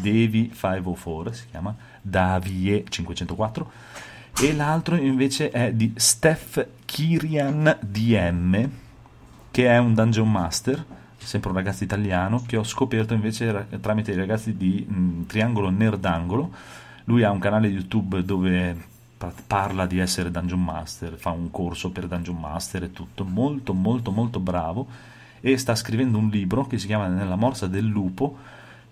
[0.00, 3.70] Devi 504 si chiama, Davie 504
[4.40, 8.70] e l'altro invece è di Steph Kirian DM
[9.50, 10.84] che è un dungeon master
[11.28, 16.50] sempre un ragazzo italiano, che ho scoperto invece tramite i ragazzi di mh, Triangolo Nerdangolo.
[17.04, 18.76] Lui ha un canale YouTube dove
[19.46, 24.10] parla di essere Dungeon Master, fa un corso per Dungeon Master e tutto, molto molto
[24.10, 24.86] molto bravo.
[25.40, 28.36] E sta scrivendo un libro che si chiama Nella morsa del lupo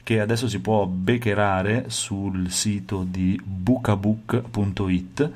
[0.02, 5.30] che adesso si può beccherare sul sito di bookabook.it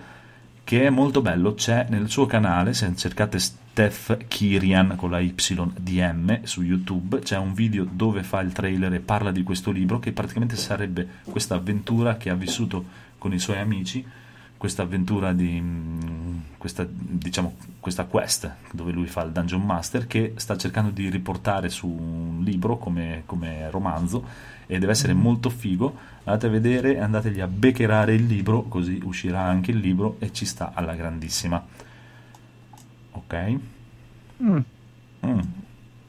[0.71, 1.55] che è molto bello.
[1.55, 7.55] C'è nel suo canale, se cercate Steph Kirian con la YDM su YouTube, c'è un
[7.55, 12.17] video dove fa il trailer e parla di questo libro, che praticamente sarebbe questa avventura
[12.17, 12.85] che ha vissuto
[13.19, 14.07] con i suoi amici
[14.61, 20.35] questa avventura di mm, questa, diciamo, questa quest dove lui fa il dungeon master che
[20.37, 24.23] sta cercando di riportare su un libro come, come romanzo
[24.67, 25.21] e deve essere Mm.
[25.21, 30.17] molto figo andate a vedere andategli a beccherare il libro così uscirà anche il libro
[30.19, 31.65] e ci sta alla grandissima
[33.13, 33.59] ok
[34.43, 34.59] Mm,
[35.27, 35.39] Mm.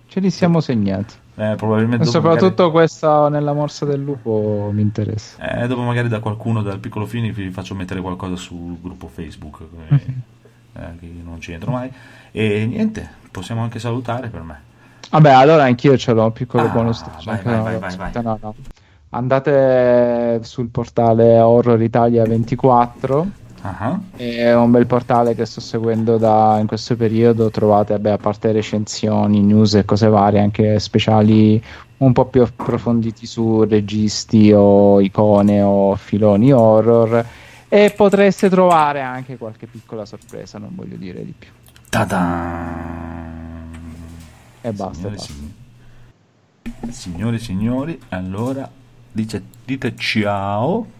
[0.08, 1.16] ce li siamo segnati.
[1.36, 5.38] Eh, probabilmente soprattutto magari, questa nella morsa del lupo mi interessa.
[5.64, 9.60] eh, dopo magari da qualcuno dal piccolo fini vi faccio mettere qualcosa sul gruppo facebook
[9.90, 11.92] eh, eh, che non ci entro mai
[12.32, 14.62] e niente possiamo anche salutare per me
[15.10, 17.04] Vabbè, allora anch'io ce l'ho piccolo Ah, bonus.
[17.26, 18.24] vai, vai, No, vai, vai, aspetta, vai.
[18.24, 18.56] no, no.
[19.10, 23.28] Andate sul portale Horror Italia 24
[23.64, 27.52] Ah, È un bel portale che sto seguendo da, in questo periodo.
[27.52, 31.64] Trovate, beh, a parte recensioni, news e cose varie, anche speciali
[31.98, 37.24] un po' più approfonditi su registi o icone o filoni horror.
[37.70, 41.50] E potreste trovare anche qualche piccola sorpresa, non voglio dire di più.
[41.90, 42.90] ta-da!
[44.62, 44.94] E basta.
[44.94, 45.34] Signore, basta.
[45.34, 45.54] signori.
[46.92, 48.70] Signori, signori, allora
[49.12, 51.00] dice, dite ciao.